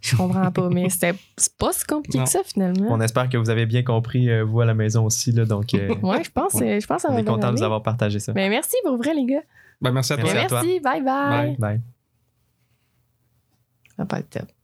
je 0.00 0.16
comprends 0.16 0.50
pas. 0.50 0.68
Mais 0.70 0.88
c'était 0.88 1.14
c'est 1.36 1.56
pas 1.56 1.72
si 1.72 1.84
compliqué 1.84 2.18
Non. 2.18 2.24
que 2.24 2.30
ça 2.30 2.40
finalement. 2.44 2.86
On 2.90 3.00
espère 3.00 3.28
que 3.28 3.36
vous 3.36 3.50
avez 3.50 3.66
bien 3.66 3.82
compris, 3.84 4.28
euh, 4.30 4.42
vous 4.44 4.60
à 4.60 4.64
la 4.64 4.74
maison 4.74 5.04
aussi. 5.04 5.30
Là, 5.30 5.44
donc, 5.44 5.72
euh, 5.74 5.94
Ouais, 6.02 6.24
je 6.24 6.30
pense, 6.30 6.54
euh, 6.56 6.80
je 6.80 6.86
pense 6.86 7.02
que 7.02 7.02
ça 7.02 7.08
on 7.10 7.14
va 7.14 7.20
est 7.20 7.24
content 7.24 7.52
de 7.52 7.58
vous 7.58 7.62
avoir 7.62 7.82
partagé 7.82 8.18
ça. 8.18 8.32
Mais 8.34 8.48
merci 8.48 8.74
pour 8.84 8.96
vrai, 8.96 9.14
les 9.14 9.26
gars. 9.26 9.42
Ben, 9.80 9.92
merci 9.92 10.14
à 10.14 10.16
toi. 10.16 10.24
Merci 10.32 10.38
à 10.46 10.48
toi. 10.48 10.62
Merci. 10.64 10.80
Bye 10.80 11.02
bye. 11.02 11.28
Bye. 11.28 11.56
Bye. 11.58 11.80
Ça 13.96 14.02
va 14.02 14.06
pas 14.06 14.18
être 14.20 14.30
top. 14.30 14.55